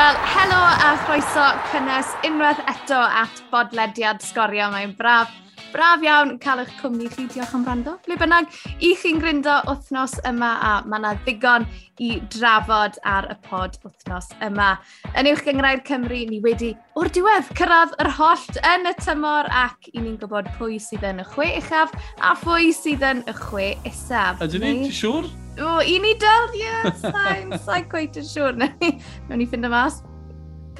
Wel, 0.00 0.16
helo 0.16 0.56
a 0.56 0.96
chroeso 1.04 1.42
cynnes 1.68 2.08
unwaith 2.24 2.60
eto 2.72 2.96
at 2.96 3.42
bodlediad 3.50 4.22
sgorio. 4.24 4.70
Mae'n 4.72 4.94
braf 4.96 5.28
Braf 5.70 6.02
iawn 6.02 6.32
cael 6.42 6.64
eich 6.64 6.72
cwmni 6.80 7.06
chi, 7.12 7.28
diolch 7.30 7.52
am 7.54 7.62
rando. 7.66 7.92
Ble 8.06 8.16
bynnag, 8.18 8.48
i 8.82 8.90
chi'n 8.98 9.20
gryndo 9.22 9.60
wythnos 9.68 10.16
yma 10.26 10.48
a 10.66 10.72
mae 10.82 10.98
yna 10.98 11.12
ddigon 11.20 11.66
i 12.02 12.10
drafod 12.32 12.98
ar 13.06 13.28
y 13.30 13.36
pod 13.46 13.78
wythnos 13.84 14.32
yma. 14.42 14.72
Yn 15.14 15.30
uwch 15.30 15.44
gyngrair 15.46 15.84
Cymru, 15.86 16.24
ni 16.26 16.40
wedi 16.42 16.72
o'r 16.98 17.12
diwedd 17.14 17.52
cyrraedd 17.60 17.94
yr 18.02 18.10
hollt 18.18 18.58
yn 18.72 18.90
y 18.90 18.94
tymor 18.98 19.50
ac 19.62 19.92
i 19.92 20.00
ni'n 20.00 20.18
gwybod 20.18 20.50
pwy 20.58 20.80
sydd 20.82 21.06
yn 21.06 21.22
y 21.22 21.28
chwe 21.36 21.52
uchaf 21.62 21.94
a 22.18 22.34
phwy 22.42 22.74
sydd 22.74 23.06
yn 23.06 23.22
y 23.30 23.38
chwe 23.44 23.72
isaf. 23.86 24.42
Ydyn 24.42 24.66
ni, 24.66 24.76
ti'n 24.88 24.98
siŵr? 25.04 25.32
O, 25.60 25.80
i 25.86 26.00
ni 26.02 26.16
dal, 26.18 26.50
ie, 26.56 26.94
sa'n 26.98 27.90
gweith 27.90 28.18
yn 28.18 28.30
siŵr. 28.34 28.58
Nawr 28.64 29.38
ni 29.38 29.46
ffind 29.46 29.70
y 29.70 29.76
mas 29.78 30.02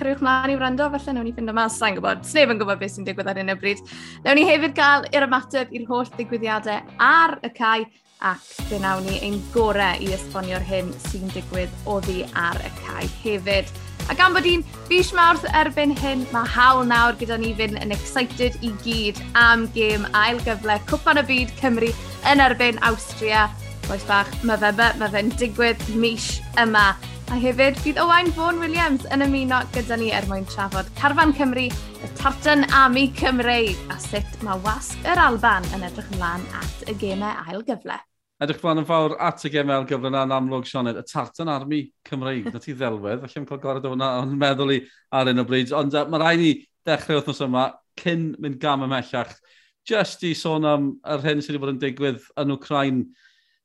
cyrwch 0.00 0.22
mlaen 0.24 0.54
i 0.54 0.58
wrando, 0.58 0.88
falle 0.94 1.14
newn 1.14 1.28
ni 1.28 1.34
ffind 1.36 1.52
o 1.52 1.56
mas, 1.56 1.76
sa'n 1.78 1.98
gwybod, 1.98 2.24
sneb 2.26 2.54
yn 2.54 2.60
gwybod 2.60 2.80
beth 2.80 2.96
sy'n 2.96 3.08
digwydd 3.08 3.28
ar 3.30 3.40
hyn 3.40 3.52
o 3.52 3.58
bryd. 3.60 3.82
Newn 4.24 4.40
ni 4.40 4.46
hefyd 4.48 4.76
gael 4.78 5.04
i'r 5.12 5.26
ymateb 5.28 5.74
i'r 5.76 5.84
holl 5.90 6.08
digwyddiadau 6.16 6.96
ar 7.04 7.36
y 7.44 7.52
cae, 7.56 7.84
ac 8.20 8.40
fe 8.68 8.78
nawn 8.80 9.06
ni 9.08 9.20
ein 9.24 9.38
gorau 9.54 10.00
i 10.00 10.10
esbonio'r 10.16 10.64
hyn 10.64 10.90
sy'n 11.06 11.30
digwydd 11.34 11.72
oddi 11.88 12.24
ar 12.36 12.58
y 12.64 12.72
cae 12.82 13.06
hefyd. 13.22 13.70
A 14.10 14.16
gan 14.18 14.34
bod 14.34 14.48
i'n 14.48 14.64
fus 14.88 15.12
mawrth 15.14 15.46
erbyn 15.54 15.92
hyn, 16.00 16.24
mae 16.34 16.48
hawl 16.56 16.82
nawr 16.88 17.16
gyda 17.20 17.38
ni 17.40 17.52
fynd 17.56 17.78
yn 17.80 17.94
excited 17.94 18.56
i 18.66 18.72
gyd 18.84 19.20
am 19.38 19.68
gêm 19.76 20.08
ail 20.18 20.40
gyfle 20.46 20.80
Cwpan 20.90 21.20
y 21.22 21.26
Byd 21.28 21.54
Cymru 21.60 21.92
yn 22.32 22.42
erbyn 22.44 22.80
Austria. 22.88 23.46
Boes 23.86 24.04
bach, 24.08 24.32
mae 24.46 24.58
fe'n 24.60 25.00
ma 25.00 25.08
fe 25.12 25.24
digwydd 25.40 25.86
mis 25.94 26.32
yma. 26.60 26.90
A 27.30 27.36
hefyd, 27.38 27.76
bydd 27.84 27.98
Owain 28.02 28.26
Fawn 28.34 28.56
Williams 28.58 29.04
yn 29.14 29.22
ymuno 29.22 29.60
gyda 29.70 29.94
ni 30.00 30.08
er 30.10 30.24
mwyn 30.26 30.42
trafod 30.50 30.88
Carfan 30.98 31.30
Cymru, 31.38 31.68
y 31.70 32.08
Tartan 32.18 32.64
Ami 32.74 33.04
Cymreig, 33.14 33.78
a 33.86 33.98
sut 34.02 34.40
mae 34.42 34.58
wasg 34.64 35.06
yr 35.06 35.20
Alban 35.22 35.68
yn 35.76 35.84
edrych 35.86 36.08
ymlaen 36.16 36.42
at 36.58 36.82
y 36.90 36.96
gemau 36.98 37.30
ail 37.46 37.62
gyfle. 37.68 38.00
Edrych 38.42 38.58
blaen 38.64 38.82
yn 38.82 38.88
fawr 38.88 39.14
at 39.22 39.46
y 39.46 39.52
gemau 39.54 39.78
ail 39.78 39.86
gyfle 39.86 40.10
na'n 40.10 40.34
amlwg, 40.40 40.66
Sioned, 40.66 40.98
y 40.98 41.06
Tartan 41.06 41.52
Army 41.54 41.80
Cymreig. 42.10 42.50
Na 42.50 42.58
ti 42.58 42.74
ddelwedd, 42.74 43.22
felly 43.22 43.44
yn 43.44 43.48
cael 43.52 43.62
gorau 43.62 43.86
o 43.86 43.94
hwnna 43.94 44.10
ond 44.24 44.34
meddwl 44.42 44.74
i 44.74 44.82
ar 45.14 45.30
un 45.30 45.44
o 45.44 45.46
bryd. 45.46 45.70
Ond 45.70 45.94
uh, 45.94 46.02
mae 46.10 46.24
rai 46.24 46.34
ni 46.40 46.52
dechrau 46.88 47.22
wythnos 47.22 47.44
yma, 47.46 47.68
cyn 48.02 48.32
mynd 48.42 48.58
gam 48.58 48.82
ymellach, 48.88 49.36
just 49.86 50.26
i 50.26 50.34
sôn 50.34 50.66
am 50.66 50.96
yr 51.06 51.22
hyn 51.28 51.46
sydd 51.46 51.60
wedi 51.60 51.62
bod 51.62 51.76
yn 51.76 51.82
digwydd 51.86 52.26
yn 52.42 52.58
Ukraine, 52.58 53.06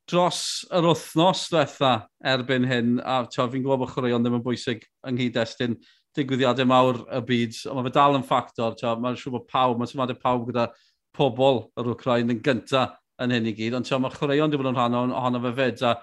dros 0.09 0.39
yr 0.73 0.86
wythnos 0.86 1.45
diwetha 1.50 1.94
erbyn 2.34 2.67
hyn, 2.70 2.98
a 3.02 3.23
fi'n 3.25 3.64
gwybod 3.64 3.81
bod 3.81 3.94
chwaraeon 3.94 4.25
ddim 4.25 4.38
yn 4.39 4.44
bwysig 4.45 4.84
yng 5.08 5.17
nghyd-destun 5.17 5.78
digwyddiadau 6.16 6.67
mawr 6.70 7.02
y 7.11 7.22
byd, 7.28 7.58
ond 7.70 7.80
mae 7.80 7.88
fe 7.89 7.95
dal 7.98 8.17
yn 8.20 8.26
ffactor, 8.28 8.76
mae'n 9.02 9.17
siŵr 9.20 9.36
bod 9.36 9.48
pawb, 9.52 9.80
mae'n 9.80 9.92
symadau 9.92 10.20
pawb 10.22 10.45
gyda 10.50 10.67
pobl 11.16 11.66
yr 11.80 11.89
Wcrain 11.95 12.31
yn 12.31 12.42
gynta 12.44 12.86
yn 13.23 13.33
hyn 13.33 13.50
i 13.50 13.56
gyd, 13.56 13.76
ond 13.78 13.92
mae 14.03 14.14
chwaraeon 14.14 14.52
wedi 14.52 14.61
bod 14.61 14.72
yn 14.72 14.78
rhan 14.78 14.98
ohono 15.02 15.42
fe 15.48 15.53
fyd, 15.59 15.83
a 15.89 15.95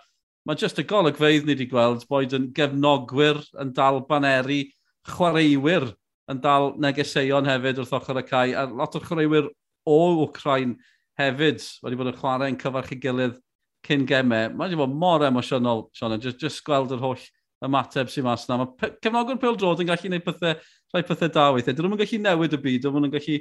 mae 0.48 0.58
jyst 0.58 0.80
y 0.83 0.86
golygfeidd 0.89 1.47
ni 1.47 1.55
wedi 1.55 1.69
gweld 1.70 2.06
bod 2.11 2.36
yn 2.36 2.50
gefnogwyr 2.56 3.41
yn 3.62 3.73
dal 3.77 4.03
baneri, 4.08 4.64
chwaraewyr 5.08 5.92
yn 6.33 6.42
dal 6.42 6.73
negeseuon 6.83 7.48
hefyd 7.50 7.80
wrth 7.83 7.95
ochr 7.98 8.20
y 8.20 8.27
cae, 8.27 8.56
a 8.56 8.67
lot 8.67 8.98
o 8.98 9.03
chwaraewyr 9.05 9.48
o 9.86 9.98
Wcrain 10.25 10.77
hefyd 11.20 11.64
wedi 11.84 11.98
bod 12.00 12.12
yn 12.12 12.19
chwarae 12.19 12.53
yn 12.53 12.61
cyfarch 12.61 12.92
i 12.97 13.00
gilydd 13.03 13.39
cyn 13.86 14.06
gemau. 14.08 14.50
Mae 14.52 14.69
wedi 14.69 14.78
bod 14.80 14.94
mor 15.05 15.25
emosiynol, 15.27 15.86
Sean, 15.97 16.19
just, 16.22 16.41
just 16.42 16.62
gweld 16.66 16.94
yr 16.94 17.02
holl 17.02 17.25
ymateb 17.62 18.11
sy'n 18.11 18.27
mas 18.27 18.47
yna. 18.48 18.62
Mae 18.62 18.92
cefnogwr 19.02 19.40
pel 19.42 19.58
drod 19.58 19.83
yn 19.83 19.90
gallu 19.90 20.08
gwneud 20.08 20.24
pethau, 20.27 20.55
rhai 20.92 21.02
pethau 21.08 21.33
da 21.34 21.48
weithiau. 21.55 21.77
Dyn 21.79 21.90
nhw'n 21.90 22.01
gallu 22.02 22.23
newid 22.23 22.57
y 22.57 22.62
byd, 22.67 22.86
dyn 22.86 22.96
nhw'n 22.98 23.12
gallu 23.14 23.39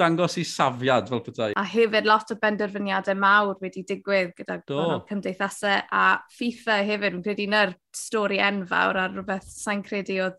dangos 0.00 0.38
i 0.40 0.44
safiad 0.48 1.10
fel 1.10 1.22
petai. 1.26 1.50
A 1.58 1.64
hefyd 1.68 2.06
lot 2.08 2.30
o 2.32 2.38
benderfyniadau 2.40 3.18
mawr 3.18 3.58
wedi 3.62 3.84
digwydd 3.88 4.32
gyda 4.38 4.60
cymdeithasau 5.08 5.82
a 5.92 6.06
FIFA 6.38 6.78
hefyd. 6.88 7.18
Fi'n 7.18 7.26
credu 7.26 7.48
na'r 7.52 7.74
stori 7.96 8.40
enfawr 8.42 9.02
a 9.02 9.08
rhywbeth 9.10 9.50
sa'n 9.50 9.84
credu 9.86 10.18
oedd 10.26 10.38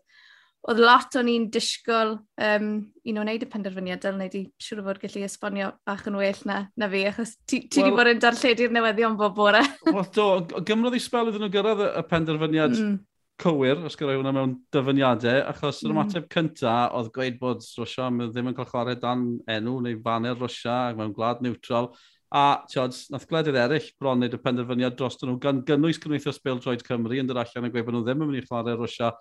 oedd 0.70 0.80
lot 0.80 1.16
o'n 1.20 1.28
i'n 1.28 1.46
disgwyl 1.52 2.14
um, 2.40 2.68
i 3.04 3.12
nhw 3.12 3.24
neud 3.28 3.44
y 3.44 3.48
penderfyniad, 3.52 4.00
dyl 4.00 4.16
wneud 4.16 4.36
i 4.38 4.44
siŵr 4.64 4.80
o 4.80 4.84
fod 4.86 5.00
gallu 5.02 5.24
esbonio 5.26 5.72
bach 5.84 6.06
yn 6.08 6.16
well 6.20 6.44
na, 6.48 6.60
na 6.80 6.88
fi, 6.92 7.02
achos 7.10 7.34
ti, 7.44 7.66
ti 7.68 7.82
well, 7.82 7.90
di 7.90 7.98
bod 7.98 8.12
yn 8.14 8.22
darlledu'r 8.22 8.72
newyddion 8.72 9.18
bob 9.20 9.34
bore. 9.36 9.60
Wel, 9.90 10.06
do, 10.16 10.28
gymrodd 10.70 10.96
i 10.96 11.02
spel 11.04 11.28
iddyn 11.28 11.44
nhw 11.44 11.52
gyrraedd 11.52 11.84
y 11.90 12.04
penderfyniad 12.08 12.78
mm. 12.78 12.96
cywir, 13.44 13.84
os 13.84 13.98
gyrraedd 14.00 14.22
hwnna 14.22 14.32
mewn 14.38 14.56
dyfyniadau, 14.72 15.42
achos 15.52 15.82
yr 15.84 15.90
mm. 15.90 15.98
ymateb 15.98 16.32
cyntaf 16.32 16.96
oedd 16.96 17.12
gweud 17.18 17.38
bod 17.42 17.68
Rwysia 17.76 18.08
ddim 18.24 18.50
yn 18.54 18.56
cael 18.56 18.70
chwarae 18.72 18.96
dan 19.04 19.28
enw 19.58 19.76
neu 19.84 20.00
faner 20.08 20.40
Rwysia 20.40 20.80
mewn 20.96 21.12
gwlad 21.12 21.44
neutral, 21.44 21.92
A 22.34 22.64
tiod, 22.66 22.96
nath 23.14 23.28
gwledydd 23.30 23.54
eraill 23.54 23.84
bron 24.00 24.18
wneud 24.18 24.32
y 24.34 24.38
penderfyniad 24.42 24.96
dros 24.98 25.20
nhw 25.20 25.36
gan 25.38 25.60
gynnwys 25.68 26.00
Cymdeithas 26.02 26.40
Bêl 26.42 26.58
Droed 26.58 26.82
Cymru 26.82 27.20
yn 27.20 27.28
dod 27.28 27.38
allan 27.38 27.68
yn 27.68 27.70
gweud 27.70 27.86
bod 27.86 27.94
nhw 27.94 28.00
ddim 28.08 28.24
yn 28.24 28.32
mynd 28.32 28.40
i 28.40 28.46
chwarae 28.48 28.74
Rwysia 28.74 29.12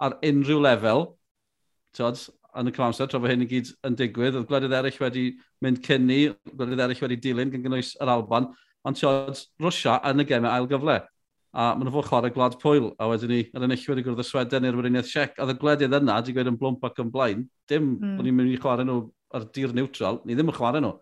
ar 0.00 0.16
unrhyw 0.26 0.62
lefel, 0.64 1.06
tyd, 1.96 2.24
yn 2.58 2.70
y 2.70 2.74
cyfamser, 2.74 3.08
tra 3.10 3.20
fod 3.20 3.30
hyn 3.30 3.44
i 3.44 3.48
gyd 3.50 3.70
yn 3.86 3.96
digwydd, 3.98 4.38
oedd 4.38 4.48
gwledydd 4.48 4.74
eraill 4.80 5.00
wedi 5.04 5.24
mynd 5.64 5.80
cynni, 5.86 6.20
gwledydd 6.50 6.82
eraill 6.86 7.04
wedi 7.04 7.18
dilyn 7.26 7.52
gan 7.52 7.64
gynnwys 7.64 7.94
yr 8.02 8.12
Alban, 8.16 8.50
ond 8.86 8.98
tyd, 8.98 9.42
Rwysia 9.62 10.00
yn 10.10 10.24
y 10.24 10.26
gemau 10.28 10.52
ail 10.54 10.68
gyfle. 10.70 10.98
A 11.50 11.72
maen 11.74 11.88
nhw'n 11.88 11.94
fod 11.96 12.06
chwarae 12.06 12.30
gwlad 12.34 12.56
pwyl, 12.62 12.92
a 13.02 13.08
wedyn 13.10 13.32
ni, 13.34 13.40
yr 13.50 13.66
enillwyr 13.66 13.96
wedi 13.96 14.04
gwrdd 14.06 14.22
y 14.22 14.26
Sweden 14.26 14.66
i'r 14.68 14.76
Wyriniaeth 14.78 15.10
Siec, 15.10 15.38
a 15.38 15.48
y 15.50 15.56
gwledydd 15.58 15.96
yna, 15.98 16.20
di 16.22 16.34
gweud 16.34 16.50
yn 16.52 16.58
blwmp 16.58 16.86
ac 16.86 17.00
yn 17.02 17.10
blaen, 17.10 17.42
dim 17.70 17.88
mm. 17.96 18.12
bod 18.18 18.26
ni'n 18.26 18.36
mynd 18.38 18.54
i 18.54 18.60
chwarae 18.62 18.86
nhw 18.86 19.00
ar 19.34 19.46
dir 19.54 19.74
neutral, 19.74 20.20
ni 20.26 20.38
ddim 20.38 20.52
yn 20.52 20.56
chwarae 20.56 20.82
nhw. 20.84 20.92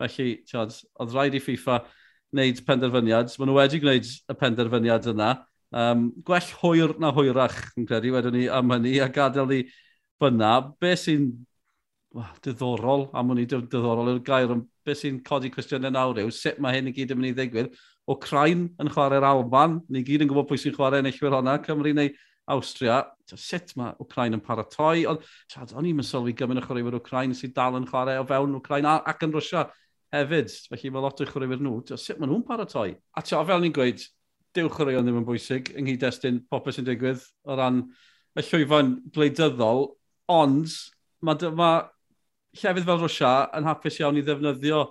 Felly, 0.00 0.30
tyd, 0.48 0.78
oedd 0.96 1.12
rhaid 1.12 1.36
i 1.36 1.42
FIFA 1.44 1.82
wneud 2.32 2.62
penderfyniad, 2.64 3.36
maen 3.36 3.52
nhw 3.52 3.58
wedi 3.58 3.82
gwneud 3.84 4.08
y 4.08 4.38
penderfyniad 4.40 5.10
yna, 5.12 5.28
Um, 5.72 6.08
gwell 6.24 6.48
hwyr 6.62 6.94
na 7.00 7.12
hwyrach, 7.12 7.58
yn 7.76 7.86
credu, 7.88 8.14
wedyn 8.14 8.36
ni 8.36 8.46
am 8.48 8.72
hynny, 8.72 8.96
a 9.04 9.08
gadael 9.12 9.50
ni 9.50 9.60
fyna. 10.20 10.52
Be 10.80 10.94
sy'n 10.96 11.28
diddorol, 12.44 13.08
am 13.12 13.34
hynny 13.34 13.44
diddorol 13.50 14.14
yw'r 14.14 14.24
gair, 14.24 14.54
ond 14.54 14.64
be 14.86 14.96
sy'n 14.96 15.20
codi 15.26 15.52
cwestiynau 15.52 15.92
nawr 15.92 16.22
yw, 16.24 16.32
sut 16.32 16.62
mae 16.64 16.78
hyn 16.78 16.88
i 16.88 16.94
gyd 16.96 17.12
yn 17.12 17.20
mynd 17.20 17.34
i 17.34 17.36
ddigwydd. 17.36 17.76
O 18.08 18.16
Crain 18.16 18.70
yn 18.80 18.88
chwarae'r 18.94 19.26
Alban, 19.28 19.82
ni 19.92 20.00
gyd 20.06 20.24
yn 20.24 20.30
gwybod 20.30 20.48
pwy 20.48 20.62
sy'n 20.62 20.76
chwarae 20.78 21.04
eillwyr 21.04 21.36
honna, 21.36 21.58
Cymru 21.66 21.92
neu 21.92 22.14
Austria, 22.48 23.02
Sut 23.36 23.74
mae 23.76 23.92
Ukraine 24.00 24.38
yn 24.38 24.44
paratoi? 24.44 25.04
Ond 25.10 25.20
o'n 25.76 25.88
i'n 25.88 26.00
sylwi 26.06 26.32
gymryd 26.36 26.62
o 26.62 26.64
chwaraewyr 26.64 26.96
Ukraine 26.96 27.36
sydd 27.36 27.52
dal 27.56 27.76
yn 27.76 27.86
chwarae 27.88 28.20
o 28.22 28.24
fewn 28.28 28.56
Ukraine 28.56 28.94
ac 29.04 29.26
yn 29.26 29.34
Rwysia 29.34 29.66
hefyd. 30.14 30.54
Felly 30.70 30.92
mae 30.94 31.04
lot 31.04 31.20
o 31.20 31.26
chwaraewyr 31.28 31.60
nhw. 31.60 31.82
Sut 31.90 32.20
maen 32.20 32.32
nhw'n 32.32 32.46
paratoi? 32.48 32.94
A 33.12 33.24
tio, 33.24 33.42
fel 33.44 33.60
ni'n 33.64 33.74
gweud, 33.76 34.06
dewch 34.58 34.82
o 34.82 34.88
ddim 34.88 35.22
yn 35.22 35.26
bwysig 35.26 35.72
yng 35.76 35.86
nghyd-destun 35.86 36.42
popeth 36.50 36.78
sy'n 36.78 36.88
digwydd 36.88 37.22
o 37.46 37.56
ran 37.58 37.84
y 38.38 38.44
llwyfan 38.44 38.96
gwleidyddol, 39.14 39.86
ond 40.30 40.74
mae 41.24 41.50
ma 41.56 41.72
llefydd 42.58 42.86
fel 42.86 43.00
Rwysia 43.00 43.32
yn 43.58 43.66
hapus 43.68 43.98
iawn 44.00 44.18
i 44.18 44.24
ddefnyddio 44.26 44.84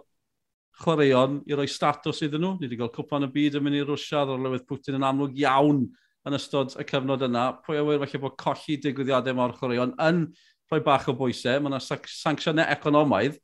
chwaraeon 0.82 1.40
i 1.50 1.58
roi 1.58 1.68
statws 1.72 2.22
iddyn 2.26 2.44
nhw. 2.44 2.58
Ni 2.58 2.68
wedi 2.68 2.80
cael 2.80 2.94
cwpan 2.94 3.28
y 3.28 3.32
byd 3.34 3.58
yn 3.60 3.66
mynd 3.66 3.80
i 3.80 3.86
Rwysia, 3.86 4.26
ddod 4.26 4.44
lywydd 4.44 4.68
Putin 4.70 5.00
yn 5.00 5.08
amlwg 5.08 5.40
iawn 5.42 5.82
yn 6.28 6.38
ystod 6.38 6.76
y 6.78 6.86
cyfnod 6.88 7.26
yna. 7.28 7.48
Pwy 7.66 7.82
awyr 7.82 8.04
felly 8.04 8.22
bod 8.24 8.38
colli 8.42 8.78
digwyddiadau 8.84 9.38
mor 9.38 9.56
chwaraeon 9.58 9.96
yn 10.06 10.24
rhoi 10.70 10.84
bach 10.86 11.08
o 11.10 11.16
bwysau. 11.18 11.64
Mae 11.64 11.74
yna 11.74 11.82
sancsiynau 11.82 12.68
economaidd, 12.76 13.40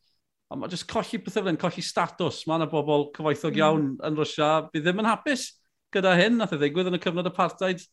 a 0.52 0.60
mae 0.60 0.72
jyst 0.72 0.90
colli 0.92 1.22
pethau 1.24 1.48
fel 1.48 1.60
colli 1.62 1.86
statws. 1.86 2.44
Mae 2.48 2.62
yna 2.62 2.70
bobl 2.72 3.10
cyfoethog 3.16 3.54
hmm. 3.56 3.62
iawn 3.64 3.86
mm. 3.94 4.00
yn 4.10 4.20
Rwysia, 4.20 4.54
bydd 4.74 4.88
ddim 4.88 5.04
yn 5.04 5.10
hapus 5.10 5.50
gyda 5.94 6.16
hyn, 6.20 6.40
nath 6.40 6.56
e 6.56 6.60
ddigwydd 6.62 6.90
yn 6.92 6.98
y 6.98 7.02
cyfnod 7.04 7.30
apartheid 7.30 7.84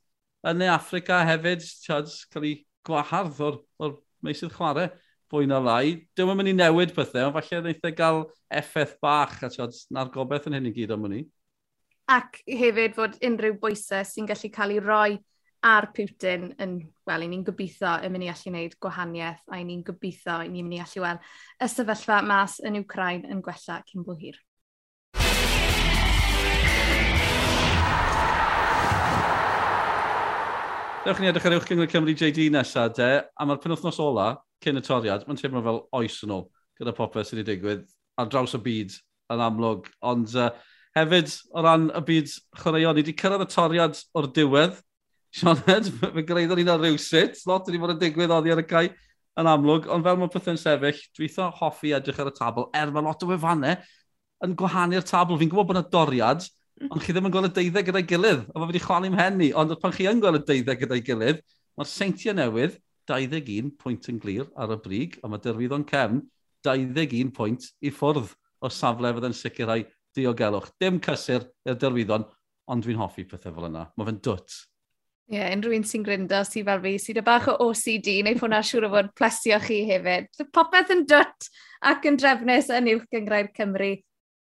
yn 0.51 0.65
ei 0.65 0.73
Africa 0.73 1.21
hefyd, 1.29 1.65
tiad, 1.85 2.11
cael 2.33 2.49
ei 2.49 2.57
gwahardd 2.89 3.41
o'r, 3.45 3.59
or 3.83 3.97
meisydd 4.25 4.55
chwarae, 4.57 4.89
fwy 5.31 5.49
na 5.49 5.61
lai. 5.63 5.97
Dwi'n 6.17 6.33
e 6.33 6.37
mynd 6.39 6.53
i 6.53 6.57
newid 6.57 6.95
pethau, 6.97 7.29
ond 7.29 7.37
falle 7.37 7.61
wnaeth 7.63 7.87
e 7.87 7.93
gael 7.97 8.25
effaith 8.61 8.97
bach, 9.05 9.37
a 9.45 9.51
tiad, 9.53 9.77
na'r 9.95 10.13
gobeith 10.15 10.49
yn 10.51 10.59
hyn 10.59 10.71
i 10.71 10.75
gyd 10.75 10.95
am 10.97 11.07
hynny. 11.07 11.25
Ac 12.11 12.41
hefyd 12.49 12.97
fod 12.97 13.19
unrhyw 13.27 13.59
bwysau 13.63 14.07
sy'n 14.07 14.27
gallu 14.31 14.51
cael 14.55 14.75
ei 14.75 14.81
roi 14.83 15.19
ar 15.63 15.91
Putin 15.95 16.51
yn, 16.63 16.79
wel, 17.07 17.27
ni'n 17.29 17.45
gobeithio 17.45 17.99
yn 18.07 18.15
mynd 18.15 18.27
i 18.27 18.31
allu 18.33 18.53
wneud 18.55 18.77
gwahaniaeth 18.83 19.43
a 19.53 19.61
ni'n 19.61 19.83
gobeithio 19.87 20.41
ni'n 20.47 20.65
mynd 20.65 20.79
i 20.79 20.81
allu 20.83 21.05
weld 21.05 21.27
y 21.61 21.69
sefyllfa 21.69 22.23
mas 22.27 22.57
yn 22.65 22.81
Ukraine 22.81 23.29
yn 23.31 23.43
gwella 23.45 23.83
cyn 23.91 24.07
bo 24.07 24.17
hir. 24.19 24.41
Dewch 31.01 31.17
ni 31.17 31.31
edrych 31.31 31.47
ar 31.49 31.55
uwch 31.57 31.65
gyngor 31.65 31.89
Cymru 31.89 32.13
JD 32.13 32.51
nesaf, 32.53 32.91
de, 32.99 33.07
a 33.25 33.45
mae'r 33.49 33.61
penwthnos 33.63 33.97
ola, 34.05 34.35
cyn 34.61 34.77
y 34.77 34.83
toriad, 34.85 35.23
mae'n 35.25 35.39
teimlo 35.41 35.63
fel 35.65 35.79
oes 35.97 36.19
yn 36.27 36.35
ôl 36.37 36.43
gyda 36.77 36.93
popeth 36.93 37.31
sydd 37.31 37.39
wedi 37.41 37.55
digwydd 37.55 37.87
ar 38.21 38.29
draws 38.29 38.53
y 38.59 38.61
byd 38.67 38.99
yn 39.33 39.43
amlwg. 39.47 39.89
Ond 40.11 40.35
uh, 40.37 40.51
hefyd, 40.99 41.33
o 41.57 41.65
ran 41.65 41.87
y 41.89 42.03
byd 42.11 42.35
chwaraeon, 42.61 42.99
ni 42.99 43.01
wedi 43.01 43.17
cyrraedd 43.17 43.47
y 43.47 43.49
toriad 43.55 44.03
o'r 44.13 44.29
diwedd. 44.37 44.77
Sioned, 45.41 45.65
Ed, 45.73 45.89
fe 46.19 46.27
greiddo 46.29 46.61
ni'n 46.61 46.75
ar 46.75 46.85
rywsut. 46.85 47.41
Lot 47.49 47.73
wedi 47.73 47.81
bod 47.81 47.95
yn 47.95 48.05
digwydd 48.05 48.37
oddi 48.37 48.53
ar 48.53 48.61
y 48.61 48.69
cae 48.69 48.93
yn 49.41 49.53
amlwg. 49.55 49.89
Ond 49.89 50.05
fel 50.05 50.21
mae 50.21 50.37
pethau'n 50.37 50.61
sefyll, 50.61 51.01
dwi 51.17 51.31
eitha 51.31 51.49
hoffi 51.63 51.97
edrych 51.97 52.21
ar 52.21 52.29
y 52.29 52.37
tabl. 52.37 52.69
Er 52.77 52.93
mae 52.93 53.09
lot 53.09 53.25
o 53.25 53.33
wefannau 53.33 53.81
yn 54.45 54.53
gwahanu'r 54.53 55.09
tabl. 55.09 55.41
Fi'n 55.41 55.57
gwybod 55.57 55.73
bod 55.73 55.81
yna 55.81 55.89
doriad, 55.97 56.45
ond 56.89 57.03
chi 57.05 57.13
ddim 57.13 57.29
yn 57.29 57.35
gweld 57.35 57.51
y 57.51 57.55
deuddeg 57.59 57.89
gyda'i 57.91 58.07
gilydd, 58.09 58.47
a 58.49 58.59
mae 58.59 58.71
wedi 58.71 58.81
chwalu 58.81 59.11
mhen 59.13 59.37
ni, 59.41 59.51
ond 59.53 59.75
pan 59.83 59.93
chi 59.93 60.07
yn 60.09 60.23
gweld 60.23 60.41
y 60.41 60.45
deuddeg 60.49 60.81
gyda'i 60.85 61.05
gilydd, 61.05 61.43
mae'r 61.77 61.91
seintiau 61.91 62.37
newydd 62.39 62.79
21 63.11 63.75
pwynt 63.81 64.09
yn 64.13 64.21
glir 64.23 64.47
ar 64.57 64.73
y 64.73 64.79
brig, 64.81 65.19
a 65.21 65.29
mae 65.29 65.43
dyrwydd 65.45 65.75
o'n 65.77 65.87
cefn 65.91 66.23
21 66.67 67.33
pwynt 67.37 67.71
i 67.85 67.93
ffwrdd 67.93 68.33
o 68.61 68.71
safle 68.73 69.13
fydd 69.17 69.29
yn 69.31 69.37
sicrhau 69.37 69.85
diogelwch. 70.17 70.71
Dim 70.81 71.01
cysur 71.05 71.47
i'r 71.69 71.79
dyrwyddon, 71.81 72.27
ond 72.71 72.85
dwi'n 72.85 73.01
hoffi 73.01 73.27
pethau 73.29 73.55
fel 73.57 73.69
yna. 73.71 73.87
Mae 73.97 74.09
fe'n 74.09 74.21
dwt. 74.25 74.59
Ie, 75.31 75.39
yeah, 75.39 75.53
unrhyw 75.55 75.77
un 75.79 75.85
sy'n 75.87 76.05
gryndo 76.07 76.41
sy'n 76.47 76.67
fel 76.67 76.81
fi, 76.83 76.95
sy'n 76.99 77.21
y 77.21 77.27
bach 77.27 77.47
o 77.53 77.57
OCD, 77.69 78.17
neu 78.27 78.39
hwnna 78.41 78.65
siŵr 78.67 78.89
o 78.89 78.95
fod 78.95 79.13
plesio 79.19 79.61
chi 79.63 79.85
hefyd. 79.91 80.31
Popeth 80.55 80.91
yn 80.95 81.05
dwt 81.11 81.51
ac 81.93 82.09
yn 82.11 82.19
drefnus 82.19 82.73
yn 82.75 82.91
uwch 82.97 83.07
gyngrau'r 83.15 83.53
Cymru, 83.55 83.93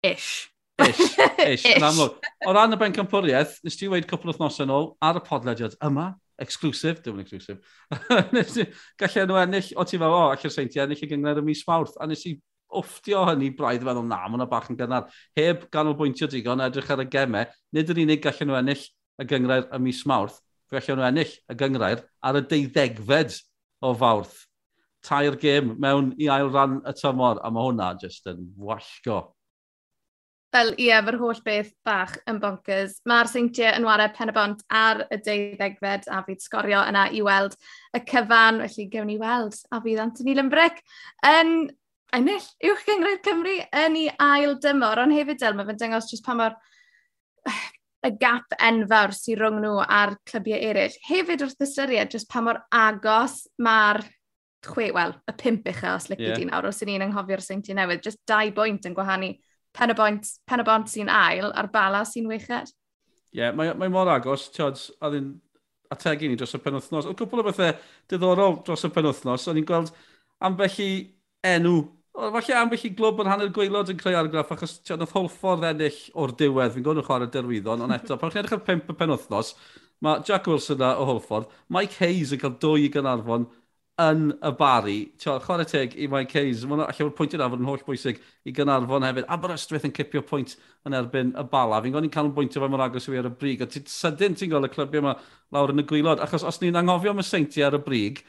ish. 0.09 0.50
Ish, 0.87 1.17
ish. 1.53 1.65
yn 1.75 1.85
amlwg. 1.85 2.29
O 2.47 2.53
ran 2.55 2.73
y 2.73 2.77
ben 2.77 2.91
bencampwriaeth, 2.91 3.57
nes 3.65 3.77
ti 3.77 3.89
wedi 3.91 4.07
cwpl 4.09 4.31
wythnosau 4.31 4.65
yn 4.65 4.73
ôl 4.75 4.87
ar 5.03 5.19
y 5.19 5.23
podlediad 5.25 5.75
yma, 5.85 6.11
exclusif, 6.41 7.01
dim 7.05 7.19
yn 7.19 7.25
exclusif, 7.25 7.59
gallai 9.01 9.25
nhw 9.27 9.41
ennill, 9.43 9.73
o 9.77 9.85
ti 9.87 9.99
fel, 10.01 10.15
o, 10.15 10.23
allai'r 10.31 10.53
seinti 10.53 10.81
ennill 10.83 11.03
i 11.05 11.09
gyngred 11.11 11.41
y 11.41 11.45
mis 11.45 11.63
mawrth, 11.67 11.97
a 12.01 12.07
nes 12.09 12.23
i 12.29 12.35
wfftio 12.71 13.25
hynny 13.27 13.51
braidd 13.57 13.83
feddwl 13.85 14.07
na, 14.07 14.21
mae 14.31 14.47
bach 14.49 14.69
yn 14.71 14.79
gynnar. 14.79 15.09
Heb 15.37 15.67
ganolbwyntio 15.73 16.29
digon, 16.31 16.63
edrych 16.63 16.91
ar 16.93 17.03
y 17.03 17.07
gemau, 17.11 17.49
nid 17.75 17.91
yr 17.91 17.99
unig 18.05 18.23
gallen 18.23 18.51
nhw 18.51 18.59
ennill 18.61 18.85
y 19.21 19.27
gyngrair 19.27 19.67
y 19.67 19.81
mis 19.83 20.05
mawrth, 20.09 20.39
fe 20.71 20.79
gallen 20.79 21.01
nhw 21.01 21.09
ennill 21.09 21.35
y 21.35 21.59
gyngrair 21.59 22.05
ar 22.23 22.39
y 22.39 22.45
deuddegfed 22.53 23.37
o 23.83 23.93
fawrth. 23.97 24.39
Tair 25.01 25.35
gêm 25.41 25.75
mewn 25.81 26.13
i 26.21 26.29
ail 26.31 26.51
ran 26.53 26.79
y 26.87 26.95
tymor, 26.95 27.41
a 27.41 27.51
mae 27.51 27.69
hwnna 27.69 27.93
jyst 28.01 28.29
yn 28.31 28.51
wallgo 28.61 29.23
Fel, 30.51 30.73
ie, 30.75 30.91
fy'r 31.07 31.15
holl 31.21 31.37
beth 31.45 31.71
bach 31.87 32.17
yn 32.27 32.39
bonkers. 32.43 32.97
Mae'r 33.07 33.29
seintiau 33.31 33.71
yn 33.77 33.85
wario 33.87 34.09
pen 34.15 34.33
y 34.33 34.35
bont 34.35 34.63
ar 34.67 35.05
y 35.07 35.19
deuddegfed 35.23 36.09
a 36.11 36.19
fydd 36.25 36.43
sgorio 36.43 36.81
yna 36.89 37.05
i 37.15 37.21
weld 37.23 37.55
y 37.95 38.01
cyfan, 38.09 38.59
felly 38.65 38.87
gewn 38.91 39.07
ni 39.07 39.15
weld 39.21 39.55
a 39.71 39.79
fydd 39.83 40.01
Anthony 40.03 40.35
Limbrick 40.35 40.81
yn 41.27 41.69
ennill 42.15 42.47
uwch 42.67 42.83
gyngryd 42.87 43.21
Cymru 43.23 43.57
yn 43.83 43.95
ei 44.01 44.09
ail 44.19 44.57
dymor, 44.63 44.99
ond 44.99 45.15
hefyd 45.15 45.39
del, 45.39 45.55
mae 45.55 45.69
fe'n 45.69 45.79
dangos 45.79 46.09
jyst 46.11 46.25
pa 46.25 46.35
mor 46.35 46.57
y 48.07 48.11
gap 48.19 48.55
enfawr 48.57 49.13
sy'n 49.15 49.39
rhwng 49.39 49.61
nhw 49.63 49.77
a'r 49.85 50.17
clybiau 50.27 50.59
eraill. 50.71 50.97
Hefyd 51.07 51.45
wrth 51.45 51.63
ystyried, 51.63 52.11
jyst 52.11 52.27
pa 52.31 52.41
mor 52.43 52.59
agos 52.75 53.45
mae'r 53.61 54.03
chwe, 54.65 54.89
wel, 54.93 55.15
y 55.31 55.35
pimp 55.37 55.71
uchel 55.71 55.95
os 55.95 56.09
lygu 56.11 56.27
yeah. 56.27 56.37
di 56.37 56.49
nawr, 56.49 56.67
os 56.69 56.81
ydyn 56.83 56.97
ni'n 56.97 57.07
anghofio'r 57.07 57.45
seinti 57.45 57.77
newydd, 57.77 58.03
jyst 58.05 58.21
dau 58.29 58.51
bwynt 58.57 58.89
yn 58.89 58.97
gwahanu 58.97 59.31
pen 59.77 59.93
y 59.93 59.97
bont, 59.97 60.33
pen 60.47 60.63
y 60.63 60.67
bont 60.67 60.91
sy'n 60.91 61.11
ail 61.11 61.51
a'r 61.51 61.69
bala 61.73 62.03
sy'n 62.07 62.29
weched. 62.29 62.73
Ie, 63.31 63.39
yeah, 63.39 63.55
mae, 63.55 63.71
mae 63.79 63.91
mor 63.91 64.09
agos, 64.11 64.49
tiod, 64.51 64.79
a 64.99 65.11
ddyn 65.11 65.31
ategu 65.91 66.27
ni 66.27 66.37
dros 66.39 66.55
y 66.55 66.59
penwthnos. 66.63 67.07
Oedd 67.07 67.19
cwpl 67.19 67.43
o 67.43 67.47
bethau 67.47 67.73
diddorol 68.11 68.59
dros 68.67 68.85
y 68.87 68.91
penwthnos, 68.95 69.47
o'n 69.51 69.59
i'n 69.61 69.67
gweld 69.67 69.91
ambell 70.43 70.79
i 70.83 70.91
enw, 71.47 71.75
falle 72.15 72.57
ambell 72.59 72.85
i 72.87 72.91
glwb 72.97 73.21
yn 73.23 73.31
hanner 73.31 73.53
gweilod 73.55 73.91
yn 73.93 73.99
creu 73.99 74.17
argraff, 74.19 74.51
achos 74.55 74.77
tiod, 74.81 75.01
nath 75.03 75.15
holffordd 75.15 75.67
ennill 75.71 76.01
o'r 76.19 76.35
diwedd, 76.39 76.75
fi'n 76.75 76.85
gwybod 76.85 77.03
yn 77.03 77.07
chwarae 77.07 77.31
derwyddon, 77.31 77.85
ond 77.85 77.95
eto, 77.95 78.17
pan 78.19 78.33
chi'n 78.33 78.43
edrych 78.43 78.57
ar 78.57 78.65
pimp 78.67 78.91
y 78.91 78.97
penwthnos, 78.99 79.53
mae 80.03 80.23
Jack 80.27 80.47
Wilson 80.49 80.83
a 80.83 80.95
o 80.99 81.07
Holford, 81.07 81.51
Mike 81.71 81.99
Hayes 82.01 82.33
yn 82.35 82.41
cael 82.41 82.57
dwy 82.63 82.87
i 82.87 82.93
Gynarfon, 82.93 83.47
yn 84.01 84.31
y 84.33 84.51
bari. 84.57 84.97
Chwarae 85.21 85.67
teg 85.69 85.93
i 85.99 86.07
Mike 86.11 86.37
Hayes, 86.39 86.65
mae'n 86.67 86.83
allai 86.85 87.05
o'r 87.05 87.13
pwynt 87.17 87.35
yna 87.37 87.47
fod 87.51 87.61
yn 87.61 87.69
holl 87.69 87.83
bwysig 87.87 88.19
i 88.47 88.53
Gynarfon 88.55 89.05
hefyd. 89.07 89.27
Aberystwyth 89.35 89.87
yn 89.87 89.95
cipio 89.95 90.23
pwynt 90.27 90.55
yn 90.87 90.97
erbyn 90.97 91.33
y 91.37 91.45
bala. 91.51 91.81
Fi'n 91.83 91.95
gwneud 91.95 92.13
cael 92.13 92.29
yn 92.29 92.35
bwyntio 92.37 92.63
fe 92.63 92.69
mor 92.71 92.85
agos 92.87 93.07
i 93.07 93.13
fi 93.13 93.21
ar 93.21 93.29
y 93.29 93.33
brig. 93.43 93.63
A 93.63 93.69
ti'n 93.69 93.89
sydyn 93.91 94.37
ti'n 94.39 94.53
gweld 94.53 94.69
y 94.69 94.73
clybiau 94.75 95.03
yma 95.03 95.15
lawr 95.55 95.73
yn 95.75 95.83
y 95.83 95.87
gwylod. 95.91 96.23
Achos 96.25 96.45
os 96.47 96.61
ni'n 96.63 96.79
anghofio 96.81 97.15
am 97.15 97.23
y 97.23 97.27
seinti 97.27 97.65
ar 97.65 97.77
y 97.77 97.81
brig, 97.85 98.23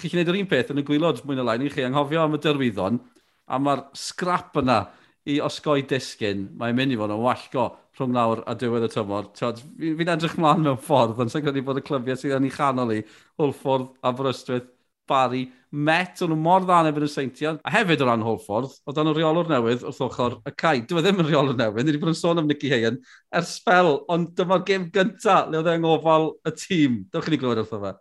chi'n 0.00 0.14
gwneud 0.14 0.32
yr 0.32 0.40
un 0.42 0.50
peth 0.50 0.74
yn 0.74 0.82
y 0.82 0.86
gwylod 0.86 1.24
mwy 1.24 1.38
na 1.38 1.46
lai, 1.46 1.58
ni 1.62 1.72
chi 1.72 1.86
anghofio 1.86 2.24
am 2.24 2.36
y 2.38 2.42
dyrwyddon, 2.44 3.00
a 3.46 3.60
mae'r 3.62 3.88
scrap 3.98 4.58
yna 4.62 4.82
i 5.30 5.38
osgoi 5.40 5.86
disgyn, 5.88 6.50
mae'n 6.60 6.76
mynd 6.76 6.92
i 6.92 6.98
fod 7.00 7.14
yn 7.14 7.22
wallgo 7.22 7.64
rhwng 7.96 8.12
nawr 8.12 8.42
a 8.50 8.54
diwedd 8.58 8.84
y 8.84 8.90
tymor. 8.92 9.30
Fi'n 9.38 10.10
edrych 10.12 10.34
mlaen 10.40 10.64
mewn 10.66 10.80
ffordd, 10.82 11.20
ond 11.22 11.32
sy'n 11.32 11.44
credu 11.46 11.62
bod 11.64 11.80
y 11.80 11.84
clybiau 11.86 12.18
sydd 12.20 12.34
yn 12.36 12.48
ei 12.48 12.52
chanol 12.52 12.92
i, 12.92 12.98
Hwlffordd, 13.40 13.94
Aberystwyth, 14.10 14.66
Barry 15.10 15.44
Met, 15.74 16.20
o'n 16.22 16.30
nhw 16.30 16.38
mor 16.38 16.62
ddan 16.62 16.86
efo'n 16.86 17.04
y 17.06 17.10
seintiau. 17.10 17.56
A 17.66 17.72
hefyd 17.74 18.04
o 18.04 18.06
ran 18.06 18.22
Holford, 18.22 18.76
o 18.86 18.94
dan 18.94 19.10
o 19.10 19.14
reolwr 19.16 19.48
newydd 19.50 19.82
wrth 19.88 20.02
ochr 20.06 20.36
y 20.46 20.52
cae. 20.54 20.84
Dyma 20.86 21.02
e 21.02 21.06
ddim 21.06 21.22
yn 21.24 21.28
reolwr 21.32 21.58
newydd, 21.58 21.82
ni 21.82 21.90
wedi 21.90 22.02
bod 22.04 22.12
yn 22.12 22.18
sôn 22.20 22.38
am 22.38 22.46
Nicky 22.46 22.70
Hayen 22.70 23.00
ers 23.34 23.56
spel, 23.58 23.96
ond 24.14 24.30
dyma'r 24.38 24.62
gêm 24.68 24.86
gyntaf 24.94 25.50
le 25.50 25.58
oedd 25.58 25.72
e'n 25.72 25.82
ngofal 25.82 26.30
y 26.46 26.54
tîm. 26.60 27.00
Dewch 27.10 27.26
i 27.26 27.34
ni 27.34 27.40
glywed 27.42 27.64
wrtho 27.64 27.80
fe. 27.82 27.92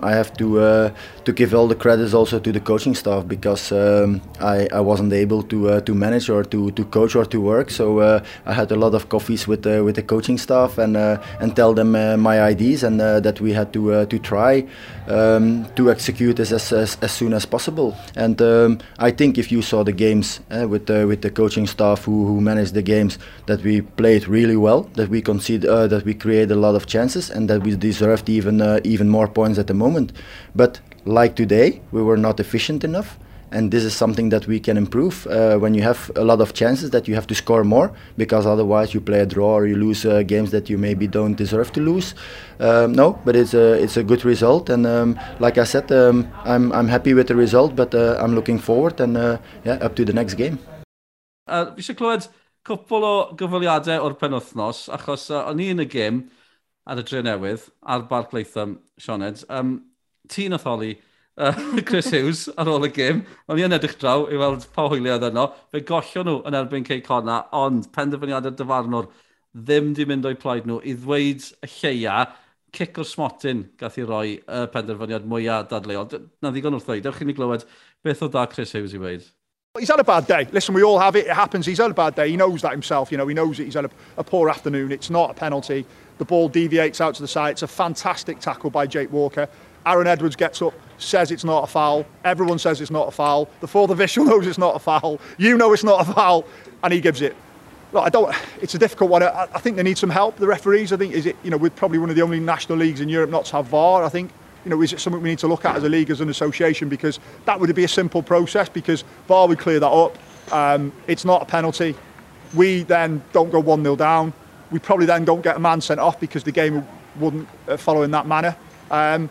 I 0.00 0.12
have 0.12 0.32
to 0.38 0.58
uh, 0.58 0.90
to 1.26 1.32
give 1.34 1.54
all 1.54 1.68
the 1.68 1.74
credits 1.74 2.14
also 2.14 2.38
to 2.38 2.50
the 2.50 2.60
coaching 2.60 2.94
staff 2.94 3.28
because 3.28 3.70
um, 3.72 4.22
I, 4.40 4.66
I 4.72 4.80
wasn't 4.80 5.12
able 5.12 5.42
to 5.42 5.68
uh, 5.68 5.80
to 5.82 5.94
manage 5.94 6.30
or 6.30 6.44
to, 6.44 6.70
to 6.70 6.84
coach 6.86 7.14
or 7.14 7.26
to 7.26 7.38
work. 7.38 7.70
So 7.70 7.98
uh, 7.98 8.24
I 8.46 8.54
had 8.54 8.72
a 8.72 8.76
lot 8.76 8.94
of 8.94 9.10
coffees 9.10 9.46
with 9.46 9.64
the 9.64 9.84
with 9.84 9.96
the 9.96 10.02
coaching 10.02 10.38
staff 10.38 10.78
and 10.78 10.96
uh, 10.96 11.20
and 11.40 11.54
tell 11.54 11.74
them 11.74 11.94
uh, 11.94 12.16
my 12.16 12.40
ideas 12.40 12.84
and 12.84 13.02
uh, 13.02 13.20
that 13.20 13.42
we 13.42 13.52
had 13.52 13.74
to 13.74 14.06
to 14.06 14.18
try 14.18 14.64
um, 15.08 15.66
to 15.76 15.90
execute 15.90 16.36
this 16.36 16.52
as, 16.52 16.72
as, 16.72 16.96
as 17.02 17.12
soon 17.12 17.34
as 17.34 17.44
possible. 17.44 17.94
And 18.16 18.40
um, 18.40 18.78
I 18.98 19.10
think 19.10 19.36
if 19.36 19.52
you 19.52 19.60
saw 19.60 19.84
the 19.84 19.92
games 19.92 20.40
with 20.50 20.88
with 20.88 21.20
the 21.20 21.30
coaching 21.30 21.66
staff 21.66 22.06
who, 22.06 22.26
who 22.26 22.40
managed 22.40 22.72
the 22.72 22.82
games, 22.82 23.18
that 23.44 23.62
we 23.62 23.82
played 23.82 24.26
really 24.26 24.56
well, 24.56 24.84
that 24.94 25.10
we 25.10 25.20
conceded, 25.20 25.68
that 25.90 26.04
we 26.06 26.14
created 26.14 26.50
a 26.50 26.56
lot 26.56 26.76
of 26.76 26.86
chances, 26.86 27.28
and 27.28 27.50
that 27.50 27.62
we 27.62 27.76
deserved 27.76 28.30
even 28.30 28.80
even 28.84 29.10
more 29.10 29.28
points 29.28 29.58
at 29.58 29.66
the 29.66 29.74
moment. 29.74 29.81
But 30.54 30.80
like 31.04 31.34
today, 31.34 31.80
we 31.90 32.02
were 32.02 32.16
not 32.16 32.40
efficient 32.40 32.84
enough. 32.84 33.18
And 33.50 33.70
this 33.70 33.84
is 33.84 33.94
something 33.94 34.30
that 34.30 34.46
we 34.46 34.58
can 34.58 34.78
improve 34.78 35.26
uh, 35.26 35.58
when 35.58 35.74
you 35.74 35.82
have 35.82 36.10
a 36.16 36.24
lot 36.24 36.40
of 36.40 36.54
chances 36.54 36.88
that 36.90 37.06
you 37.06 37.14
have 37.14 37.26
to 37.26 37.34
score 37.34 37.64
more 37.64 37.92
because 38.16 38.46
otherwise 38.46 38.94
you 38.94 39.00
play 39.00 39.20
a 39.20 39.26
draw 39.26 39.56
or 39.56 39.66
you 39.66 39.76
lose 39.76 40.06
uh, 40.06 40.22
games 40.22 40.52
that 40.52 40.70
you 40.70 40.78
maybe 40.78 41.06
don't 41.06 41.34
deserve 41.34 41.70
to 41.72 41.80
lose. 41.80 42.14
Um, 42.60 42.92
no, 42.92 43.20
but 43.26 43.36
it's 43.36 43.52
a 43.52 43.74
it's 43.74 43.98
a 43.98 44.02
good 44.02 44.24
result, 44.24 44.70
and 44.70 44.86
um, 44.86 45.20
like 45.38 45.58
I 45.58 45.64
said, 45.64 45.92
um, 45.92 46.26
I'm 46.44 46.72
I'm 46.72 46.88
happy 46.88 47.12
with 47.12 47.28
the 47.28 47.36
result, 47.36 47.76
but 47.76 47.94
uh, 47.94 48.16
I'm 48.18 48.34
looking 48.34 48.58
forward 48.58 48.98
and 49.00 49.18
uh, 49.18 49.36
yeah, 49.66 49.74
up 49.84 49.96
to 49.96 50.04
the 50.06 50.14
next 50.14 50.34
game. 50.34 50.58
Uh, 51.46 51.74
fi 51.76 51.82
eisiau 51.82 51.98
clywed 51.98 52.30
cwpl 52.64 53.04
o 53.04 53.14
gyfweliadau 53.36 54.00
o'r 54.06 54.16
penwthnos, 54.16 54.88
achos 54.96 55.28
uh, 55.28 55.44
o'n 55.50 55.60
i 55.60 55.68
yn 55.74 55.84
y 55.84 55.88
gêm 55.92 56.22
ar 56.86 57.00
y 57.00 57.06
dre 57.06 57.22
newydd, 57.26 57.68
ar 57.82 58.04
Barc 58.10 58.34
Sean 58.34 58.78
Sioned. 58.98 59.44
Um, 59.48 59.74
ti'n 60.28 60.56
otholi 60.56 60.96
uh, 61.36 61.52
Chris 61.88 62.10
Hughes 62.10 62.48
ar 62.56 62.70
ôl 62.70 62.88
y 62.88 62.92
gym. 62.94 63.24
O'n 63.48 63.60
i 63.60 63.66
yn 63.66 63.76
edrych 63.76 63.98
draw 64.00 64.26
i 64.28 64.38
weld 64.40 64.66
pa 64.74 64.88
hwyliad 64.88 65.26
yno. 65.30 65.48
Fe 65.72 65.82
gollio 65.88 66.24
nhw 66.26 66.38
yn 66.48 66.58
erbyn 66.58 66.86
Cey 66.88 67.02
Corna, 67.04 67.42
ond 67.56 67.90
penderfyniadau 67.94 68.54
dyfarnwr 68.58 69.10
ddim 69.52 69.92
di 69.96 70.06
mynd 70.08 70.26
o'i 70.28 70.38
plaid 70.40 70.66
nhw 70.68 70.80
i 70.88 70.96
ddweud 70.96 71.44
y 71.60 71.70
lleia 71.76 72.22
cic 72.72 72.96
o'r 72.96 73.04
smotyn 73.04 73.66
gath 73.80 73.98
i 74.00 74.06
roi 74.08 74.26
y 74.40 74.64
penderfyniad 74.72 75.28
mwyaf 75.28 75.68
dadleol. 75.70 76.08
Na 76.42 76.52
ddigon 76.52 76.78
wrth 76.78 76.88
ddweud, 76.88 77.08
ewch 77.10 77.22
i 77.22 77.28
ni 77.28 77.36
glywed 77.36 77.66
beth 78.04 78.24
o 78.24 78.30
da 78.32 78.46
Chris 78.48 78.72
Hughes 78.72 78.96
i 78.96 79.00
weid. 79.02 79.28
He's 79.78 79.88
had 79.88 80.00
a 80.00 80.04
bad 80.04 80.26
day. 80.26 80.46
Listen, 80.52 80.74
we 80.74 80.82
all 80.82 80.98
have 80.98 81.16
it. 81.16 81.26
It 81.26 81.32
happens. 81.32 81.64
He's 81.64 81.78
had 81.78 81.90
a 81.90 81.94
bad 81.94 82.14
day. 82.14 82.28
He 82.28 82.36
knows 82.36 82.60
that 82.60 82.72
himself. 82.72 83.10
You 83.10 83.16
know, 83.16 83.26
he 83.26 83.32
knows 83.32 83.58
it. 83.58 83.64
He's 83.64 83.74
had 83.74 83.86
a, 83.86 83.90
a 84.18 84.24
poor 84.24 84.50
afternoon. 84.50 84.92
It's 84.92 85.08
not 85.08 85.30
a 85.30 85.34
penalty. 85.34 85.86
The 86.22 86.26
ball 86.26 86.48
deviates 86.48 87.00
out 87.00 87.16
to 87.16 87.20
the 87.20 87.26
side. 87.26 87.50
It's 87.50 87.62
a 87.62 87.66
fantastic 87.66 88.38
tackle 88.38 88.70
by 88.70 88.86
Jake 88.86 89.10
Walker. 89.10 89.48
Aaron 89.84 90.06
Edwards 90.06 90.36
gets 90.36 90.62
up, 90.62 90.72
says 90.96 91.32
it's 91.32 91.42
not 91.42 91.64
a 91.64 91.66
foul. 91.66 92.06
Everyone 92.24 92.60
says 92.60 92.80
it's 92.80 92.92
not 92.92 93.08
a 93.08 93.10
foul. 93.10 93.48
The 93.58 93.66
fourth 93.66 93.90
official 93.90 94.24
knows 94.26 94.46
it's 94.46 94.56
not 94.56 94.76
a 94.76 94.78
foul. 94.78 95.18
You 95.36 95.58
know 95.58 95.72
it's 95.72 95.82
not 95.82 96.08
a 96.08 96.12
foul, 96.12 96.44
and 96.84 96.92
he 96.92 97.00
gives 97.00 97.22
it. 97.22 97.34
Look, 97.92 98.04
I 98.04 98.08
don't. 98.08 98.32
It's 98.60 98.76
a 98.76 98.78
difficult 98.78 99.10
one. 99.10 99.24
I, 99.24 99.48
I 99.52 99.58
think 99.58 99.74
they 99.76 99.82
need 99.82 99.98
some 99.98 100.10
help. 100.10 100.36
The 100.36 100.46
referees. 100.46 100.92
I 100.92 100.96
think 100.96 101.12
is 101.12 101.26
it. 101.26 101.34
You 101.42 101.50
know, 101.50 101.56
we're 101.56 101.70
probably 101.70 101.98
one 101.98 102.08
of 102.08 102.14
the 102.14 102.22
only 102.22 102.38
national 102.38 102.78
leagues 102.78 103.00
in 103.00 103.08
Europe 103.08 103.30
not 103.30 103.46
to 103.46 103.56
have 103.56 103.66
VAR. 103.66 104.04
I 104.04 104.08
think. 104.08 104.30
You 104.64 104.70
know, 104.70 104.80
is 104.80 104.92
it 104.92 105.00
something 105.00 105.20
we 105.20 105.30
need 105.30 105.40
to 105.40 105.48
look 105.48 105.64
at 105.64 105.74
as 105.74 105.82
a 105.82 105.88
league, 105.88 106.10
as 106.10 106.20
an 106.20 106.28
association? 106.28 106.88
Because 106.88 107.18
that 107.46 107.58
would 107.58 107.74
be 107.74 107.82
a 107.82 107.88
simple 107.88 108.22
process. 108.22 108.68
Because 108.68 109.02
VAR 109.26 109.48
would 109.48 109.58
clear 109.58 109.80
that 109.80 109.90
up. 109.90 110.16
Um, 110.52 110.92
it's 111.08 111.24
not 111.24 111.42
a 111.42 111.46
penalty. 111.46 111.96
We 112.54 112.84
then 112.84 113.24
don't 113.32 113.50
go 113.50 113.58
one 113.58 113.82
0 113.82 113.96
down. 113.96 114.32
we 114.72 114.78
probably 114.78 115.06
then 115.06 115.24
don't 115.24 115.42
get 115.42 115.56
a 115.56 115.60
man 115.60 115.80
sent 115.80 116.00
off 116.00 116.18
because 116.18 116.42
the 116.42 116.52
game 116.52 116.86
wouldn't 117.18 117.48
uh, 117.68 117.76
follow 117.76 118.02
in 118.02 118.10
that 118.12 118.26
manner. 118.26 118.56
Um, 118.90 119.28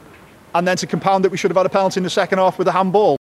and 0.53 0.67
then 0.67 0.77
to 0.77 0.88
compound 0.88 1.25
it, 1.25 1.31
we 1.31 1.38
should 1.38 1.51
have 1.51 1.57
had 1.57 1.65
a 1.65 1.69
penalty 1.69 2.00
in 2.00 2.03
the 2.03 2.10
second 2.10 2.38
half 2.38 2.57
with 2.57 2.67
a 2.67 2.71
handball. 2.71 3.17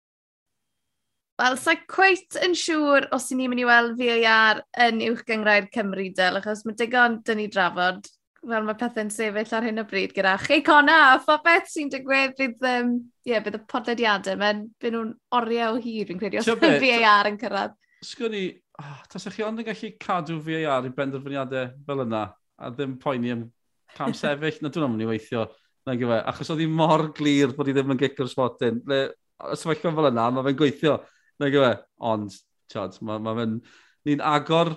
Wel, 1.35 1.57
sa'n 1.59 1.81
cweit 1.91 2.37
yn 2.45 2.53
siŵr 2.55 3.09
os 3.15 3.25
i 3.33 3.35
ni'n 3.35 3.51
mynd 3.51 3.59
i 3.59 3.65
weld 3.67 3.97
VAR 3.99 4.61
yn 4.85 5.01
uwch 5.03 5.25
gyngrair 5.27 5.65
Cymru 5.73 6.05
dyl, 6.15 6.37
achos 6.39 6.61
mae 6.63 6.77
digon 6.79 7.17
dyn 7.27 7.41
ni 7.41 7.49
drafod 7.51 8.07
fel 8.45 8.63
mae 8.63 8.77
pethau'n 8.79 9.11
sefyll 9.11 9.55
ar 9.57 9.67
hyn 9.67 9.81
o 9.81 9.85
bryd 9.89 10.13
gyda 10.15 10.37
chi 10.39 10.61
cona, 10.63 11.17
ffa 11.19 11.41
beth 11.43 11.67
sy'n 11.73 11.91
digwydd 11.91 12.37
bydd, 12.39 12.63
um, 12.69 12.93
yeah, 13.27 13.43
bydd 13.43 13.59
y 13.59 13.61
podlediadau, 13.71 14.39
mae'n 14.39 14.63
byd 14.79 14.95
nhw'n 14.95 15.11
oriau 15.35 15.75
o 15.75 15.81
hir, 15.83 16.07
fi'n 16.07 16.21
credu, 16.21 16.39
os 16.39 16.47
yw 16.53 16.61
VAR 16.61 17.31
yn 17.31 17.39
cyrraedd. 17.41 17.75
Sgwn 18.05 18.39
Ah, 18.77 18.91
oh, 18.91 19.03
tas 19.07 19.27
chi 19.31 19.43
ond 19.45 19.61
yn 19.61 19.67
gallu 19.67 19.91
cadw 20.01 20.39
VAR 20.43 20.87
i 20.87 20.91
benderfyniadau 20.95 21.69
fel 21.87 22.01
yna, 22.03 22.23
a 22.59 22.71
ddim 22.73 22.97
poeni 22.99 23.31
am 23.31 23.43
cam 23.95 24.15
sefyll, 24.21 24.57
na 24.61 24.71
dwi'n 24.73 24.91
mynd 24.91 25.05
i 25.05 25.07
weithio, 25.07 25.45
na 25.87 25.95
gyfer, 25.99 26.23
achos 26.27 26.51
oedd 26.51 26.63
hi 26.65 26.67
mor 26.67 27.05
glir 27.15 27.53
bod 27.55 27.69
hi 27.69 27.75
ddim 27.75 27.93
yn 27.95 28.01
gicr 28.01 28.27
spotyn. 28.31 28.81
Le, 28.89 28.99
os 29.47 29.63
yma 29.63 29.77
chi'n 29.79 29.95
fel 29.95 30.09
yna, 30.09 30.25
mae 30.33 30.47
fe'n 30.49 30.57
gweithio, 30.59 30.97
na 31.39 31.51
gyfe, 31.53 31.71
ond, 32.11 32.35
tiad, 32.71 32.97
mae 33.07 33.21
ma 33.23 33.35
fe'n, 33.37 33.53
ni'n 34.09 34.23
agor 34.33 34.73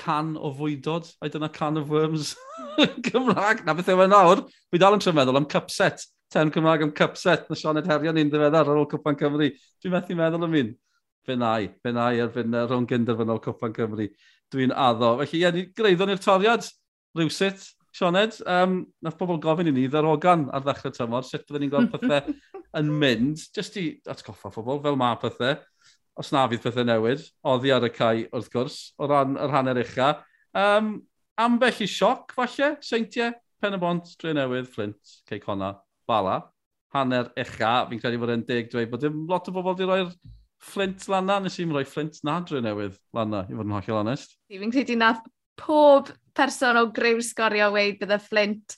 can 0.00 0.36
o 0.38 0.52
fwydod, 0.56 1.10
a 1.20 1.30
dyna 1.32 1.50
can 1.52 1.80
of 1.80 1.90
worms 1.90 2.36
Cymraeg. 3.08 3.64
Na 3.66 3.74
beth 3.76 3.90
yw 3.90 4.04
e 4.04 4.06
nawr, 4.10 4.44
fi 4.70 4.80
dal 4.80 4.96
yn 4.96 5.16
meddwl 5.16 5.40
am 5.40 5.48
cupset, 5.50 6.06
ten 6.32 6.52
Cymraeg 6.54 6.86
am 6.86 6.94
cupset, 6.96 7.50
na 7.50 7.58
Sioned 7.58 7.90
Herion 7.90 8.16
ni'n 8.16 8.30
ddiweddar 8.30 8.70
ar 8.70 8.78
ôl 8.78 8.88
Cwpan 8.94 9.18
Cymru. 9.18 9.50
Dwi'n 9.82 9.96
methu 9.96 10.16
meddwl 10.16 10.46
am 10.46 10.56
un 10.62 10.72
fe 11.26 11.36
nai, 11.38 11.70
fe 11.82 11.92
nai 11.94 12.20
ar 12.22 12.30
fyna 12.34 12.64
rhwng 12.66 12.88
gynderfynol 12.90 13.42
Cwpan 13.44 13.74
Cymru. 13.76 14.06
Dwi'n 14.50 14.72
addo. 14.74 15.16
Felly, 15.20 15.42
ie, 15.42 15.52
ni 15.54 15.66
greiddo'n 15.76 16.14
i'r 16.14 16.22
toriad 16.22 16.66
rhywsut, 17.18 17.66
Sioned. 17.96 18.38
Um, 18.46 18.84
nath 19.02 19.18
pobl 19.18 19.40
gofyn 19.42 19.70
i 19.70 19.74
ni, 19.74 19.88
ddarogan 19.90 20.46
ar 20.54 20.62
ddechrau 20.62 20.94
tymor, 20.94 21.26
sut 21.26 21.42
byddwn 21.46 21.64
ni'n 21.64 21.72
gweld 21.72 21.90
pethau 21.94 22.34
yn 22.78 22.92
mynd, 23.02 23.42
jyst 23.56 23.78
i 23.80 23.86
atgoffa 24.10 24.52
pobl, 24.54 24.78
fel 24.84 24.98
mae 24.98 25.18
pethau, 25.22 25.58
os 26.20 26.30
na 26.34 26.46
fydd 26.50 26.62
pethau 26.66 26.86
newid, 26.86 27.24
oddi 27.50 27.74
ar 27.74 27.86
y 27.86 27.92
cae 27.94 28.26
wrth 28.30 28.50
gwrs, 28.54 28.78
o 28.98 29.10
ran 29.10 29.34
yr 29.34 29.54
hanner 29.56 29.82
ucha. 29.82 30.12
Um, 30.54 30.94
ambell 31.40 31.82
i 31.82 31.90
sioc, 31.90 32.34
falle, 32.36 32.76
seintiau, 32.86 33.34
Pen 33.60 33.76
y 33.76 33.80
Bont, 33.80 34.14
Dre 34.22 34.32
Newydd, 34.32 34.70
Flint, 34.72 35.16
Ceicona, 35.28 35.74
Bala, 36.08 36.38
hanner 36.94 37.28
echa, 37.38 37.72
fi'n 37.90 38.00
credu 38.02 38.20
bod 38.22 38.32
e'n 38.34 38.46
deg 38.46 38.70
dweud 38.70 38.90
bod 38.90 39.02
dim 39.04 39.24
lot 39.30 39.50
o 39.50 39.54
bobl 39.54 39.74
wedi 39.74 39.86
rhoi'r 39.88 40.14
Flint 40.60 41.06
lan 41.08 41.28
na, 41.28 41.38
nes 41.40 41.56
i'n 41.62 41.72
rhoi 41.72 41.86
Flint 41.88 42.18
nadre 42.26 42.60
newydd 42.64 42.98
lan 43.16 43.30
na, 43.32 43.44
i 43.48 43.56
fod 43.56 43.68
yn 43.68 43.76
hollol 43.78 44.02
onest. 44.02 44.36
Fi'n 44.52 44.74
credu 44.74 44.96
na 45.00 45.14
pob 45.60 46.10
person 46.36 46.78
o 46.80 46.86
griw 46.94 47.20
sgorio 47.24 47.70
weid 47.74 48.00
bydde 48.00 48.18
Flint. 48.26 48.76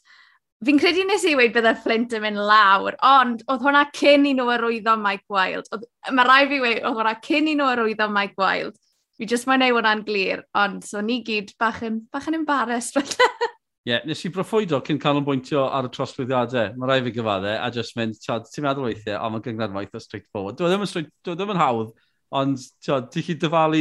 Fi'n 0.62 0.78
credu 0.78 1.02
nes 1.08 1.24
i 1.26 1.34
weid 1.38 1.54
bydde 1.56 1.74
Flint 1.82 2.14
yn 2.14 2.22
mynd 2.22 2.38
lawr, 2.38 2.94
ond 3.02 3.42
oedd 3.50 3.66
hwnna 3.66 3.88
cyn 3.98 4.28
i 4.30 4.34
nhw 4.38 4.46
arwyddo 4.54 4.94
Mike 5.00 5.26
Wild. 5.32 5.66
Mae 6.14 6.28
rai 6.28 6.44
fi 6.50 6.60
weid, 6.62 6.84
oedd 6.86 7.00
hwnna 7.00 7.16
cyn 7.26 7.50
i 7.50 7.56
nhw 7.58 7.72
arwyddo 7.72 8.08
Mike 8.14 8.38
Wild. 8.38 8.78
Fi 9.18 9.28
jyst 9.28 9.48
mae'n 9.50 9.66
ei 9.66 9.74
hwnna'n 9.74 10.06
glir, 10.06 10.46
ond 10.58 10.86
so 10.86 11.02
ni 11.02 11.20
gyd 11.26 11.50
bach 11.60 11.82
yn, 11.86 12.04
bach 12.14 12.30
yn 12.30 12.38
embarrassed. 12.38 13.18
Ie, 13.82 13.90
yeah, 13.90 14.02
nes 14.06 14.20
i 14.22 14.30
broffwydo 14.30 14.78
cyn 14.86 15.00
canolbwyntio 15.02 15.64
ar 15.74 15.88
y 15.88 15.90
trosglwyddiadau. 15.90 16.76
Mae 16.78 16.86
rai 16.86 17.00
fi 17.02 17.10
gyfaddau, 17.16 17.56
a 17.58 17.70
jyst 17.74 17.96
mynd, 17.98 18.14
tiod, 18.22 18.44
ti'n 18.46 18.62
meddwl 18.62 18.86
weithiau, 18.86 19.16
ond 19.18 19.34
mae'n 19.34 19.42
gyngor 19.42 19.72
maith 19.74 19.96
o 19.98 20.02
straight 20.04 20.28
forward. 20.30 20.54
Dwi 20.54 20.68
e 20.68 20.70
ddim 20.70 20.84
yn, 20.84 20.90
straight, 20.90 21.08
dwi 21.26 21.34
e 21.34 21.38
ddim 21.40 21.50
yn 21.50 21.58
hawdd, 21.58 21.90
ond 22.38 22.62
tiod, 22.86 23.08
ti'n 23.10 23.26
chi 23.26 23.34
dyfalu 23.42 23.80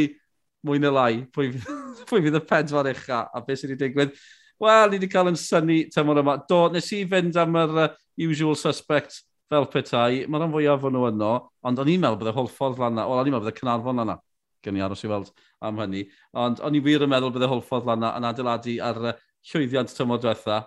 mwy 0.66 0.82
neu 0.82 0.96
lai 0.96 1.22
pwy, 1.38 1.52
pwy 2.10 2.24
fydd 2.26 2.40
y 2.40 2.42
pedwar 2.50 2.90
ucha 2.90 3.20
a 3.30 3.44
beth 3.46 3.62
sydd 3.62 3.76
wedi 3.76 3.84
digwydd. 3.84 4.18
Wel, 4.62 4.90
ni 4.90 4.98
wedi 4.98 5.12
cael 5.14 5.30
yn 5.36 5.38
syni 5.38 5.78
tymor 5.94 6.24
yma. 6.24 6.38
Do, 6.50 6.64
nes 6.74 6.90
i 6.98 7.04
fynd 7.14 7.38
am 7.38 7.62
yr 7.62 7.78
uh, 7.84 7.88
usual 8.26 8.58
suspect 8.58 9.22
fel 9.54 9.70
petai. 9.70 10.24
Mae'r 10.26 10.48
rhan 10.48 10.54
fwyaf 10.54 10.90
o'n 10.90 10.98
nhw 10.98 11.08
yno, 11.12 11.32
ond 11.62 11.82
o'n 11.82 11.94
i'n 11.94 12.02
meddwl 12.02 12.20
bydd 12.22 12.34
y 12.34 12.36
holl 12.40 12.50
ffordd 12.50 12.82
lan 12.82 12.98
na. 12.98 13.06
Wel, 13.10 13.22
o'n 13.22 13.30
i'n 13.30 13.38
meddwl 13.38 13.48
bydd 13.48 13.54
y 13.54 13.62
Cynarfon 13.62 14.02
lan 14.02 14.16
na. 14.16 14.18
Gen 14.62 14.78
i 14.78 14.84
aros 14.86 15.02
i 15.02 15.10
weld 15.10 15.32
am 15.66 15.82
hynny. 15.82 16.04
Ond 16.38 16.62
o'n 16.62 16.78
i 16.78 16.82
wir 16.86 17.06
yn 17.06 17.14
meddwl 17.14 17.34
bydd 17.34 17.48
y 17.48 17.50
holl 17.54 17.64
ffordd 17.66 17.90
lan 17.90 18.06
na 18.06 18.14
yn 18.20 18.30
adeiladu 18.30 18.78
ar 18.86 19.02
uh, 19.10 19.20
llwyddiant 19.50 19.94
tymor 19.96 20.22
diwetha, 20.22 20.60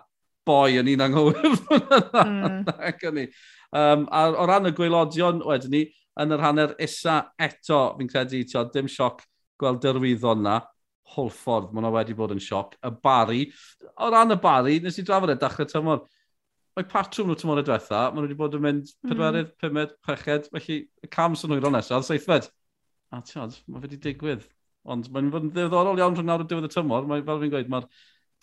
boi 0.45 0.79
o'n 0.79 0.89
i'n 0.91 1.03
anghywir 1.05 1.45
mm. 2.25 3.21
Um, 3.75 4.05
a 4.13 4.27
o 4.31 4.45
ran 4.47 4.69
y 4.69 4.73
gweilodion 4.75 5.41
wedyn 5.43 5.73
ni, 5.73 5.83
yn 6.21 6.31
yr 6.31 6.43
hanner 6.43 6.75
isa 6.83 7.17
eto, 7.41 7.79
fi'n 7.97 8.11
credu, 8.11 8.43
tio, 8.47 8.63
dim 8.71 8.87
sioc 8.91 9.23
gweld 9.59 9.81
dyrwyddon 9.83 10.43
na. 10.45 10.61
Holford, 11.15 11.69
mae 11.69 11.83
hwnna 11.83 11.91
wedi 11.93 12.15
bod 12.17 12.33
yn 12.33 12.41
sioc. 12.41 12.73
Y 12.81 12.91
bari, 13.03 13.41
o 14.01 14.07
ran 14.09 14.33
y 14.33 14.37
bari, 14.41 14.79
nes 14.81 14.97
i 14.97 15.05
drafod 15.05 15.35
e 15.35 15.37
dachrau 15.41 15.67
tymor. 15.69 16.01
Mae 16.75 16.87
patrwm 16.91 17.29
nhw 17.29 17.37
tymor 17.39 17.61
y 17.61 17.65
diwetha, 17.67 18.07
maen 18.09 18.23
nhw 18.23 18.25
wedi 18.25 18.39
bod 18.39 18.57
yn 18.57 18.63
mynd 18.65 18.89
hmm. 18.89 19.11
pedwerydd, 19.11 19.51
mm. 19.51 19.59
pumed, 19.61 19.93
chweched, 20.07 20.49
felly 20.55 20.79
y 21.05 21.11
cams 21.13 21.45
yn 21.45 21.53
hwyro 21.53 21.71
nesaf, 21.71 22.07
seithfed. 22.07 22.49
A 23.13 23.21
tiod, 23.27 23.59
mae 23.69 23.85
wedi 23.85 23.99
digwydd. 24.01 24.47
Ond 24.91 25.07
mae'n 25.13 25.29
fod 25.33 25.45
yn 25.47 25.53
ddiddorol 25.53 26.01
iawn 26.01 26.17
rhwng 26.17 26.27
nawr 26.27 26.43
y 26.43 26.49
diwedd 26.49 26.67
y 26.67 26.73
tymor, 26.73 27.07
mae 27.09 27.23
fel 27.25 27.39
fi'n 27.43 27.53
gweud, 27.53 27.69
mae'r 27.71 27.87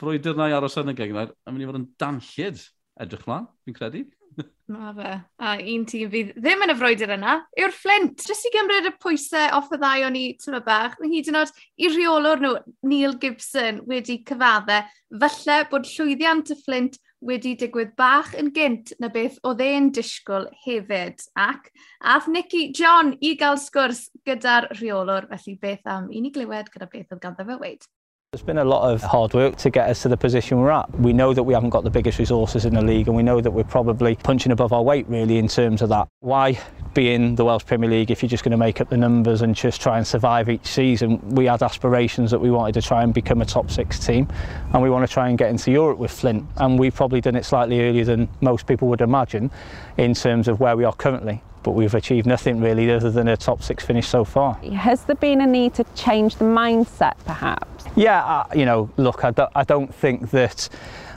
brwydr 0.03 0.39
na 0.39 0.51
i 0.51 0.57
aros 0.57 0.79
yn 0.83 0.93
y 0.93 0.97
gegner, 0.99 1.31
a 1.47 1.53
mynd 1.53 1.65
i 1.65 1.71
fod 1.71 1.79
yn 1.79 1.93
danllid 2.03 2.67
edrych 3.01 3.25
mlaen, 3.29 3.47
fi'n 3.65 3.77
credu. 3.77 4.03
Ma 4.73 4.93
fe. 4.97 5.13
A 5.45 5.53
un 5.75 5.85
tîm 5.89 6.11
fydd 6.13 6.33
ddim 6.39 6.65
yn 6.65 6.73
y 6.73 6.77
frwydr 6.79 7.15
yna 7.17 7.37
yw'r 7.61 7.75
Flint. 7.77 8.25
Jyst 8.29 8.49
i 8.49 8.53
gymryd 8.55 8.89
y 8.89 8.93
pwysau 9.03 9.53
off 9.59 9.71
y 9.75 9.79
ddau 9.81 10.07
o'n 10.09 10.19
i 10.19 10.25
tyma 10.41 10.63
bach, 10.65 10.99
mae 11.01 11.13
hyd 11.13 11.31
yn 11.33 11.39
oed 11.43 11.55
i 11.77 11.91
rheolwr 11.93 12.43
nhw, 12.43 12.53
Neil 12.89 13.17
Gibson, 13.23 13.83
wedi 13.89 14.21
cyfaddau. 14.29 14.89
Falle 15.23 15.59
bod 15.71 15.89
llwyddiant 15.91 16.55
y 16.55 16.59
Flint 16.63 17.01
wedi 17.23 17.55
digwydd 17.59 17.95
bach 17.99 18.33
yn 18.39 18.51
gynt 18.57 18.95
na 19.01 19.13
beth 19.13 19.39
o 19.47 19.55
e'n 19.55 19.91
disgwyl 19.95 20.49
hefyd. 20.65 21.23
Ac 21.39 21.71
ath 22.01 22.29
Nicky 22.29 22.71
John 22.75 23.15
i 23.21 23.37
gael 23.39 23.61
sgwrs 23.61 24.09
gyda'r 24.27 24.73
rheolwr, 24.75 25.29
felly 25.31 25.59
beth 25.63 25.87
am 25.87 26.11
i 26.11 26.25
ni 26.25 26.33
glywed 26.35 26.73
gyda 26.73 26.91
beth 26.91 27.13
oedd 27.15 27.23
ganddo 27.23 27.47
fe 27.47 27.61
weid. 27.63 27.87
There's 28.35 28.43
been 28.43 28.57
a 28.57 28.65
lot 28.65 28.91
of 28.91 29.03
hard 29.03 29.35
work 29.35 29.57
to 29.57 29.69
get 29.69 29.91
us 29.91 30.01
to 30.01 30.09
the 30.09 30.17
position 30.17 30.59
we're 30.59 30.71
at. 30.71 30.91
We 30.99 31.13
know 31.13 31.35
that 31.35 31.43
we 31.43 31.53
haven't 31.53 31.69
got 31.69 31.85
the 31.85 31.91
biggest 31.91 32.19
resources 32.19 32.65
in 32.65 32.73
the 32.73 32.81
league 32.81 33.07
and 33.07 33.15
we 33.15 33.23
know 33.23 33.43
that 33.43 33.51
we're 33.51 33.63
probably 33.63 34.17
punching 34.17 34.53
above 34.53 34.73
our 34.73 34.83
weight 34.83 35.07
really 35.07 35.37
in 35.37 35.49
terms 35.49 35.83
of 35.83 35.91
that. 35.91 36.09
Why 36.21 36.59
be 36.95 37.13
in 37.13 37.35
the 37.35 37.45
Welsh 37.45 37.67
Premier 37.67 37.91
League 37.91 38.11
if 38.11 38.23
you're 38.23 38.31
just 38.31 38.43
going 38.43 38.53
to 38.53 38.57
make 38.57 38.81
up 38.81 38.89
the 38.89 38.97
numbers 38.97 39.43
and 39.43 39.55
just 39.55 39.83
try 39.83 39.99
and 39.99 40.07
survive 40.07 40.49
each 40.49 40.65
season? 40.65 41.21
We 41.35 41.45
had 41.45 41.63
aspirations 41.63 42.31
that 42.31 42.39
we 42.39 42.51
wanted 42.51 42.73
to 42.73 42.81
try 42.81 43.03
and 43.03 43.13
become 43.13 43.43
a 43.43 43.45
top 43.45 43.71
six 43.71 43.99
team 43.99 44.27
and 44.73 44.83
we 44.83 44.89
want 44.89 45.07
to 45.07 45.13
try 45.13 45.29
and 45.29 45.37
get 45.37 45.51
into 45.51 45.71
Europe 45.71 45.99
with 45.99 46.11
Flint 46.11 46.49
and 46.57 46.79
we've 46.79 46.95
probably 46.95 47.21
done 47.21 47.37
it 47.37 47.45
slightly 47.45 47.83
earlier 47.83 48.07
than 48.07 48.31
most 48.41 48.67
people 48.67 48.89
would 48.89 49.03
imagine 49.03 49.51
in 49.99 50.15
terms 50.15 50.49
of 50.49 50.59
where 50.59 50.75
we 50.75 50.85
are 50.85 50.95
currently 50.95 51.43
but 51.63 51.73
we've 51.73 51.95
achieved 51.95 52.27
nothing 52.27 52.61
really 52.61 52.91
other 52.91 53.11
than 53.11 53.29
a 53.29 53.37
top 53.37 53.63
six 53.63 53.85
finish 53.85 54.07
so 54.07 54.25
far. 54.25 54.55
Has 54.55 55.05
there 55.05 55.17
been 55.17 55.41
a 55.41 55.47
need 55.47 55.75
to 55.75 55.85
change 55.95 56.37
the 56.37 56.45
mindset 56.45 57.15
perhaps? 57.25 57.85
Yeah, 57.97 58.25
uh, 58.25 58.47
you 58.55 58.65
know, 58.65 58.91
look, 58.97 59.25
I 59.25 59.31
don't, 59.31 59.51
I 59.55 59.65
don't 59.65 59.95
think 59.95 60.31
that 60.31 60.69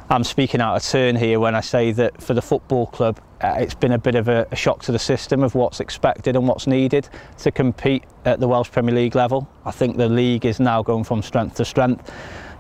I'm 0.09 0.23
speaking 0.23 0.61
out 0.61 0.75
of 0.75 0.83
turn 0.83 1.15
here 1.15 1.39
when 1.39 1.55
I 1.55 1.61
say 1.61 1.91
that 1.93 2.21
for 2.21 2.33
the 2.33 2.41
football 2.41 2.87
club 2.87 3.19
uh, 3.41 3.57
it's 3.59 3.75
been 3.75 3.91
a 3.91 3.97
bit 3.97 4.15
of 4.15 4.27
a, 4.27 4.47
a 4.51 4.55
shock 4.55 4.81
to 4.83 4.91
the 4.91 4.99
system 4.99 5.43
of 5.43 5.55
what's 5.55 5.79
expected 5.79 6.35
and 6.35 6.47
what's 6.47 6.67
needed 6.67 7.09
to 7.39 7.51
compete 7.51 8.03
at 8.23 8.39
the 8.39 8.47
Welsh 8.47 8.71
Premier 8.71 8.95
League 8.95 9.15
level. 9.15 9.47
I 9.65 9.71
think 9.71 9.97
the 9.97 10.07
league 10.07 10.45
is 10.45 10.59
now 10.59 10.81
going 10.81 11.03
from 11.03 11.21
strength 11.21 11.55
to 11.57 11.65
strength 11.65 12.11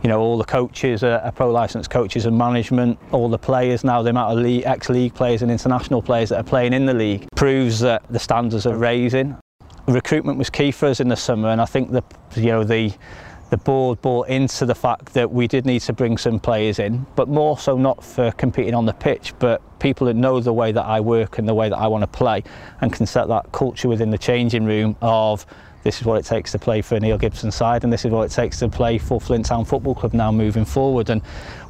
you 0.05 0.09
know, 0.09 0.19
all 0.19 0.37
the 0.37 0.43
coaches 0.43 1.03
are, 1.03 1.17
are 1.21 1.31
pro 1.31 1.51
licensed 1.51 1.89
coaches 1.89 2.27
and 2.27 2.37
management, 2.37 2.99
all 3.11 3.27
the 3.27 3.39
players 3.39 3.83
now, 3.83 4.03
the 4.03 4.11
amount 4.11 4.37
of 4.37 4.45
ex-league 4.45 5.15
players 5.15 5.41
and 5.41 5.49
international 5.49 5.99
players 5.99 6.29
that 6.29 6.37
are 6.37 6.43
playing 6.43 6.73
in 6.73 6.85
the 6.85 6.93
league 6.93 7.25
proves 7.35 7.79
that 7.79 8.03
the 8.11 8.19
standards 8.19 8.67
are 8.67 8.77
raising. 8.77 9.35
Recruitment 9.87 10.37
was 10.37 10.51
key 10.51 10.69
for 10.69 10.85
us 10.89 10.99
in 10.99 11.07
the 11.07 11.15
summer 11.15 11.49
and 11.49 11.59
I 11.59 11.65
think 11.65 11.89
the, 11.89 12.03
you 12.35 12.51
know, 12.51 12.63
the, 12.63 12.93
the 13.49 13.57
board 13.57 13.99
bought 14.03 14.29
into 14.29 14.67
the 14.67 14.75
fact 14.75 15.11
that 15.15 15.31
we 15.31 15.47
did 15.47 15.65
need 15.65 15.81
to 15.81 15.93
bring 15.93 16.19
some 16.19 16.39
players 16.39 16.77
in, 16.77 17.07
but 17.15 17.27
more 17.27 17.57
so 17.57 17.75
not 17.75 18.03
for 18.03 18.31
competing 18.33 18.75
on 18.75 18.85
the 18.85 18.93
pitch, 18.93 19.33
but 19.39 19.59
people 19.79 20.05
that 20.05 20.13
know 20.13 20.39
the 20.39 20.53
way 20.53 20.71
that 20.71 20.85
I 20.85 20.99
work 20.99 21.39
and 21.39 21.49
the 21.49 21.55
way 21.55 21.67
that 21.67 21.77
I 21.77 21.87
want 21.87 22.03
to 22.03 22.07
play 22.07 22.43
and 22.81 22.93
can 22.93 23.07
set 23.07 23.27
that 23.29 23.51
culture 23.53 23.87
within 23.87 24.11
the 24.11 24.19
changing 24.19 24.65
room 24.65 24.97
of 25.01 25.47
This 25.85 26.01
is 26.01 26.05
what 26.07 26.17
it 26.17 26.25
takes 26.25 26.51
to 26.51 26.57
play 26.57 26.81
for 26.81 26.99
Neil 26.99 27.19
Gibson 27.19 27.51
side 27.51 27.83
and 27.83 27.93
this 27.93 28.05
is 28.05 28.11
what 28.11 28.23
it 28.23 28.33
takes 28.33 28.57
to 28.57 28.67
play 28.67 28.97
for 28.97 29.21
Flint 29.21 29.45
Town 29.45 29.65
Football 29.65 29.93
Club 29.93 30.15
now 30.15 30.31
moving 30.31 30.65
forward 30.65 31.11
and 31.11 31.21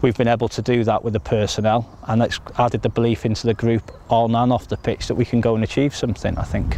we've 0.02 0.16
been 0.16 0.30
able 0.30 0.48
to 0.48 0.62
do 0.62 0.86
that 0.86 1.04
with 1.04 1.12
the 1.12 1.20
personnel 1.20 1.86
and 2.08 2.22
it's 2.22 2.40
added 2.58 2.82
the 2.82 2.88
belief 2.88 3.26
into 3.26 3.46
the 3.46 3.54
group 3.54 3.92
on 4.10 4.34
and 4.34 4.54
off 4.54 4.70
the 4.70 4.78
pitch 4.78 5.10
that 5.10 5.16
we 5.16 5.26
can 5.26 5.42
go 5.42 5.54
and 5.54 5.66
achieve 5.66 5.94
something 5.94 6.38
I 6.38 6.44
think. 6.44 6.78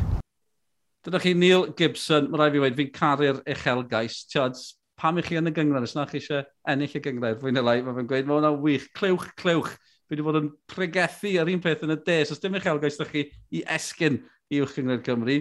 Dyna 1.03 1.19
chi 1.19 1.33
Neil 1.33 1.67
Gibson, 1.67 2.31
mae 2.31 2.39
rai 2.41 2.49
fi 2.55 2.63
wedi 2.63 2.79
fi'n 2.79 2.89
caru'r 2.95 3.43
uchelgais. 3.53 4.15
Tiod, 4.33 4.57
pam 4.97 5.21
i 5.21 5.23
chi 5.27 5.37
yn 5.37 5.51
y 5.51 5.53
gyngred, 5.53 5.85
os 5.85 5.93
na 5.93 6.07
chi 6.09 6.17
eisiau 6.17 6.41
ennill 6.73 6.95
y 6.97 7.01
gyngred, 7.05 7.37
fwy'n 7.43 7.61
y 7.61 7.63
lai, 7.63 7.75
mae 7.85 7.99
fe'n 7.99 8.09
gweud, 8.09 8.25
mae 8.25 8.39
hwnna 8.39 8.51
wych, 8.65 8.89
clywch, 8.97 9.29
clywch. 9.37 9.75
Fi 10.07 10.15
wedi 10.15 10.25
bod 10.25 10.41
yn 10.41 10.49
pregethu 10.73 11.35
ar 11.37 11.53
un 11.53 11.61
peth 11.61 11.85
yn 11.85 11.93
y 11.93 11.99
des, 12.01 12.33
os 12.33 12.41
dim 12.41 12.57
uchelgais 12.57 12.97
da 12.97 13.05
chi 13.05 13.27
i 13.53 13.61
esgyn 13.77 14.23
i 14.49 14.63
uwch 14.63 14.73
gyngred 14.79 15.05
Cymru, 15.05 15.37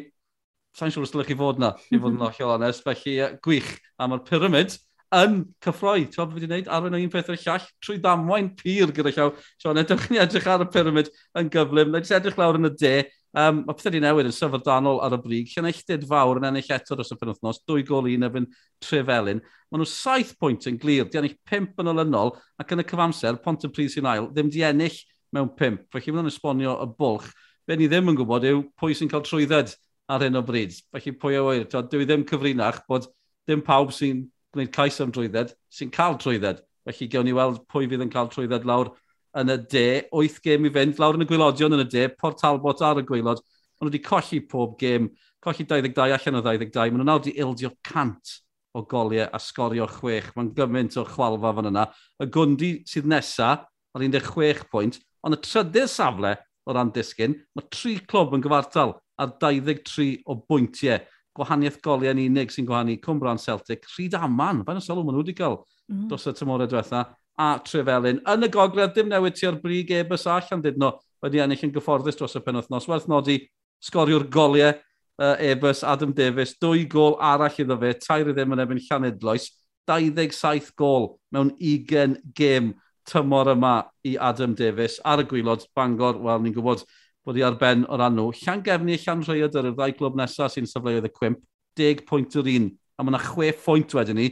sa'n 0.77 0.93
siŵr 0.93 1.07
os 1.07 1.15
dylech 1.15 1.31
chi 1.31 1.39
fod 1.39 1.61
na, 1.63 1.73
i 1.91 2.01
fod 2.01 2.17
yn 2.17 2.25
ollol 2.29 2.53
honest, 2.57 2.85
felly 2.85 3.17
gwych. 3.45 3.73
A 3.99 4.09
mae'r 4.11 4.25
pyramid 4.27 4.77
yn 5.17 5.39
cyffroi, 5.63 6.09
ti'n 6.11 6.19
gwybod 6.19 6.33
beth 6.33 6.37
wedi'i 6.37 6.49
gwneud, 6.51 6.71
arwain 6.77 6.97
o 6.97 7.01
un 7.01 7.13
peth 7.13 7.31
o'r 7.31 7.39
llall, 7.41 7.69
trwy 7.85 8.01
damwain 8.03 8.51
pyr 8.59 8.93
gyda 8.95 9.13
llaw. 9.15 9.31
Sean, 9.63 9.79
edrych 9.81 10.09
ni 10.11 10.21
edrych 10.21 10.49
ar 10.51 10.65
y 10.65 10.67
pyramid 10.73 11.13
yn 11.39 11.53
gyflym, 11.53 11.95
na 11.95 12.03
edrych 12.03 12.41
lawr 12.41 12.59
yn 12.59 12.69
y 12.69 12.73
de. 12.83 12.97
Um, 13.37 13.61
mae 13.67 13.77
pethau 13.77 13.93
di 13.93 14.01
newid 14.01 14.31
yn 14.31 14.35
syfrdanol 14.35 15.03
ar 15.05 15.15
y 15.15 15.21
brig. 15.21 15.51
Llenelltid 15.53 16.07
fawr 16.09 16.41
yn 16.41 16.49
ennill 16.49 16.71
eto 16.73 16.97
dros 16.97 17.13
y 17.13 17.19
penwthnos, 17.21 17.61
dwy 17.69 17.85
gol 17.87 18.09
un 18.09 18.29
efo'n 18.29 18.47
trefelyn. 18.83 19.43
Maen 19.71 19.83
nhw 19.83 19.89
saith 19.91 20.33
pwynt 20.41 20.69
yn 20.71 20.79
glir, 20.81 21.05
di 21.13 21.21
ennill 21.21 21.37
pimp 21.49 21.83
yn 21.83 21.93
olynol, 21.93 22.33
ac 22.61 22.73
yn 22.73 22.81
y 22.81 22.87
cyfamser, 22.89 23.37
pont 23.45 23.69
y 23.69 23.71
pris 23.77 23.99
i'n 24.01 24.09
ail, 24.09 24.31
ddim 24.33 24.49
di 24.53 24.65
ennill 24.65 24.97
mewn 25.37 25.53
pimp. 25.59 25.85
Felly, 25.93 26.15
mae'n 26.15 26.25
nhw'n 26.25 26.33
esbonio 26.33 26.79
y 26.81 26.89
bwlch. 26.97 27.29
Be 27.69 27.77
ni 27.77 27.91
ddim 27.93 28.09
yn 28.09 28.17
gwybod 28.17 28.49
yw 28.49 28.65
pwy 28.81 28.97
sy'n 28.97 29.13
cael 29.13 29.27
trwydded 29.27 29.75
ar 30.09 30.23
hyn 30.23 30.39
o 30.39 30.43
bryd. 30.47 30.75
Felly 30.95 31.13
pwy 31.19 31.37
e? 31.37 31.41
o 31.41 31.49
wyr, 31.49 31.67
dwi 31.67 32.07
ddim 32.07 32.25
cyfrinach 32.29 32.83
bod 32.91 33.09
dim 33.49 33.63
pawb 33.67 33.93
sy'n 33.95 34.25
gwneud 34.55 34.73
cais 34.75 35.01
am 35.03 35.13
drwydded 35.15 35.53
sy'n 35.73 35.93
cael 35.95 36.19
trwydded. 36.23 36.63
Felly 36.87 37.11
gewn 37.11 37.27
ni 37.27 37.35
weld 37.37 37.63
pwy 37.73 37.89
fydd 37.91 38.05
yn 38.07 38.13
cael 38.13 38.31
trwydded 38.33 38.67
lawr 38.69 38.93
yn 39.37 39.53
y 39.53 39.59
de. 39.73 39.87
Wyth 40.15 40.41
gêm 40.45 40.69
i 40.69 40.73
fynd, 40.73 41.01
lawr 41.03 41.19
yn 41.19 41.27
y 41.27 41.29
gwylodion 41.29 41.77
yn 41.77 41.85
y 41.85 41.89
de, 41.93 42.09
Port 42.15 42.41
Talbot 42.41 42.83
ar 42.87 43.03
y 43.03 43.07
gwylod. 43.07 43.43
Maen 43.77 43.91
nhw 43.91 43.93
wedi 43.93 44.03
colli 44.05 44.41
pob 44.49 44.77
gêm, 44.81 45.11
colli 45.45 45.67
22 45.69 46.15
allan 46.17 46.41
o 46.41 46.45
22. 46.47 46.91
Maen 46.93 47.03
nhw 47.03 47.09
nawr 47.11 47.23
wedi 47.23 47.37
ildio 47.43 47.73
cant 47.87 48.39
o 48.77 48.85
goliau 48.89 49.27
a 49.33 49.41
sgorio 49.43 49.89
chwech. 49.91 50.31
Mae'n 50.37 50.53
gymaint 50.57 50.99
o 51.01 51.05
chwalfa 51.09 51.53
fan 51.59 51.73
yna. 51.73 51.89
Y 52.23 52.31
gwndi 52.33 52.71
sydd 52.89 53.11
nesa, 53.11 53.57
ar 53.97 54.05
16 54.05 54.69
pwynt, 54.71 55.01
ond 55.27 55.37
y 55.37 55.41
trydydd 55.43 55.91
safle 55.91 56.37
o 56.67 56.75
ran 56.75 56.93
disgyn, 56.95 57.37
mae 57.57 57.69
tri 57.73 57.97
clwb 58.09 58.35
yn 58.37 58.45
gyfartal 58.45 58.97
ar 59.19 59.37
23 59.43 60.23
o 60.27 60.37
bwyntiau. 60.41 61.01
Gwahaniaeth 61.37 61.83
goliau 61.85 62.15
yn 62.15 62.23
unig 62.31 62.53
sy'n 62.53 62.67
gwahanu 62.69 62.97
Cwmbran 63.03 63.41
Celtic, 63.41 63.85
Rhyd 63.93 64.17
Aman, 64.17 64.63
fain 64.65 64.81
o 64.81 64.85
sylw 64.85 65.03
maen 65.05 65.19
nhw 65.19 65.25
wedi 65.25 65.37
cael 65.37 65.59
mm. 65.59 65.67
-hmm. 65.91 66.07
dros 66.09 66.27
y 66.31 66.33
tymorau 66.37 66.71
diwetha, 66.71 67.03
a 67.37 67.49
Trefelyn. 67.61 68.23
Yn 68.25 68.47
y 68.47 68.49
gogledd, 68.53 68.95
dim 68.97 69.11
newid 69.13 69.37
ti 69.37 69.47
ar 69.49 69.59
brig 69.61 69.93
ebys 69.93 70.25
a 70.27 70.39
allan 70.39 70.65
dydno 70.65 70.95
wedi 71.23 71.43
ennill 71.45 71.67
yn 71.69 71.75
gyfforddus 71.75 72.17
dros 72.17 72.39
y 72.39 72.43
penwthnos. 72.45 72.89
Werth 72.89 73.09
nodi, 73.13 73.39
sgoriwr 73.85 74.25
goliau 74.33 74.73
uh, 74.73 75.37
ebys 75.45 75.85
Adam 75.85 76.15
Davies, 76.17 76.57
dwy 76.61 76.87
gol 76.89 77.19
arall 77.21 77.61
iddo 77.61 77.77
fe, 77.81 77.93
tair 78.01 78.31
i 78.31 78.37
ddim 78.37 78.57
yn 78.57 78.65
ebyn 78.65 78.83
Llanidloes, 78.89 79.51
27 79.87 80.73
gol 80.79 81.13
mewn 81.35 81.53
20 81.61 82.19
gêm 82.37 82.73
tymor 83.07 83.53
yma 83.53 83.77
i 84.07 84.17
Adam 84.19 84.57
Davies 84.59 84.99
ar 85.05 85.23
y 85.23 85.29
gwylod 85.29 85.67
Bangor, 85.77 86.19
wel 86.23 86.43
ni'n 86.43 86.57
gwybod 86.57 86.83
bod 87.27 87.39
i 87.41 87.45
ar 87.45 87.57
ben 87.59 87.85
o 87.91 87.99
ran 87.99 88.15
nhw. 88.15 88.31
Llan 88.45 88.63
gefni, 88.65 88.99
llan 89.03 89.25
rhaid 89.27 89.57
y 89.59 89.73
ddau 89.73 89.95
glwb 89.99 90.19
nesaf 90.21 90.55
sy'n 90.55 90.69
safleoedd 90.71 91.09
y 91.09 91.13
cwimp, 91.13 91.41
10 91.77 92.05
pwynt 92.09 92.37
yr 92.39 92.51
un, 92.55 92.69
a 92.97 93.05
mae 93.05 93.13
yna 93.13 93.23
6 93.27 93.65
pwynt 93.65 93.97
wedyn 93.99 94.21
ni 94.21 94.29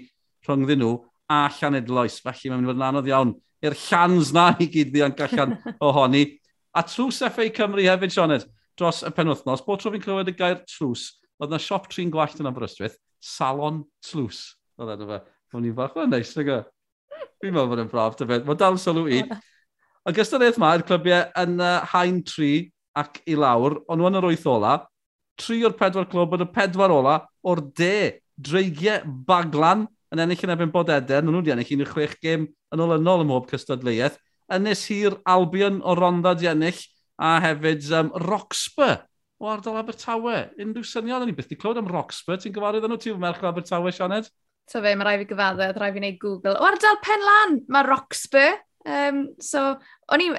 rhwng 0.46 0.68
nhw 0.70 0.92
a 1.32 1.48
llan 1.58 1.78
edloes. 1.80 2.20
Felly 2.22 2.52
mae'n 2.52 2.62
mynd 2.62 2.68
i 2.68 2.72
fod 2.72 2.80
yn 2.80 2.86
anodd 2.88 3.10
iawn 3.10 3.34
i'r 3.64 3.76
llans 3.86 4.32
na 4.36 4.50
i 4.60 4.68
gyd 4.70 4.92
ddianc 4.92 5.22
allan 5.26 5.56
ohoni. 5.88 6.24
A 6.74 6.82
trws 6.86 7.22
FA 7.32 7.48
Cymru 7.54 7.84
hefyd, 7.86 8.12
Sioned, 8.12 8.46
dros 8.78 9.02
y 9.06 9.12
penwthnos, 9.14 9.62
bod 9.64 9.80
tro 9.80 9.92
fi'n 9.94 10.02
clywed 10.02 10.32
y 10.32 10.36
gair 10.36 10.60
trws, 10.68 11.06
oedd 11.38 11.52
yna 11.52 11.62
siop 11.62 11.88
trin 11.90 12.12
gwallt 12.12 12.40
yn 12.42 12.50
Aberystwyth, 12.50 12.98
salon 13.22 13.82
trws. 14.04 14.42
Oedd 14.78 14.94
enw 14.96 15.08
fe. 15.10 15.20
Mae'n 15.54 15.66
ni'n 15.68 15.76
fach, 15.78 15.94
mae'n 15.94 16.10
neis, 16.10 16.34
nag 16.36 16.50
o. 16.50 16.60
Fi'n 17.42 17.54
meddwl 17.54 17.70
bod 17.70 17.82
yn 17.84 17.90
braf, 17.92 18.16
dy. 18.18 18.26
Mae 18.26 18.58
dal 18.58 18.78
sylw 18.80 19.06
i. 19.06 19.22
Ac 20.04 20.18
ystod 20.20 20.42
eith 20.44 20.58
mae'r 20.60 20.82
clybiau 20.84 21.28
yn 21.44 21.60
uh, 21.62 21.76
hain 21.94 22.18
tri, 22.26 22.52
ac 22.98 23.22
i 23.30 23.36
lawr, 23.38 23.80
ond 23.88 24.00
nhw 24.00 24.10
yn 24.10 24.20
yr 24.20 24.28
wyth 24.30 24.46
ola, 24.50 24.76
tri 25.40 25.62
o'r 25.66 25.74
pedwar 25.78 26.06
clwb 26.10 26.36
yn 26.38 26.46
y 26.46 26.50
pedwar 26.54 26.94
ola 26.94 27.16
o'r 27.46 27.62
de, 27.76 28.20
dreigiau 28.34 29.02
baglan 29.26 29.86
yn 30.14 30.22
ennill 30.22 30.44
yn 30.46 30.54
ebyn 30.54 30.74
bod 30.74 30.92
eder, 30.94 31.24
nhw 31.24 31.40
wedi 31.40 31.54
ennill 31.54 31.74
un 31.74 31.84
o'r 31.86 31.92
chwech 31.94 32.18
gêm 32.22 32.46
yn 32.74 32.84
olynol 32.84 33.24
ym 33.24 33.32
mhob 33.32 33.50
cystadleuaeth, 33.50 34.20
Ynys 34.52 34.84
Hir 34.90 35.16
Albion 35.24 35.80
o 35.82 35.94
Ronda 35.96 36.34
di 36.36 36.48
ennill, 36.50 36.78
a 37.18 37.38
hefyd 37.40 37.86
um, 37.94 38.10
Roxburgh 38.26 39.04
o 39.40 39.50
ardal 39.50 39.78
Abertawe. 39.80 40.38
Unrhyw 40.60 40.86
syniad, 40.86 41.22
o'n 41.22 41.30
i 41.32 41.36
byth 41.36 41.50
di 41.50 41.58
clywed 41.58 41.80
am 41.80 41.90
Roxburgh. 41.90 42.42
Ti'n 42.42 42.54
gyfarwydd 42.54 42.86
nhw 42.88 42.98
ti'n 43.00 43.20
merch 43.22 43.42
o 43.44 43.50
Abertawe, 43.50 43.92
Sianed? 43.94 44.30
So 44.70 44.80
fe, 44.80 44.94
mae 44.96 45.08
rai 45.08 45.18
fi 45.20 45.28
gyfadde, 45.28 45.70
rai 45.76 45.90
fi 45.92 46.00
wneud 46.00 46.20
Google. 46.22 46.56
O 46.56 46.68
ardal 46.68 47.00
Penlan, 47.04 47.58
mae 47.72 47.86
Roxburgh. 47.86 48.62
Um, 48.84 49.20
so, 49.40 49.62
o'n 50.12 50.24
i, 50.24 50.30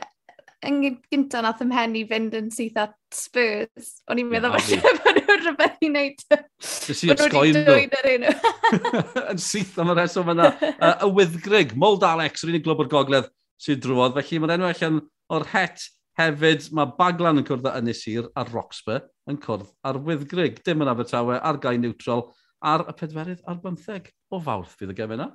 yn 0.68 0.80
gynta 1.12 1.42
nath 1.46 1.64
ymhen 1.64 1.96
i 2.00 2.04
fynd 2.10 2.36
yn 2.38 2.52
syth 2.54 2.78
at 2.82 2.96
Spurs. 3.14 3.90
O'n 4.12 4.22
i'n 4.22 4.30
meddwl 4.32 4.56
falle 4.56 4.80
bod 5.06 5.20
nhw'n 5.20 5.42
rhywbeth 5.44 5.84
i 5.86 5.90
wneud. 5.92 6.24
Dys 6.30 7.04
i'n 7.06 7.22
sgoen 7.22 7.60
nhw. 7.62 8.36
Yn 9.32 9.42
syth 9.42 9.78
am 9.82 9.94
y 9.94 9.98
reswm 10.00 10.32
yna. 10.36 10.52
Y 11.06 11.12
wyddgrig, 11.18 11.76
Mold 11.80 12.06
Alex, 12.08 12.44
yr 12.44 12.54
unig 12.54 12.66
glwb 12.66 12.86
o'r 12.86 12.92
gogledd 12.92 13.30
sy'n 13.62 13.82
drwodd. 13.84 14.18
Felly 14.18 14.42
mae'r 14.42 14.56
enw 14.58 14.70
allan 14.72 15.00
o'r 15.36 15.48
het 15.54 15.88
hefyd. 16.20 16.70
Mae 16.76 16.94
Baglan 17.00 17.42
yn 17.42 17.48
cwrdd 17.48 17.70
â 17.72 17.78
Ynys 17.82 18.04
Sir 18.06 18.30
a 18.36 18.46
Roxburgh 18.50 19.08
yn 19.32 19.40
cwrdd 19.44 19.72
ar 19.86 20.02
wyddgrig. 20.08 20.62
Dim 20.66 20.84
yn 20.86 20.92
Abertawe, 20.92 21.40
ar 21.40 21.62
gai 21.64 21.78
neutral, 21.82 22.28
ar 22.66 22.86
y 22.90 22.96
pedwerydd 22.98 23.44
ar 23.50 23.60
bymtheg 23.64 24.12
o 24.34 24.42
fawrth 24.44 24.78
fydd 24.80 24.94
y 24.96 24.98
gefn 24.98 25.20
yna. 25.20 25.32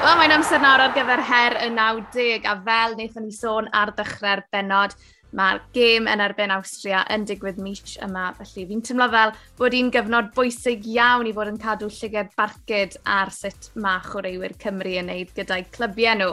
Wel, 0.00 0.14
mae'n 0.16 0.32
amser 0.32 0.62
nawr 0.62 0.80
ar 0.80 0.92
gyfer 0.96 1.20
her 1.28 1.54
y 1.60 1.66
90 1.76 2.46
a 2.48 2.54
fel 2.64 2.94
wnaethon 2.94 3.26
ni 3.26 3.34
sôn 3.36 3.66
ar 3.76 3.90
ddechrau'r 3.98 4.40
benod, 4.48 4.94
mae'r 5.36 5.60
gêm 5.76 6.08
yn 6.08 6.22
erbyn 6.24 6.54
Austria 6.54 7.02
yn 7.12 7.26
digwydd 7.28 7.60
mis 7.60 7.98
yma, 8.06 8.30
felly 8.38 8.64
fi'n 8.70 8.80
teimlo 8.88 9.10
fel 9.12 9.34
bod 9.60 9.76
hi'n 9.76 9.90
gyfnod 9.92 10.30
bwysig 10.38 10.88
iawn 10.94 11.28
i 11.28 11.34
fod 11.36 11.52
yn 11.52 11.60
cadw 11.60 11.90
llyged 11.92 12.32
barcud 12.40 12.96
ar 13.18 13.34
sut 13.36 13.68
mae 13.76 14.00
chwaraewyr 14.06 14.56
Cymru 14.64 14.96
yn 15.02 15.12
neud 15.12 15.36
gyda'i 15.36 15.68
clybiau 15.76 16.16
nhw. 16.16 16.32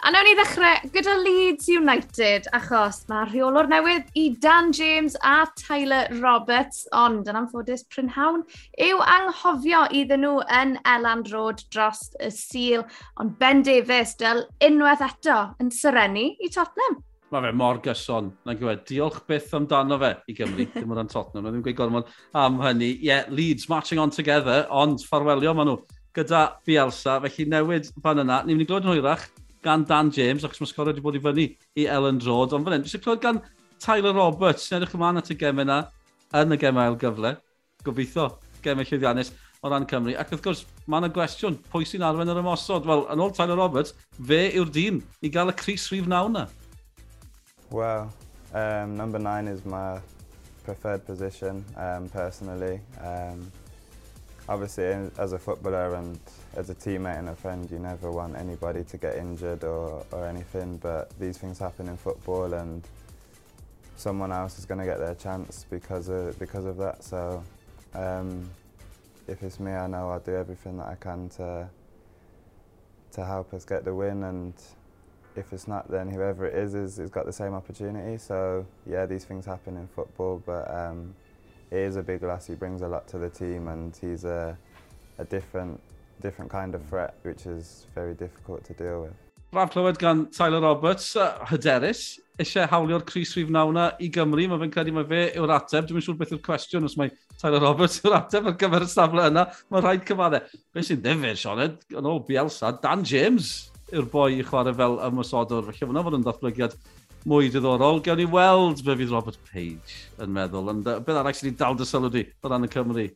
A 0.00 0.08
nawn 0.08 0.24
ni 0.24 0.30
ddechrau 0.32 0.88
gyda 0.94 1.12
Leeds 1.20 1.66
United, 1.68 2.46
achos 2.56 3.02
mae 3.10 3.26
rheolwr 3.28 3.66
newydd 3.68 4.06
i 4.16 4.22
Dan 4.40 4.70
James 4.72 5.12
a 5.28 5.42
Tyler 5.60 6.06
Roberts, 6.22 6.86
ond 6.96 7.28
yn 7.28 7.36
anffodus 7.36 7.82
Prynhawn 7.92 8.40
yw 8.80 9.02
anghofio 9.04 9.82
iddyn 9.98 10.24
nhw 10.24 10.38
yn 10.56 10.72
Elan 10.88 11.26
Road 11.28 11.60
dros 11.68 12.00
y 12.16 12.30
Sil, 12.32 12.86
ond 13.20 13.36
Ben 13.42 13.60
Davies 13.66 14.14
dyl 14.22 14.40
unwaith 14.70 15.04
eto 15.04 15.36
yn 15.60 15.68
syrenu 15.68 16.30
i 16.32 16.48
Tottenham. 16.48 16.96
Mae 17.28 17.44
fe 17.44 17.52
mor 17.60 17.82
gyson, 17.84 18.32
na'n 18.48 18.56
gwybod. 18.56 18.86
Diolch 18.88 19.20
byth 19.28 19.52
amdano 19.60 20.00
fe 20.00 20.14
i 20.32 20.38
Gymru, 20.40 20.64
dim 20.78 20.96
ond 20.96 21.02
am 21.04 21.12
Tottenham, 21.12 21.44
na 21.44 21.52
ddim 21.52 21.66
gweud 21.68 21.80
gormod 21.82 22.08
am 22.32 22.56
hynny. 22.64 22.94
Ie, 22.94 23.10
yeah, 23.10 23.28
Leeds 23.28 23.68
matching 23.68 24.00
on 24.00 24.16
together, 24.16 24.64
ond 24.72 25.04
ffarwelio 25.04 25.52
maen 25.52 25.74
nhw 25.74 25.78
gyda 26.16 26.46
Bielsa, 26.64 27.20
felly 27.28 27.50
newid 27.52 27.92
fan 28.00 28.24
yna. 28.24 28.40
Ni'n 28.46 28.56
mynd 28.56 28.64
i 28.64 28.70
glod 28.72 28.88
yn 28.88 28.94
hwyrach 28.94 29.28
gan 29.64 29.84
Dan 29.88 30.10
James, 30.14 30.44
achos 30.44 30.60
mae 30.62 30.70
sgorio 30.70 30.94
wedi 30.94 31.04
bod 31.04 31.18
i 31.18 31.22
fyny 31.24 31.46
i 31.80 31.86
Ellen 31.86 32.20
Road, 32.24 32.54
ond 32.56 32.66
fan 32.66 32.78
hyn, 32.78 32.86
eisiau 32.86 33.02
clywed 33.04 33.22
gan 33.24 33.40
Tyler 33.80 34.14
Roberts, 34.16 34.66
sy'n 34.66 34.78
edrych 34.80 34.96
ymlaen 34.96 35.20
at 35.20 35.30
y 35.32 35.36
gemau 35.40 35.66
yna, 35.66 35.78
yn 36.40 36.56
y 36.56 36.58
gemau 36.60 36.88
ail 36.88 36.98
gyfle, 37.00 37.34
gobeithio, 37.84 38.26
gemau 38.64 38.88
llwyddiannus 38.88 39.32
o 39.60 39.72
ran 39.72 39.86
Cymru. 39.88 40.14
Ac 40.20 40.32
wrth 40.32 40.44
gwrs, 40.44 40.64
mae 40.86 41.02
yna 41.02 41.12
gwestiwn, 41.16 41.58
pwy 41.72 41.88
sy'n 41.88 42.04
arwen 42.06 42.32
yr 42.32 42.40
ymosod? 42.40 42.88
Wel, 42.88 43.04
yn 43.12 43.24
ôl 43.24 43.34
Tyler 43.36 43.60
Roberts, 43.60 43.96
fe 44.16 44.46
yw'r 44.56 44.72
dîm 44.72 45.02
i 45.24 45.32
gael 45.32 45.52
y 45.52 45.56
Cris 45.60 45.88
Rhif 45.92 46.08
naw 46.08 46.28
na. 46.32 46.46
Well, 47.70 48.08
um, 48.54 48.96
number 48.96 49.18
nine 49.18 49.48
is 49.48 49.64
my 49.64 50.00
preferred 50.64 51.04
position 51.06 51.64
um, 51.76 52.08
personally. 52.08 52.80
Um, 53.00 53.50
obviously, 54.50 54.84
as 55.16 55.32
a 55.32 55.38
footballer 55.38 55.94
and 55.94 56.18
as 56.56 56.68
a 56.70 56.74
teammate 56.74 57.18
and 57.18 57.28
a 57.28 57.36
friend, 57.36 57.70
you 57.70 57.78
never 57.78 58.10
want 58.10 58.36
anybody 58.36 58.82
to 58.82 58.96
get 58.98 59.14
injured 59.16 59.62
or, 59.62 60.04
or 60.10 60.26
anything, 60.26 60.76
but 60.78 61.08
these 61.20 61.38
things 61.38 61.58
happen 61.58 61.88
in 61.88 61.96
football 61.96 62.52
and 62.52 62.82
someone 63.96 64.32
else 64.32 64.58
is 64.58 64.66
going 64.66 64.80
to 64.80 64.84
get 64.84 64.98
their 64.98 65.14
chance 65.14 65.64
because 65.70 66.08
of, 66.08 66.36
because 66.40 66.64
of 66.64 66.76
that. 66.78 67.04
So 67.04 67.44
um, 67.94 68.50
if 69.28 69.40
it's 69.44 69.60
me, 69.60 69.70
I 69.70 69.86
know 69.86 70.10
I'll 70.10 70.18
do 70.18 70.34
everything 70.34 70.78
that 70.78 70.88
I 70.88 70.96
can 70.96 71.28
to, 71.36 71.68
to 73.12 73.24
help 73.24 73.54
us 73.54 73.64
get 73.64 73.84
the 73.84 73.94
win 73.94 74.24
and 74.24 74.52
if 75.36 75.52
it's 75.52 75.68
not, 75.68 75.88
then 75.88 76.08
whoever 76.08 76.44
it 76.44 76.56
is, 76.56 76.74
is 76.74 76.96
has 76.96 77.08
got 77.08 77.24
the 77.24 77.32
same 77.32 77.54
opportunity. 77.54 78.18
So 78.18 78.66
yeah, 78.84 79.06
these 79.06 79.24
things 79.24 79.46
happen 79.46 79.76
in 79.76 79.86
football, 79.86 80.42
but 80.44 80.68
um, 80.74 81.14
is 81.70 81.96
a 81.96 82.02
big 82.02 82.22
lass. 82.22 82.46
He 82.46 82.54
brings 82.54 82.82
a 82.82 82.88
lot 82.88 83.06
to 83.08 83.18
the 83.18 83.30
team 83.30 83.68
and 83.68 83.96
he's 84.00 84.24
a, 84.24 84.56
a 85.18 85.24
different, 85.24 85.80
different 86.20 86.50
kind 86.50 86.74
of 86.74 86.84
threat 86.86 87.14
which 87.22 87.46
is 87.46 87.86
very 87.94 88.14
difficult 88.14 88.64
to 88.64 88.72
deal 88.74 89.02
with. 89.02 89.12
Braf 89.52 89.72
clywed 89.72 89.98
gan 89.98 90.26
Tyler 90.30 90.60
Roberts, 90.60 91.16
uh, 91.16 91.38
hyderus, 91.50 92.20
eisiau 92.38 92.68
hawlio'r 92.70 93.04
Cris 93.04 93.34
Rhif 93.34 93.48
Nawna 93.50 93.88
i 93.98 94.06
Gymru. 94.08 94.44
Mae 94.46 94.60
fe'n 94.62 94.70
credu 94.70 94.94
mae 94.94 95.08
fe 95.10 95.24
yw'r 95.40 95.50
ateb. 95.56 95.88
Dwi'n 95.88 96.04
siŵr 96.06 96.20
beth 96.20 96.36
yw'r 96.36 96.42
cwestiwn 96.46 96.86
os 96.86 96.94
mae 97.00 97.10
Tyler 97.40 97.64
Roberts 97.64 97.98
yw'r 98.04 98.14
ateb 98.20 98.46
ar 98.46 98.54
gyfer 98.60 98.86
y 98.86 98.90
safle 98.92 99.26
yna. 99.26 99.48
Mae'n 99.74 99.82
rhaid 99.82 100.06
cyfadde. 100.06 100.44
Be 100.70 100.86
sy'n 100.86 101.02
ddifur, 101.02 101.34
Sioned, 101.42 101.82
yn 101.90 102.10
ôl 102.12 102.22
Bielsa, 102.28 102.70
Dan 102.78 103.02
James 103.02 103.50
yw'r 103.90 104.06
boi 104.12 104.36
i 104.38 104.46
chwarae 104.46 104.76
fel 104.78 105.00
ymwysodwr. 105.08 105.66
Felly 105.66 105.90
hwnna 105.90 106.06
fod 106.06 106.20
yn 106.20 106.26
datblygiad 106.30 106.78
mwy 107.28 107.50
diddorol. 107.52 108.00
Gawn 108.04 108.20
ni 108.20 108.28
weld 108.30 108.84
be 108.84 108.96
fydd 108.96 109.12
Robert 109.12 109.40
Page 109.50 109.96
yn 110.22 110.32
meddwl. 110.34 110.70
Ond 110.72 110.86
uh, 110.88 111.00
beth 111.04 111.18
arall 111.20 111.36
sydd 111.36 111.50
wedi 111.50 111.58
dal 111.60 111.76
dy 111.76 111.88
sylw 111.88 112.12
di 112.12 112.24
o 112.40 112.52
ran 112.52 112.64
y 112.64 112.70
Cymru? 112.72 113.06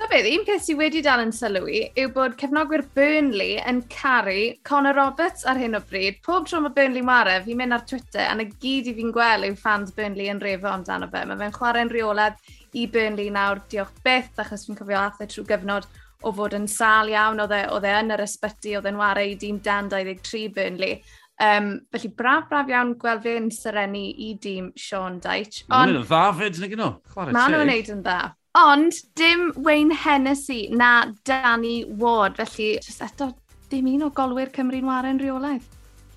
Na 0.00 0.08
beth, 0.10 0.26
un 0.26 0.46
peth 0.48 0.64
sydd 0.64 0.80
wedi 0.80 1.02
dal 1.04 1.22
yn 1.22 1.34
sylw 1.36 1.68
i 1.70 1.82
yw 2.00 2.12
bod 2.14 2.38
cefnogwyr 2.40 2.84
Burnley 2.96 3.58
yn 3.68 3.82
caru 3.92 4.38
Conor 4.66 4.96
Roberts 4.98 5.44
ar 5.46 5.60
hyn 5.60 5.78
o 5.78 5.82
bryd. 5.90 6.22
Pob 6.26 6.48
tro 6.48 6.62
mae 6.64 6.74
Burnley 6.74 7.04
mare, 7.06 7.36
fi'n 7.44 7.60
mynd 7.60 7.76
ar 7.76 7.84
Twitter 7.86 8.24
a 8.24 8.32
na 8.38 8.48
gyd 8.64 8.88
i 8.90 8.96
fi'n 8.96 9.12
gweld 9.14 9.46
yw 9.50 9.58
fans 9.60 9.92
Burnley 9.94 10.32
yn 10.32 10.42
refo 10.42 10.72
amdano 10.72 11.10
fe. 11.12 11.26
Mae 11.28 11.38
fe'n 11.44 11.56
chwarae'n 11.58 11.92
reoledd 11.92 12.40
i 12.72 12.88
Burnley 12.90 13.30
nawr, 13.30 13.60
diolch 13.70 14.00
byth, 14.06 14.32
achos 14.40 14.66
fi'n 14.66 14.80
cofio 14.80 15.02
athau 15.04 15.28
trwy 15.28 15.46
gyfnod 15.52 15.90
o 16.22 16.30
fod 16.34 16.54
yn 16.56 16.68
sal 16.70 17.10
iawn, 17.10 17.40
e, 17.42 17.64
oedd 17.74 17.86
e 17.86 17.92
yn 17.98 18.14
yr 18.14 18.22
ysbyty, 18.24 18.76
oedd 18.78 18.86
e'n 18.88 18.98
ware 19.00 19.24
i 19.26 19.34
dîm 19.38 19.58
dan 19.64 19.90
23 19.92 20.48
Burnley. 20.56 21.02
Um, 21.42 21.80
felly 21.90 22.12
braf, 22.14 22.44
braf 22.50 22.68
iawn 22.70 22.92
gweld 23.00 23.24
fe'n 23.24 23.48
syrenu 23.50 24.02
i 24.26 24.28
dîm 24.38 24.68
Sean 24.78 25.16
Deitch. 25.22 25.64
Mae'n 25.72 25.96
yn 25.96 26.04
dda 26.06 26.22
fyd, 26.38 26.60
nag 26.62 26.76
yno. 26.76 26.90
Mae'n 27.16 27.56
nhw'n 27.56 27.70
neud 27.72 27.90
yn 27.96 28.04
dda. 28.04 28.18
Ond 28.60 29.00
dim 29.18 29.48
Wayne 29.64 29.96
Hennessy 29.96 30.68
na 30.76 30.92
Danny 31.26 31.82
Ward, 31.98 32.36
felly 32.38 32.76
jyst 32.84 33.02
eto 33.02 33.32
dim 33.72 33.88
un 33.94 34.06
o 34.06 34.12
golwyr 34.14 34.52
Cymru'n 34.54 34.86
waren 34.86 35.18
rheolaidd. 35.18 35.66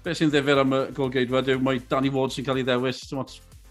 Be 0.05 0.13
sy'n 0.13 0.29
ddefyr 0.29 0.61
am 0.61 0.75
y 0.77 0.81
golgeidfa 0.93 1.41
yw 1.55 1.63
mae 1.63 1.81
Danny 1.89 2.11
Ward 2.13 2.35
sy'n 2.35 2.45
cael 2.45 2.61
ei 2.61 2.67
ddewis, 2.67 3.01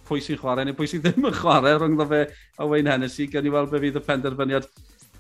pwy 0.09 0.25
sy'n 0.25 0.40
chwarae 0.40 0.67
neu 0.67 0.75
pwy 0.75 0.90
sy'n 0.90 1.05
ddim 1.05 1.29
yn 1.31 1.37
chwarae 1.38 1.77
rhwngddo 1.77 2.09
fe 2.11 2.25
a 2.59 2.67
Wayne 2.67 2.90
Hennessy, 2.90 3.29
gan 3.31 3.47
i 3.47 3.53
weld 3.55 3.71
be 3.71 3.83
fydd 3.85 4.01
y 4.01 4.05
penderfyniad 4.09 4.67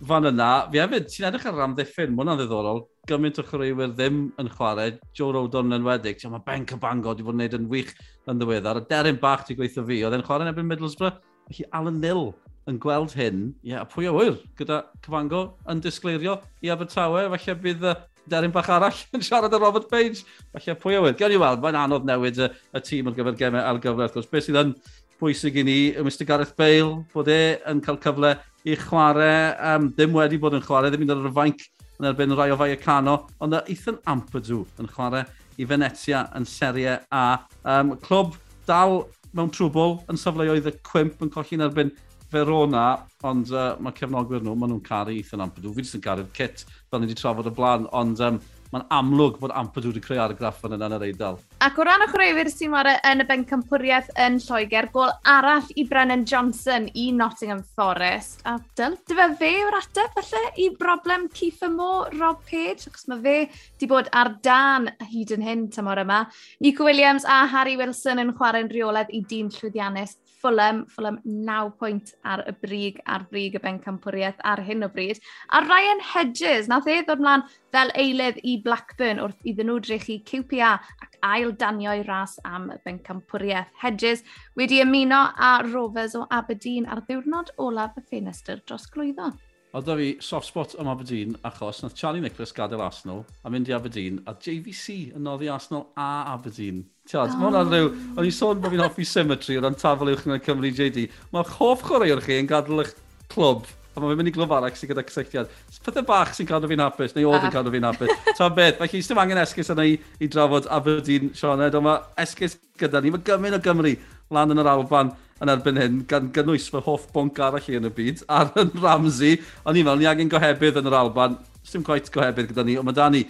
fan 0.02 0.28
yna, 0.28 0.48
fi 0.72 0.80
hefyd, 0.82 1.06
ti'n 1.10 1.28
edrych 1.28 1.46
ar 1.48 1.56
ramddiffyn, 1.58 2.12
mae 2.12 2.24
hwnna'n 2.24 2.40
ddiddorol, 2.40 2.80
gymaint 3.08 3.38
o 3.38 3.44
chwaraewyr 3.46 3.92
ddim 3.94 4.22
yn 4.40 4.48
chwarae, 4.52 4.96
Joe 5.16 5.32
Rodon 5.34 5.76
yn 5.76 5.84
wedig, 5.86 6.18
ti'n 6.20 6.32
mae 6.34 6.42
Ben 6.46 6.64
Cabango 6.68 7.12
wedi 7.12 7.26
bod 7.26 7.36
yn 7.36 7.44
gwneud 7.44 7.58
yn 7.60 7.68
wych 7.70 7.92
yn 8.30 8.40
ddiweddar, 8.40 8.80
a 8.80 8.88
Deryn 8.90 9.20
Bach 9.22 9.44
ti'n 9.46 9.58
gweithio 9.58 9.84
fi, 9.86 10.00
oedd 10.04 10.16
e'n 10.18 10.24
chwarae 10.26 10.48
yn 10.48 10.52
ebyn 10.52 10.66
Middlesbrough, 10.70 11.20
felly 11.50 11.68
Alan 11.78 12.00
Nil 12.02 12.32
yn 12.70 12.80
gweld 12.80 13.14
hyn, 13.18 13.46
ie, 13.62 13.74
yeah, 13.74 13.84
pwy 13.88 14.08
o 14.10 14.16
wyr 14.16 14.40
gyda 14.58 14.82
Cabango 15.04 15.44
yn 15.70 15.84
disgleirio 15.84 16.40
i 16.64 16.72
Abertawe, 16.72 17.28
falle 17.36 17.56
bydd 17.62 17.86
Deryn 18.30 18.52
Bach 18.54 18.70
arall 18.72 19.04
yn 19.16 19.24
siarad 19.24 19.54
â 19.54 19.60
Robert 19.60 19.86
Page, 19.92 20.24
falle 20.56 20.76
pwy 20.80 20.98
o 20.98 21.04
wyr, 21.04 21.16
Gawn 21.20 21.34
ni 21.34 21.40
weld, 21.40 21.62
mae'n 21.62 21.80
anodd 21.84 22.08
newid 22.08 22.40
y, 22.40 22.50
y 22.50 22.84
tîm 22.88 23.12
ar 23.12 23.16
gyfer 23.18 23.38
gemau 23.40 23.62
ar 23.62 23.80
gyfer, 23.84 24.08
wrth 24.08 24.16
gwrs, 24.16 24.30
beth 24.32 24.48
sydd 24.48 24.60
yn 24.64 24.74
bwysig 25.20 25.60
i 25.60 25.64
ni, 25.64 25.78
Mr 26.00 26.26
Gareth 26.28 26.56
Bale, 26.58 27.04
bod 27.12 27.28
e 27.30 27.38
yn 27.70 27.84
cael 27.84 28.00
cyfle 28.02 28.32
i 28.64 28.76
chwarae, 28.80 29.54
um, 29.74 29.90
ddim 29.92 30.14
wedi 30.16 30.38
bod 30.40 30.56
yn 30.56 30.64
chwarae, 30.64 30.92
ddim 30.92 31.04
yn 31.04 31.10
dod 31.10 31.24
ar 31.24 31.28
y 31.28 31.34
fainc 31.36 31.64
yn 31.98 32.08
erbyn 32.08 32.32
rai 32.36 32.48
o 32.50 32.56
fai 32.58 32.70
y 32.72 32.78
cano, 32.80 33.18
ond 33.44 33.56
Ethan 33.60 34.00
Ampadw 34.10 34.62
yn 34.80 34.88
chwarae 34.90 35.24
i 35.60 35.66
Venetia 35.68 36.24
yn 36.38 36.48
Serie 36.48 36.96
A. 37.12 37.26
Um, 37.68 37.92
clwb 38.02 38.38
dal 38.66 39.02
mewn 39.36 39.52
trwbl 39.52 39.98
yn 40.10 40.18
safleoedd 40.18 40.70
y 40.70 40.74
cwimp 40.86 41.22
yn 41.22 41.32
colli'n 41.34 41.66
erbyn 41.68 41.92
Verona, 42.32 43.04
ond 43.28 43.52
uh, 43.52 43.74
mae 43.84 43.94
cefnogwyr 43.94 44.42
nhw, 44.42 44.56
maen 44.58 44.72
nhw'n 44.72 44.86
caru 44.86 45.14
Ethan 45.14 45.44
Ampadw. 45.44 45.74
Fi 45.76 45.84
jyst 45.84 45.98
yn 46.00 46.04
caru'r 46.06 46.32
kit, 46.34 46.64
fel 46.88 47.02
ni 47.02 47.10
wedi 47.10 47.20
trafod 47.20 47.50
y 47.50 47.54
blaen, 47.54 47.84
ond 47.94 48.22
um, 48.24 48.40
mae'n 48.74 48.86
amlwg 48.94 49.38
bod 49.38 49.52
Ampadw 49.54 49.92
wedi 49.92 50.02
creu 50.02 50.18
argraff 50.18 50.64
yn 50.66 50.74
yna 50.76 50.88
yn 50.90 50.96
yr 50.96 51.04
eidl. 51.08 51.38
Ac 51.64 51.78
o 51.78 51.86
ran 51.86 52.02
y 52.02 52.08
chwaraewyr 52.10 52.50
sy'n 52.50 52.72
mara 52.72 52.96
yn 53.06 53.22
y 53.22 53.26
bencampwriaeth 53.28 54.10
yn 54.24 54.40
Lloegr, 54.42 54.90
gol 54.94 55.12
arall 55.30 55.70
i 55.78 55.86
Brennan 55.90 56.24
Johnson 56.28 56.88
i 56.98 57.06
Nottingham 57.14 57.62
Forest. 57.76 58.42
A 58.50 58.56
dyl, 58.78 58.98
dyfa 59.08 59.28
fe 59.38 59.52
yw'r 59.60 59.78
ateb 59.78 60.18
falle 60.18 60.42
i 60.58 60.68
broblem 60.80 61.28
Keith 61.34 61.62
Moore, 61.70 62.10
Rob 62.18 62.42
Page, 62.50 62.88
achos 62.90 63.06
mae 63.10 63.22
fe 63.22 63.36
wedi 63.46 63.90
bod 63.90 64.10
ar 64.12 64.34
dan 64.44 64.90
hyd 65.12 65.36
yn 65.38 65.46
hyn 65.46 65.68
tymor 65.74 66.02
yma. 66.02 66.24
Nico 66.64 66.88
Williams 66.88 67.28
a 67.28 67.44
Harry 67.50 67.78
Wilson 67.78 68.22
yn 68.22 68.34
chwarae'n 68.34 68.72
rheoledd 68.72 69.14
i 69.14 69.22
dîm 69.30 69.52
llwyddiannus 69.54 70.18
Fulham, 70.44 70.84
Fulham 70.92 71.18
9 71.24 71.70
pwynt 71.80 72.10
ar 72.28 72.42
y 72.44 72.52
brig, 72.60 72.98
ar 73.08 73.22
brig 73.30 73.54
y 73.56 73.60
ben 73.64 73.78
campwriaeth 73.80 74.42
ar 74.44 74.60
hyn 74.66 74.84
o 74.84 74.90
bryd. 74.92 75.22
A 75.56 75.62
Ryan 75.64 76.02
Hedges, 76.04 76.68
nath 76.68 76.90
e 76.92 76.98
ddod 77.00 77.22
mlaen 77.24 77.46
fel 77.72 77.92
eilydd 78.02 78.42
i 78.44 78.58
Blackburn 78.66 79.22
wrth 79.24 79.48
iddyn 79.48 79.70
nhw 79.70 79.78
drych 79.86 80.10
i 80.12 80.18
QPA 80.28 80.74
ac 81.06 81.16
ail 81.30 81.54
danio 81.62 81.96
i 81.96 82.04
ras 82.04 82.36
am 82.44 82.68
y 82.74 82.76
ben 82.84 83.00
campwriaeth. 83.08 83.72
Hedges 83.80 84.20
wedi 84.60 84.82
ymuno 84.84 85.24
a 85.32 85.54
Rovers 85.64 86.18
o 86.20 86.26
Aberdeen 86.28 86.92
ar 86.92 87.00
ddiwrnod 87.08 87.56
olaf 87.64 87.96
y 87.96 88.04
ffenestr 88.04 88.60
dros 88.68 88.84
glwyddo. 88.92 89.32
Oedd 89.74 89.88
da 89.88 89.96
fi 89.98 90.10
soft 90.22 90.52
spot 90.52 90.76
am 90.78 90.92
Aberdeen 90.92 91.38
achos 91.48 91.80
nath 91.82 91.96
Charlie 91.98 92.20
Nicholas 92.22 92.52
gadael 92.52 92.84
Arsenal 92.84 93.24
a 93.42 93.50
mynd 93.50 93.72
i 93.72 93.74
Aberdeen 93.74 94.20
a 94.28 94.36
JVC 94.36 95.16
yn 95.16 95.24
noddi 95.24 95.48
Arsenal 95.50 95.88
a 95.96 96.10
Aberdeen 96.36 96.84
Tiod, 97.04 97.34
oh. 97.34 97.36
mae 97.36 97.48
hwnna'n 97.50 97.70
rhyw... 97.72 97.88
O'n 98.16 98.26
i'n 98.26 98.34
sôn 98.34 98.60
bod 98.64 98.72
fi'n 98.72 98.80
hoffi 98.80 99.04
symmetry 99.08 99.58
o 99.58 99.62
ran 99.64 99.76
tafel 99.76 100.14
uwch 100.14 100.24
yn 100.24 100.38
y 100.38 100.42
Cymru 100.44 100.70
JD. 100.72 101.08
Mae'r 101.34 101.50
hoff 101.58 101.82
chwaraewr 101.84 102.22
chi 102.24 102.38
yn 102.40 102.48
gadael 102.48 102.80
eich 102.84 102.94
clwb 103.32 103.68
a 103.94 104.02
mae'n 104.02 104.16
mynd 104.18 104.30
i 104.30 104.32
glwb 104.34 104.54
arach 104.56 104.78
sy'n 104.78 104.90
gyda 104.90 105.04
cysylltiad. 105.06 105.50
Pethau 105.84 106.06
bach 106.08 106.32
sy'n 106.34 106.48
cadw 106.48 106.70
fi'n 106.70 106.82
hapus, 106.82 107.12
neu 107.14 107.28
oedd 107.28 107.44
yn 107.44 107.50
ah. 107.50 107.54
cadw 107.54 107.70
fi'n 107.74 107.86
hapus. 107.86 108.14
Ta 108.38 108.48
beth, 108.56 108.80
mae 108.80 108.90
chi 108.90 109.02
ddim 109.04 109.20
angen 109.22 109.42
esgus 109.42 109.70
yna 109.74 109.84
i, 109.86 109.98
i 110.18 110.30
drafod 110.32 110.66
Aberdeen 110.72 111.30
Sioned, 111.36 111.76
ond 111.78 111.86
mae 111.86 112.24
esgus 112.24 112.56
gyda 112.80 113.04
ni. 113.04 113.12
Mae 113.14 113.22
gymaint 113.28 113.60
o 113.60 113.62
Gymru 113.62 113.94
lan 114.34 114.56
yn 114.56 114.64
yr 114.64 114.72
Alban 114.72 115.12
yn 115.44 115.52
erbyn 115.54 115.78
hyn, 115.78 116.02
gan 116.10 116.32
gynnwys 116.34 116.66
fy 116.72 116.82
hoff 116.88 117.06
bonc 117.14 117.38
arall 117.44 117.70
i 117.70 117.78
yn 117.78 117.86
y 117.86 117.92
byd, 117.94 118.24
ar 118.32 118.50
yn 118.64 118.74
Ramsey. 118.82 119.38
Ond 119.62 119.78
i'n 119.78 119.86
meddwl, 119.86 120.02
ni 120.02 120.10
angen 120.10 120.32
gohebydd 120.32 120.80
yn 120.80 120.90
yr 120.90 120.98
Alban. 121.04 121.38
Dim 121.70 121.86
gwaith 121.86 122.10
gohebydd 122.14 122.50
gyda 122.50 122.66
ni, 122.66 122.78
ond 122.80 122.88
mae 122.88 122.98
da 122.98 123.10
ni 123.12 123.24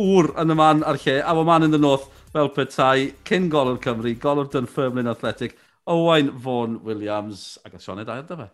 ŵr 0.00 0.34
yn 0.40 0.52
y 0.52 0.56
man 0.56 0.84
a'r 0.86 1.00
lle, 1.00 1.20
a 1.24 1.32
mae 1.36 1.48
man 1.48 1.66
yn 1.66 1.76
y 1.76 1.80
north 1.80 2.08
fel 2.32 2.48
petai, 2.54 3.10
cyn 3.26 3.48
golwr 3.50 3.78
Cymru, 3.82 4.14
golwr 4.22 4.48
Dunfermline 4.50 5.10
Athletic, 5.10 5.56
Owain 5.86 6.30
Fawn 6.38 6.78
Williams, 6.84 7.58
ac 7.66 7.74
a 7.74 7.80
Sioned 7.82 8.08
Ayer 8.08 8.22
dyma. 8.28 8.50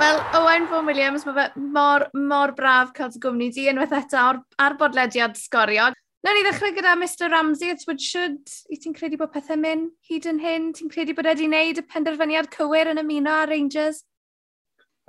Wel, 0.00 0.22
Owen 0.40 0.66
Fawn 0.68 0.86
Williams, 0.86 1.26
mae 1.26 1.36
fe 1.36 1.66
mor, 1.76 2.06
mor 2.14 2.54
braf 2.56 2.94
cael 2.96 3.12
dy 3.12 3.20
gwmni 3.20 3.50
di 3.52 3.68
unwaith 3.72 3.92
eto 4.00 4.22
ar, 4.22 4.40
ar 4.58 4.78
bodlediad 4.80 5.36
sgorio. 5.40 5.90
Na 6.24 6.32
ni 6.32 6.40
ddechrau 6.46 6.72
gyda 6.72 6.96
Mr 6.96 7.28
Ramsey, 7.28 7.68
it's 7.68 7.86
what 7.86 8.00
should. 8.00 8.40
I 8.72 8.80
ti'n 8.80 8.96
credu 8.96 9.20
bod 9.20 9.34
pethau 9.36 9.60
mynd 9.60 9.92
hyd 10.08 10.24
yn 10.32 10.40
hyn? 10.40 10.72
Ti'n 10.72 10.88
credu 10.88 11.12
bod 11.16 11.28
wedi 11.28 11.44
wneud 11.50 11.82
y 11.82 11.84
penderfyniad 11.84 12.48
cywir 12.56 12.88
yn 12.88 13.04
ymuno 13.04 13.36
â 13.42 13.44
Rangers? 13.52 14.00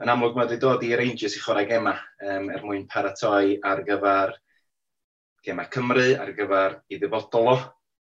yn 0.04 0.12
amlwg 0.12 0.36
mae 0.36 0.50
wedi 0.50 0.60
dod 0.60 0.84
i 0.84 0.92
Rangers 1.00 1.38
i 1.38 1.42
chwarae 1.44 1.68
gema 1.70 1.94
um, 2.20 2.50
er 2.52 2.64
mwyn 2.66 2.84
paratoi 2.92 3.56
ar 3.64 3.84
gyfer 3.88 4.34
gema 5.46 5.68
Cymru, 5.72 6.08
ar 6.20 6.32
gyfer 6.36 6.80
i 6.90 7.00
ddifodol 7.00 7.52
o. 7.54 7.56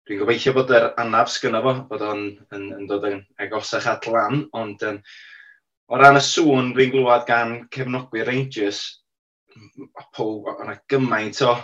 Dwi'n 0.06 0.20
gobeithio 0.20 0.52
bod 0.56 0.70
yr 0.74 0.88
anaf 1.00 1.30
sgynno 1.32 1.62
fo, 1.64 1.74
bod 1.90 2.04
o'n 2.06 2.24
yn, 2.54 2.64
yn 2.76 2.88
dod 2.90 3.06
yn 3.08 3.20
agosach 3.40 3.86
at 3.90 4.08
lan, 4.10 4.44
ond 4.58 4.82
um, 4.86 4.98
o 5.88 5.98
ran 5.98 6.18
y 6.18 6.22
sŵn 6.26 6.72
dwi'n 6.76 6.92
glwad 6.94 7.26
gan 7.28 7.54
cefnogwyr 7.74 8.28
Rangers, 8.30 8.82
o'na 10.22 10.76
gymaint 10.90 11.42
o 11.46 11.54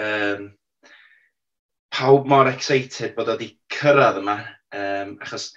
um, 0.00 0.48
pawb 1.94 2.26
mor 2.30 2.50
excited 2.50 3.14
bod 3.16 3.30
o 3.30 3.36
wedi 3.36 3.52
cyrraedd 3.72 4.22
yma, 4.22 4.38
um, 4.74 5.14
achos 5.22 5.52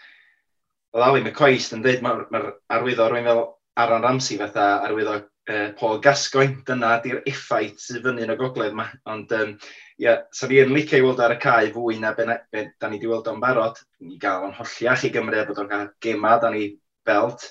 oedd 0.98 1.06
Ali 1.06 1.22
McCoist 1.22 1.76
yn 1.76 1.84
dweud, 1.86 2.02
mae'r 2.02 2.24
ma, 2.34 2.40
arwyddo 2.74 3.06
rwy'n 3.12 3.28
fel 3.30 3.44
Aaron 3.78 4.02
Ramsey 4.02 4.40
fatha 4.40 4.64
arwyddo 4.88 5.20
uh, 5.20 5.68
Paul 5.78 6.00
Gascoigne, 6.02 6.64
dyna 6.66 6.96
di'r 7.04 7.22
effaith 7.30 7.78
sydd 7.84 8.02
fyny 8.08 8.26
yn 8.26 8.34
y 8.34 8.38
gogledd 8.40 8.74
yma. 8.74 8.88
Ond 9.14 9.36
um, 9.38 9.54
ia, 10.02 10.18
sa 10.34 10.50
ni 10.50 10.58
yn 10.64 10.74
licio 10.74 10.98
i 10.98 11.06
weld 11.06 11.22
ar 11.22 11.36
y 11.36 11.40
cae 11.44 11.70
fwy 11.76 12.00
na 12.02 12.16
be, 12.18 12.26
be 12.50 12.66
da 12.82 12.90
ni 12.90 12.98
wedi 12.98 13.14
weld 13.14 13.30
o'n 13.30 13.44
barod. 13.44 13.78
Ni 14.02 14.18
gael 14.22 14.50
o'n 14.50 14.58
holliach 14.58 15.06
i 15.06 15.14
Gymru, 15.14 15.46
bod 15.46 15.62
o'n 15.62 15.72
cael 15.76 15.88
gema, 16.02 16.36
da 16.42 16.52
ni 16.54 16.72
belt. 17.06 17.46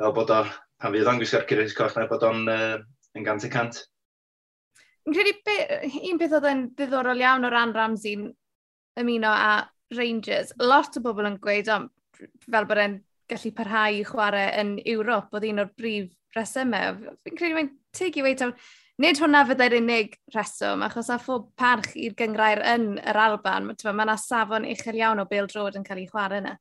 Fel 0.00 0.16
bod 0.16 0.32
o, 0.32 0.42
pan 0.80 0.96
fydd 0.96 1.12
o'n 1.12 1.20
gwisgo'r 1.20 1.48
cyrrys 1.52 1.76
coch 1.76 2.00
na, 2.00 2.08
bod 2.08 2.24
o'n 2.24 2.44
uh, 2.48 2.76
yn 3.18 3.28
gant 3.28 3.44
y 3.44 3.52
cant. 3.52 3.84
Yn 5.04 5.12
credu, 5.12 5.36
be, 5.44 5.58
un 6.08 6.20
beth 6.20 6.38
oedd 6.38 6.48
yn 6.48 6.68
ddiddorol 6.78 7.20
iawn 7.20 7.44
o 7.44 7.52
ran 7.52 7.76
Ramsey'n 7.76 8.30
ymuno 9.02 9.28
a 9.28 9.56
Rangers, 9.92 10.54
lot 10.62 10.96
o 10.96 11.02
bobl 11.04 11.28
yn 11.28 11.42
gweud, 11.42 11.68
ond 11.68 11.90
fel 12.48 12.68
bod 12.68 12.82
e'n 12.82 12.98
gallu 13.32 13.52
parhau 13.56 13.98
i 13.98 14.04
chwarae 14.06 14.50
yn 14.60 14.76
Ewrop 14.92 15.32
oedd 15.36 15.48
un 15.48 15.64
o'r 15.64 15.72
brif 15.78 16.10
resymau. 16.36 16.98
Fi'n 17.24 17.38
credu 17.38 17.58
mae'n 17.58 17.70
teg 17.96 18.16
i 18.18 18.24
weid, 18.24 18.44
nid 19.02 19.20
hwnna 19.20 19.44
fyddai'r 19.48 19.78
unig 19.78 20.16
reswm, 20.34 20.84
achos 20.86 21.10
a 21.12 21.18
phob 21.22 21.48
parch 21.58 21.94
i'r 21.96 22.16
gyngrair 22.18 22.62
yn 22.74 22.96
yr 22.98 23.20
Alban, 23.26 23.70
mae 23.70 24.06
yna 24.06 24.18
safon 24.20 24.68
uchel 24.68 25.00
iawn 25.00 25.22
o 25.22 25.26
Bale 25.30 25.50
Drod 25.50 25.78
yn 25.78 25.86
cael 25.86 26.02
ei 26.02 26.10
chwarae 26.10 26.42
yna. 26.42 26.56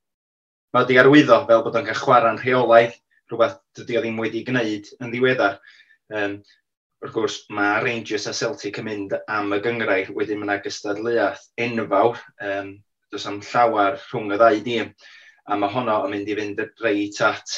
Mae 0.71 0.86
wedi 0.86 1.00
arwyddo 1.02 1.41
fel 1.50 1.63
bod 1.65 1.78
o'n 1.78 1.88
cael 1.88 2.00
chwarae'n 2.00 2.39
rheolaidd, 2.39 2.95
rhywbeth 3.32 3.60
dydy 3.78 4.00
o 4.00 4.04
ddim 4.04 4.19
wedi 4.21 4.43
gwneud 4.47 4.91
yn 5.00 5.12
ddiweddar. 5.12 5.58
Um, 6.12 6.38
wrth 7.02 7.15
gwrs, 7.15 7.38
mae 7.52 7.82
Rangers 7.84 8.28
a 8.30 8.34
Celtic 8.36 8.78
yn 8.80 8.88
mynd 8.88 9.15
am 9.32 9.52
y 9.56 9.60
gyngrair, 9.63 10.12
wedyn 10.15 10.39
mae 10.39 10.47
yna 10.47 10.58
gystadleuaeth 10.63 11.47
enfawr, 11.65 12.19
um, 12.47 12.76
does 13.12 13.28
am 13.28 13.41
llawer 13.43 13.97
rhwng 14.06 14.32
y 14.32 14.39
ddau 14.39 14.62
dîm 14.67 14.93
a 15.50 15.58
mae 15.58 15.74
honno 15.74 16.02
yn 16.06 16.14
mynd 16.16 16.30
i 16.30 16.38
fynd 16.38 16.62
reit 16.84 17.22
at 17.26 17.58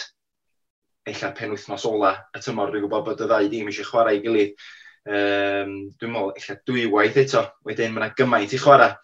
eilla 1.10 1.34
penwythnos 1.36 1.86
ola 1.90 2.14
y 2.32 2.42
tymor. 2.44 2.72
Dwi'n 2.72 2.86
gwybod 2.86 3.06
bod 3.08 3.24
y 3.24 3.28
ddau 3.28 3.50
ddim 3.50 3.70
eisiau 3.72 3.90
chwarae 3.90 4.20
i 4.20 4.24
gilydd. 4.24 4.56
Um, 5.04 5.74
dwi'n 6.00 6.14
meddwl 6.14 6.32
eilla 6.40 6.56
dwy 6.70 6.86
waith 6.94 7.20
eto, 7.20 7.44
wedyn 7.68 7.92
mae 7.92 8.06
yna 8.06 8.16
gymaint 8.18 8.56
i 8.56 8.62
chwarae. 8.62 8.96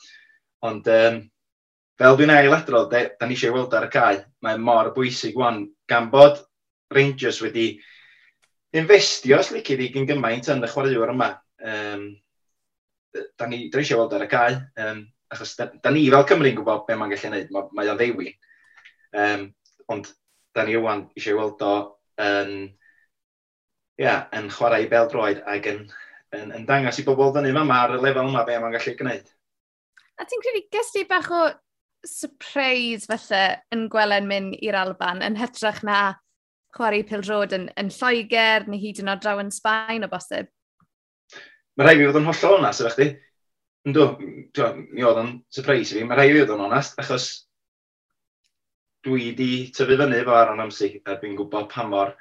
Ond 0.69 0.87
um, 0.93 1.19
fel 1.99 2.19
dwi'n 2.19 2.33
ail 2.35 2.55
adrodd, 2.55 2.95
da 2.95 3.27
ni 3.27 3.35
eisiau 3.35 3.57
weld 3.57 3.75
ar 3.75 3.89
y 3.89 3.91
cae, 3.93 4.23
mae 4.45 4.59
mor 4.61 4.93
bwysig 4.95 5.35
wan 5.39 5.65
gan 5.91 6.07
bod 6.13 6.39
Rangers 6.95 7.41
wedi 7.43 7.73
investio, 8.79 9.37
os 9.37 9.51
lici 9.53 9.75
di, 9.77 9.91
gyn 9.93 10.07
gymaint 10.09 10.47
yn 10.53 10.63
y 10.63 10.71
chwaraewr 10.71 11.13
yma. 11.13 11.33
Um, 11.59 12.09
da 13.11 13.47
ni, 13.49 13.65
da 13.67 13.75
ni 13.75 13.83
eisiau 13.83 14.05
weld 14.05 14.15
ar 14.15 14.23
y 14.23 14.31
cae, 14.31 14.59
um, 14.85 15.03
achos 15.33 15.57
da, 15.59 15.67
da 15.83 15.91
ni 15.91 16.07
fel 16.13 16.27
Cymru'n 16.31 16.55
gwybod 16.57 16.87
be 16.87 16.95
mae'n 16.95 17.11
gallu 17.11 17.27
gwneud, 17.27 17.51
mae, 17.53 17.73
mae 17.75 17.91
o'n 17.91 17.99
ddewin. 17.99 18.37
Um, 19.17 19.47
ond 19.89 20.11
da 20.55 20.65
ni 20.65 20.75
ywan 20.77 21.07
eisiau 21.17 21.39
weld 21.39 21.63
o 21.65 21.73
yn, 22.21 22.53
yeah, 24.01 24.27
yn 24.35 24.49
chwarae 24.53 24.85
i 24.85 24.91
bel 24.91 25.09
droed 25.09 25.41
ac 25.49 25.69
yn, 25.71 25.83
yn, 26.35 26.53
yn 26.55 26.67
dangos 26.69 26.99
i 27.01 27.05
bobl 27.07 27.33
fyny 27.35 27.53
yma 27.53 27.65
ar 27.77 27.97
y 27.97 28.01
lefel 28.03 28.29
yma 28.29 28.45
be 28.47 28.57
mae'n 28.59 28.75
gallu 28.77 28.95
gwneud. 28.99 29.27
A 30.19 30.27
ti'n 30.27 30.43
credu 30.43 30.65
gysdi 30.73 31.05
bach 31.09 31.29
o 31.31 31.43
surprise 32.05 33.07
felly 33.09 33.43
yn 33.75 33.87
gwelen 33.91 34.27
mynd 34.29 34.57
i'r 34.63 34.77
Alban 34.79 35.23
yn 35.25 35.37
hytrach 35.39 35.81
na 35.87 35.99
chwarae 36.75 37.03
pildrod 37.07 37.55
yn, 37.55 37.67
yn 37.79 37.89
Lloegr 37.93 38.67
neu 38.69 38.79
hyd 38.79 39.01
yn 39.01 39.11
oed 39.11 39.23
draw 39.23 39.41
yn 39.41 39.51
Sbaen 39.53 40.05
o 40.05 40.11
bosib? 40.11 40.51
Mae 41.77 41.87
rhaid 41.87 42.03
i 42.03 42.07
fod 42.09 42.19
yn 42.19 42.29
hollol 42.29 42.59
onast 42.59 42.83
efo 42.83 42.93
chdi. 42.93 43.09
Ynddo, 43.87 44.05
mi 44.19 45.05
oedd 45.07 45.21
yn 45.23 45.31
surprise 45.55 45.93
i 45.93 45.99
fi. 45.99 46.05
Mae 46.05 46.19
rhaid 46.19 46.35
fi 46.35 46.43
fod 46.43 46.57
yn 46.57 46.65
onast 46.67 46.99
achos 47.01 47.29
dwi 49.05 49.31
di 49.37 49.51
tyfu 49.75 49.97
fyny 49.99 50.17
efo 50.19 50.35
Aaron 50.35 50.59
Ramsey, 50.59 50.99
a 51.05 51.15
dwi'n 51.19 51.37
gwybod 51.39 51.69
pa 51.71 51.85
mor 51.87 52.15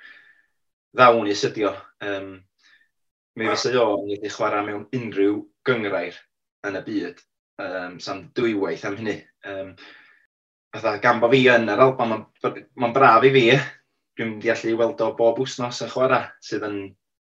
ddawn 0.96 1.28
i 1.30 1.36
sydio. 1.36 1.72
Um, 2.04 2.36
mi 3.38 3.48
fysa 3.50 3.72
o 3.78 3.86
yn 4.00 4.12
gallu 4.12 4.32
chwarae 4.34 4.66
mewn 4.66 4.86
unrhyw 4.94 5.40
gyngrair 5.66 6.18
yn 6.66 6.78
y 6.78 6.84
byd. 6.86 7.24
Um, 7.62 7.98
Sa'n 8.02 8.28
dwywaith 8.38 8.84
am 8.86 8.98
hynny. 8.98 9.16
Um, 9.46 9.72
fatha 10.74 10.98
gan 11.02 11.22
bo 11.22 11.30
fi 11.32 11.44
yn 11.52 11.70
yr 11.70 11.82
Alban, 11.86 12.14
mae'n 12.14 12.60
ma 12.82 12.92
braf 12.94 13.26
i 13.26 13.32
fi. 13.34 13.44
Dwi'n 14.18 14.38
deallu 14.42 14.74
weld 14.78 15.02
o 15.04 15.12
bob 15.18 15.38
wsnos 15.44 15.82
yn 15.84 15.90
chwarae, 15.92 16.32
sydd 16.42 16.66
yn, 16.66 16.78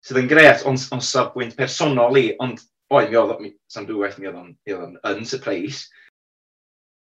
sydd 0.06 0.22
yn 0.22 0.30
gret, 0.30 0.66
ond 0.70 0.78
on, 0.78 0.98
on 1.00 1.06
safbwynt 1.06 1.58
personol 1.58 2.18
i, 2.22 2.28
ond 2.42 2.62
oed 2.94 3.10
mi 3.10 3.18
oedd, 3.18 3.54
sa'n 3.74 3.88
dwywaith 3.90 4.20
mi 4.22 4.30
oedd 4.30 4.42
o'n, 4.42 4.98
yn 5.10 5.26
surprise. 5.26 5.88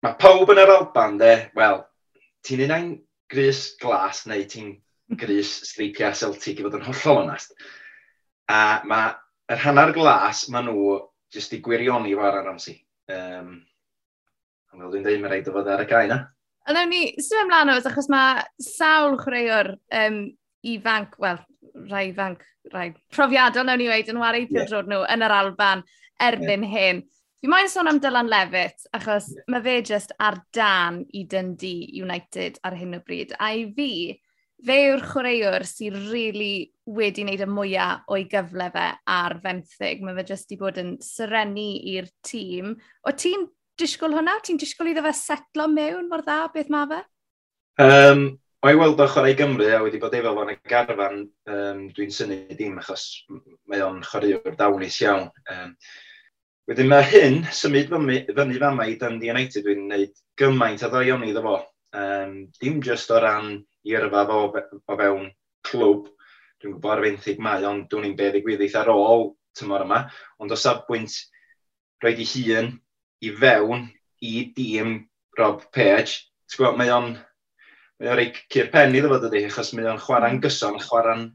Mae 0.05 0.17
pawb 0.21 0.53
yn 0.53 0.61
yr 0.61 0.75
Alban, 0.75 1.17
de, 1.21 1.33
wel, 1.57 1.81
ti'n 2.47 2.65
unain 2.67 2.93
grys 3.31 3.75
glas 3.81 4.25
neu 4.29 4.43
ti'n 4.47 4.73
grys 5.19 5.53
streipiau 5.69 6.15
Celtic 6.17 6.59
i 6.59 6.65
fod 6.65 6.77
yn 6.79 6.85
hollol 6.87 7.23
onast. 7.25 7.55
A 8.51 8.81
mae 8.87 9.13
yr 9.51 9.63
hanner 9.65 9.93
glas 9.95 10.47
maen 10.51 10.69
nhw 10.69 10.99
jyst 11.31 11.55
i 11.55 11.61
gwirioni 11.63 12.15
fo 12.15 12.27
ar 12.27 12.41
Ramsey. 12.45 12.77
Um, 13.11 13.61
fel 14.71 14.91
dwi'n 14.91 15.07
dweud, 15.07 15.23
mae 15.23 15.31
rhaid 15.31 15.49
o 15.51 15.55
fod 15.55 15.71
ar 15.71 15.83
y 15.83 15.87
cae 15.89 16.07
na. 16.11 16.21
A 16.67 16.75
ddewn 16.75 16.91
ni, 16.93 17.01
sy'n 17.23 17.45
ymlaen 17.45 17.73
o, 17.73 17.77
achos 17.89 18.09
mae 18.11 18.43
sawl 18.61 19.17
chwaraewr 19.19 19.73
um, 19.97 20.19
ifanc, 20.67 21.17
wel, 21.23 21.39
rai 21.89 22.05
ifanc, 22.11 22.43
rai 22.73 22.91
profiadol, 23.13 23.65
nawn 23.67 23.81
ni 23.81 23.89
weid, 23.89 24.11
yn 24.11 24.21
wario 24.21 24.45
wareithio'r 24.45 24.83
yeah. 24.83 24.91
nhw 24.91 25.01
yn 25.15 25.25
yr 25.25 25.35
Alban 25.39 25.83
erbyn 26.21 26.67
yeah. 26.67 26.75
hyn. 26.75 27.01
Fi 27.41 27.49
moyn 27.49 27.69
sôn 27.73 27.89
am 27.89 27.97
Dylan 27.97 28.27
Levitt, 28.29 28.83
achos 28.93 29.31
yeah. 29.33 29.45
mae 29.49 29.63
fe 29.65 29.79
jyst 29.89 30.11
ar 30.21 30.35
dan 30.53 30.99
i 31.17 31.23
Dundee 31.25 31.87
United 31.97 32.59
ar 32.61 32.75
hyn 32.77 32.93
o 32.93 32.99
bryd. 33.01 33.31
A 33.41 33.47
i 33.57 33.63
fi, 33.73 33.87
fe 34.61 34.75
yw'r 34.91 35.01
chwaraewr 35.09 35.65
sy'n 35.65 35.97
really 36.11 36.69
wedi 36.85 37.25
wneud 37.25 37.41
y 37.41 37.47
mwyaf 37.49 38.11
o'i 38.13 38.27
gyfle 38.29 38.67
fe 38.75 38.83
ar 39.09 39.35
fenthyg. 39.41 40.03
Mae 40.05 40.19
fe 40.19 40.27
jyst 40.29 40.53
i 40.53 40.59
bod 40.59 40.77
yn 40.83 40.91
syrenu 41.01 41.65
i'r 41.95 42.11
tîm. 42.29 42.75
O 43.09 43.15
ti'n 43.23 43.47
disgwyl 43.81 44.13
hwnna? 44.19 44.37
Ti'n 44.45 44.61
disgwyl 44.61 44.91
iddo 44.93 45.07
fe 45.07 45.15
setlo 45.17 45.65
mewn 45.71 46.13
mor 46.13 46.21
dda? 46.27 46.43
Beth 46.53 46.69
mae 46.69 46.91
fe? 46.93 47.01
Um, 47.81 48.23
O'i 48.61 48.77
weld 48.77 49.01
o 49.01 49.09
chwarae 49.09 49.33
Gymru 49.33 49.65
a 49.73 49.81
wedi 49.81 49.97
bod 49.97 50.13
efo 50.13 50.35
fo'n 50.37 50.53
y 50.53 50.57
garfan, 50.69 51.23
um, 51.49 51.83
dwi'n 51.97 52.13
syni 52.13 52.43
dim 52.53 52.77
achos 52.77 53.09
mae 53.65 53.81
o'n 53.81 54.03
chwaraewr 54.05 54.53
dawnus 54.61 55.01
iawn. 55.01 55.31
Um, 55.49 55.73
Wedyn 56.71 56.87
mae 56.87 57.03
hyn, 57.03 57.41
symud 57.51 57.89
fyny 57.91 58.53
fama 58.61 58.85
i 58.87 58.93
Dundee 58.95 59.33
United 59.33 59.65
dwi'n 59.65 59.89
gwneud 59.89 60.11
gymaint 60.39 60.83
o 60.87 60.89
ddoion 60.93 61.25
iddo 61.27 61.41
fo. 61.43 61.55
Um, 61.99 62.29
dim 62.63 62.77
just 62.79 63.09
o 63.11 63.17
ran 63.19 63.57
yrfa 63.83 64.21
fo 64.29 64.37
o 64.79 64.95
fewn 65.01 65.25
clwb, 65.67 66.05
dwi'n 66.63 66.77
gwybod 66.77 66.93
ar 66.93 67.01
fenthig 67.03 67.41
mae, 67.43 67.65
ond 67.67 67.89
dwi'n 67.91 68.07
i'n 68.07 68.15
beth 68.21 68.37
i 68.39 68.43
gwyddeith 68.45 68.77
ar 68.79 68.91
ôl 68.93 69.27
tymor 69.59 69.83
yma, 69.83 69.99
ond 70.39 70.55
o 70.55 70.59
safbwynt 70.61 71.17
roed 72.05 72.23
i 72.23 72.29
hun 72.29 72.71
i 73.19 73.33
fewn 73.41 73.83
i 74.23 74.33
dîm 74.55 74.95
Rob 75.41 75.67
Page, 75.75 76.21
ti'n 76.47 76.61
gwybod, 76.61 76.79
mae 76.79 76.95
o'n 76.95 77.11
mae 77.99 78.13
o'n 78.13 78.19
rei 78.21 78.31
cyr 78.47 78.71
pen 78.71 78.95
iddo 78.95 79.11
fo 79.11 79.19
dydy, 79.25 79.43
achos 79.49 79.73
mae 79.75 79.91
o'n 79.91 79.99
chwarae'n 80.07 80.39
gyson, 80.47 80.79
chwarae'n 80.87 81.27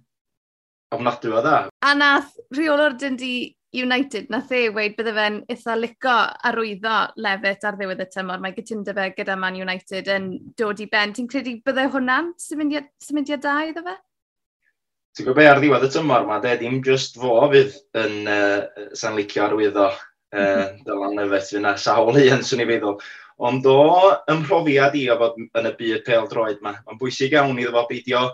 ofnadwy 0.96 1.36
o 1.36 1.44
dda. 1.44 1.60
A 1.84 1.92
nath 1.92 2.32
rheolwr 2.56 2.96
dyndi 2.96 3.34
United 3.74 4.30
nath 4.30 4.52
e 4.54 4.68
weid 4.70 4.94
bydde 4.96 5.12
fe'n 5.16 5.38
eitha 5.52 5.74
lico 5.76 6.14
arwyddo 6.48 6.96
lefyt 7.24 7.64
ar 7.66 7.76
ddiwedd 7.78 8.02
y 8.04 8.06
tymor. 8.12 8.40
Mae 8.42 8.54
gytundeb 8.56 8.98
fe 8.98 9.08
gyda 9.18 9.36
Man 9.40 9.58
United 9.58 10.10
yn 10.12 10.28
dod 10.58 10.80
i 10.80 10.86
ben. 10.92 11.14
Ti'n 11.16 11.28
credu 11.30 11.56
bydde 11.66 11.88
hwnna'n 11.94 12.32
symudiad, 12.40 13.42
da 13.42 13.56
iddo 13.66 13.82
fe? 13.86 13.96
Ti'n 15.16 15.26
gwybod 15.26 15.40
be 15.40 15.48
ar 15.50 15.60
ddiwedd 15.60 15.86
y 15.88 15.92
tymor 15.92 16.26
ma, 16.28 16.38
de, 16.44 16.54
dim 16.60 16.78
just 16.84 17.18
fo 17.20 17.38
fydd 17.52 17.76
yn 17.98 18.30
uh, 18.30 18.88
sa'n 18.94 19.16
licio 19.18 19.46
arwyddo 19.46 19.86
uh, 19.90 19.96
mm 19.96 20.40
-hmm. 20.40 20.82
Dylan 20.86 21.20
Lefytt 21.20 21.54
fyna 21.56 21.76
sawl 21.80 22.20
un, 22.22 22.42
swn 22.46 22.64
i 22.64 22.70
feddwl. 22.70 22.98
Ond 23.36 23.66
o 23.68 23.80
ymhrofiad 24.32 24.94
i 24.96 25.08
o 25.12 25.18
fod 25.20 25.40
yn 25.42 25.70
y 25.72 25.72
byd 25.78 26.04
pel 26.06 26.28
droed 26.30 26.62
ma, 26.64 26.76
mae'n 26.86 27.00
bwysig 27.00 27.34
iawn 27.34 27.58
iddo 27.60 27.74
fo 27.74 27.86
beidio 27.90 28.26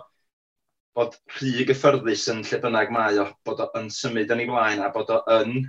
bod 0.97 1.15
rhy 1.35 1.65
gyffyrddus 1.69 2.27
yn 2.33 2.43
lle 2.45 2.59
bynnag 2.63 2.91
mae 2.93 3.21
o, 3.21 3.29
bod 3.47 3.63
o 3.63 3.69
yn 3.79 3.89
symud 3.93 4.33
yn 4.33 4.43
ei 4.43 4.49
flaen 4.49 4.83
a 4.85 4.91
bod 4.93 5.09
o 5.13 5.21
yn 5.39 5.63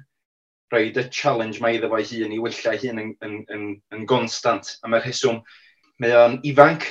rhoi 0.72 0.90
y 0.90 1.04
challenge 1.12 1.62
mae 1.62 1.78
iddo 1.78 1.88
fo'i 1.92 2.04
hun 2.10 2.34
i 2.34 2.40
wella'i 2.42 2.80
hun 2.82 3.00
yn, 3.02 3.14
yn, 3.24 3.38
yn, 3.54 3.64
yn 3.94 4.04
gonstant. 4.10 4.74
A 4.82 4.90
mae'r 4.90 5.06
heswm, 5.06 5.40
mae 6.02 6.16
o'n 6.18 6.38
ifanc 6.50 6.87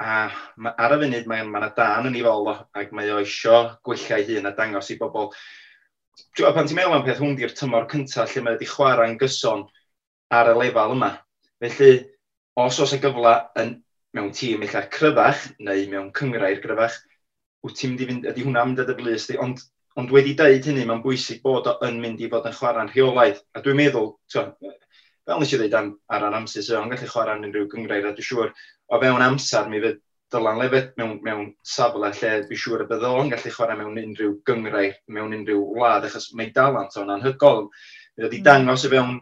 a 0.00 0.30
ma, 0.56 0.72
ar 0.80 0.96
y 0.96 1.00
funud 1.02 1.28
mae 1.30 1.44
yna 1.44 1.70
dan 1.76 2.08
yn 2.08 2.16
ei 2.16 2.24
fol 2.24 2.48
o 2.50 2.56
ac 2.80 2.94
mae 2.96 3.10
o 3.12 3.20
isio 3.24 3.58
gwella'i 3.86 4.26
hun 4.30 4.48
a 4.48 4.54
dangos 4.56 4.90
i 4.94 4.98
bobl. 5.00 5.30
Dwi'n 6.36 6.56
pan 6.56 6.68
ti'n 6.68 6.78
meddwl 6.78 6.96
am 6.98 7.04
peth 7.06 7.20
hwn 7.22 7.36
di'r 7.38 7.54
tymor 7.56 7.86
cyntaf 7.90 8.34
lle 8.34 8.44
mae 8.46 8.56
wedi 8.56 8.70
chwarae'n 8.70 9.18
gyson 9.20 9.66
ar 10.34 10.50
y 10.50 10.56
lefel 10.56 10.96
yma. 10.96 11.12
Felly, 11.60 11.92
os 12.60 12.80
oes 12.82 12.96
y 12.96 13.00
gyfle 13.02 13.36
yn, 13.60 13.76
mewn 14.16 14.32
tîm 14.34 14.64
eich 14.66 14.76
cryfach 14.94 15.46
neu 15.62 15.86
mewn 15.92 16.10
cyngrau'r 16.16 16.62
gryfach, 16.64 16.96
wyt 17.66 17.78
ti'n 17.78 17.94
mynd 17.94 18.04
i 18.04 18.10
fynd, 18.10 18.28
ydy 18.32 18.46
hwnna'n 18.46 18.72
mynd 18.72 18.82
i 18.84 18.88
dy 18.90 19.16
di, 19.16 19.38
ond, 19.46 19.64
ond 20.00 20.12
wedi 20.14 20.36
dweud 20.38 20.68
hynny, 20.70 20.84
mae'n 20.88 21.02
bwysig 21.04 21.40
bod 21.44 21.68
o 21.70 21.76
yn 21.86 21.98
mynd 22.02 22.22
i 22.22 22.30
fod 22.32 22.48
yn 22.50 22.56
chwarae'n 22.56 22.92
rheolaidd. 22.92 23.42
A 23.54 23.64
dwi'n 23.64 23.80
meddwl, 23.80 24.12
twa, 24.32 24.46
fel 25.28 25.42
nes 25.42 25.52
i 25.52 25.58
ddweud 25.58 25.76
am, 25.80 25.90
ar 26.10 26.28
an 26.28 26.38
amser, 26.40 26.64
so 26.66 26.78
o'n 26.80 26.92
gallu 26.92 27.10
chwarae'n 27.10 27.48
unrhyw 27.48 27.68
gyngrair, 27.72 28.08
a 28.08 28.14
dwi'n 28.16 28.30
siŵr, 28.30 28.54
o 28.90 29.02
fewn 29.02 29.26
amser, 29.26 29.68
mi 29.70 29.82
fydd 29.84 30.00
Dylan 30.30 30.60
lefyd 30.62 30.92
mewn, 30.98 31.16
mewn 31.26 31.48
safle 31.66 32.06
lle 32.06 32.28
dwi'n 32.46 32.58
siŵr 32.62 32.84
y 32.84 32.86
bydd 32.90 33.06
o'n 33.08 33.32
gallu 33.32 33.50
chwarae 33.50 33.78
mewn 33.80 33.96
unrhyw 33.98 34.36
gyngrair, 34.46 34.92
mewn 35.10 35.34
unrhyw 35.34 35.64
wlad, 35.74 36.06
achos 36.06 36.28
mae 36.38 36.52
dalant 36.54 36.94
o'n 37.00 37.10
anhygol. 37.16 37.64
Mi 38.14 38.24
wedi 38.24 38.38
hmm. 38.38 38.46
dangos 38.46 38.84
y 38.86 38.92
fewn 38.92 39.16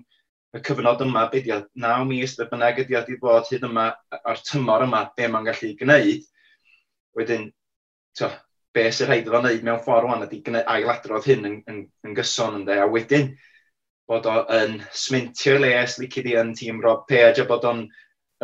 y 0.52 0.60
cyfnod 0.66 1.04
yma, 1.06 1.22
beidio, 1.32 1.62
naw 1.80 2.04
mis, 2.08 2.36
be 2.36 2.44
bynnag 2.50 2.82
ydi 2.84 2.98
o 2.98 3.00
wedi 3.00 3.16
bod 3.22 3.48
hyd 3.48 3.64
yma, 3.70 3.86
a'r 4.18 4.42
tymor 4.50 4.84
yma, 4.84 5.06
be 5.16 5.30
mae'n 5.32 5.48
gallu 5.48 5.72
gwneud. 5.80 6.28
Wedyn, 7.16 7.48
to, 8.18 8.30
be 8.74 8.88
sy'n 8.92 9.08
rhaid 9.08 9.26
iddo 9.26 9.40
wneud 9.40 9.64
mewn 9.66 9.80
ffordd 9.84 10.06
rwan 10.06 10.26
ydy 10.26 10.42
ailadrodd 10.60 11.26
hyn 11.28 11.46
yn, 11.48 11.56
yn, 11.70 11.80
yn 12.06 12.16
gyson 12.16 12.60
ynddo. 12.60 12.76
A 12.82 12.86
wedyn, 12.90 13.32
bod 14.08 14.28
o'n 14.28 14.78
smintio'i 14.92 15.62
les, 15.64 15.98
lici 16.00 16.24
di 16.24 16.36
yn 16.38 16.54
tîm 16.56 16.80
Rob 16.84 17.06
Page, 17.08 17.42
a 17.42 17.48
bod 17.48 17.66
o'n 17.68 17.84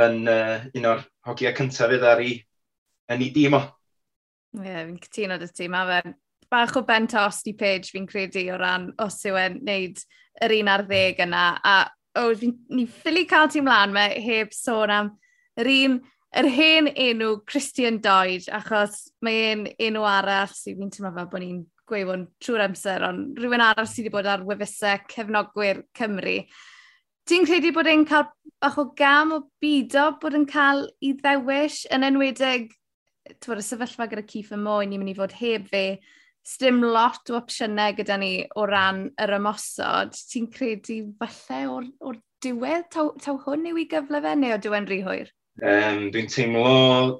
yn, 0.00 0.18
uh, 0.28 0.58
un 0.74 0.90
o'r 0.90 1.04
hogiau 1.28 1.54
cyntaf 1.56 1.92
fydd 1.92 2.06
ar 2.08 2.22
ei, 2.24 2.36
yn 3.12 3.24
ei 3.24 3.32
dîm 3.34 3.58
o. 3.58 3.62
Ie, 4.60 4.68
yeah, 4.68 4.84
fi'n 4.86 5.00
cytuno 5.02 5.38
dy 5.40 5.50
ti. 5.50 5.68
Mae 5.70 5.90
fe'n 5.90 6.16
bach 6.52 6.76
o 6.78 6.84
ben 6.86 7.08
os 7.20 7.42
di 7.46 7.54
Page 7.58 7.90
fi'n 7.94 8.08
credu 8.10 8.46
o 8.54 8.58
ran 8.60 8.90
os 9.02 9.20
yw 9.26 9.38
e'n 9.40 9.60
neud 9.66 10.02
yr 10.44 10.56
un 10.60 10.72
ar 10.72 10.84
ddeg 10.86 11.22
yna. 11.24 11.44
A 11.62 11.76
oh, 12.20 12.32
ni 12.70 12.86
ffili 12.86 13.24
cael 13.30 13.50
ti 13.50 13.62
mlaen, 13.64 13.94
mae 13.94 14.20
heb 14.22 14.52
sôn 14.54 14.92
am 14.94 15.14
yr 15.60 15.70
un 15.72 16.00
yr 16.40 16.48
hen 16.50 16.88
enw 16.90 17.38
Christian 17.46 18.00
Doid, 18.02 18.48
achos 18.52 19.08
mae 19.24 19.52
un 19.52 19.66
enw 19.88 20.04
arall 20.08 20.52
sydd 20.52 20.80
fi'n 20.80 20.92
teimlo 20.94 21.12
fel 21.14 21.28
bod 21.30 21.44
ni'n 21.44 21.60
gweithio'n 21.90 22.24
trwy'r 22.42 22.64
amser, 22.66 23.04
ond 23.06 23.38
rhywun 23.38 23.62
arall 23.64 23.88
sydd 23.90 24.06
wedi 24.06 24.14
bod 24.16 24.30
ar 24.30 24.46
wefusau 24.48 25.04
cefnogwyr 25.12 25.84
Cymru. 25.96 26.38
Ti'n 27.28 27.46
credu 27.48 27.70
bod 27.76 27.88
e'n 27.88 28.04
cael 28.08 28.26
bach 28.60 28.80
o 28.80 28.88
gam 28.98 29.32
o 29.36 29.40
bido 29.62 30.10
bod 30.20 30.36
yn 30.36 30.48
cael 30.48 30.84
i 31.04 31.14
ddewis 31.20 31.84
yn 31.94 32.06
enwedig 32.08 32.72
bod, 33.46 33.60
y 33.60 33.64
sefyllfa 33.64 34.08
gyda 34.10 34.26
Cif 34.28 34.52
y 34.52 34.60
Moen, 34.60 34.90
ni'n 34.90 35.00
mynd 35.00 35.14
i 35.14 35.18
fod 35.18 35.38
heb 35.38 35.70
fe, 35.70 35.86
Stym 36.44 36.82
lot 36.84 37.30
o 37.32 37.38
opsiynau 37.38 37.94
gyda 37.96 38.18
ni 38.20 38.32
o 38.60 38.66
ran 38.68 39.06
yr 39.24 39.30
ymosod. 39.38 40.12
Ti'n 40.28 40.50
credu 40.52 40.98
falle 41.16 41.60
o'r, 41.72 41.86
or 42.04 42.18
diwedd 42.44 42.90
taw, 42.92 43.14
taw 43.24 43.38
hwn 43.46 43.70
yw 43.70 43.80
i 43.80 43.86
gyfle 43.88 44.20
fe 44.20 44.34
neu 44.36 44.52
o 44.52 44.58
diwen 44.60 44.84
rhy 44.90 44.98
hwyr? 45.06 45.30
Um, 45.62 46.08
dwi'n 46.10 46.26
teimlo, 46.26 46.70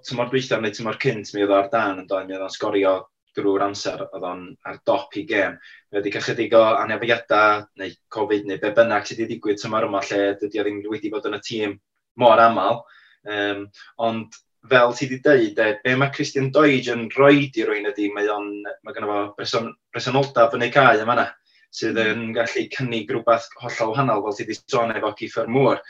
tymor 0.03 0.31
dweitha, 0.33 0.57
neu 0.59 0.75
tymor 0.75 0.97
cynt, 1.03 1.29
mi 1.35 1.45
oedd 1.45 1.53
ar 1.55 1.69
dan 1.71 2.01
yn 2.03 2.09
dod, 2.11 2.25
mi 2.27 2.35
oedd 2.35 2.47
o'n 2.49 2.55
sgorio 2.55 2.95
drwy'r 3.37 3.63
amser, 3.69 4.01
oedd 4.09 4.25
o'n 4.27 4.41
ar 4.67 4.81
dop 4.87 5.15
i 5.19 5.23
gêm. 5.29 5.55
Mi 5.91 6.01
wedi 6.01 6.13
cychydig 6.17 6.57
o 6.59 6.63
anafiadau, 6.81 7.69
neu 7.79 7.93
Covid, 8.15 8.49
neu 8.49 8.59
be 8.63 8.73
bynnag 8.75 9.07
sydd 9.07 9.23
wedi 9.23 9.37
digwydd 9.37 9.61
tymor 9.63 9.87
yma, 9.87 10.03
lle 10.09 10.33
dydy 10.41 10.61
o 10.61 10.65
ddim 10.67 10.81
wedi 10.91 11.13
bod 11.13 11.29
yn 11.31 11.39
y 11.39 11.41
tîm 11.47 11.77
mor 12.23 12.43
aml. 12.43 12.83
Um, 13.25 13.69
ond 14.03 14.35
fel 14.71 14.97
ti 14.99 15.07
wedi 15.07 15.21
dweud, 15.23 15.61
e, 15.63 15.79
be 15.85 15.95
mae 16.01 16.13
Christian 16.15 16.51
Doige 16.55 16.95
yn 16.95 17.07
rhoi 17.15 17.47
i 17.47 17.67
rwy'n 17.69 17.91
ydy, 17.93 18.09
mae, 18.17 18.27
on, 18.33 18.51
mae 18.83 18.97
gynnu 18.97 19.11
fo 19.11 19.21
breson, 19.39 19.71
bresonoldaf 19.95 20.57
yn 20.57 20.67
ei 20.67 20.75
cael 20.75 21.05
yma 21.05 21.17
yna, 21.19 21.29
sydd 21.75 22.01
hmm. 22.01 22.27
yn 22.27 22.35
gallu 22.35 22.67
cynnig 22.75 23.11
rhywbeth 23.11 23.47
hollol 23.63 23.93
wahanol, 23.93 24.25
fel 24.27 24.39
ti 24.39 24.47
wedi 24.49 24.59
sôn 24.59 24.95
efo 24.95 25.15
Ciffer 25.19 25.51
Mŵr 25.51 25.83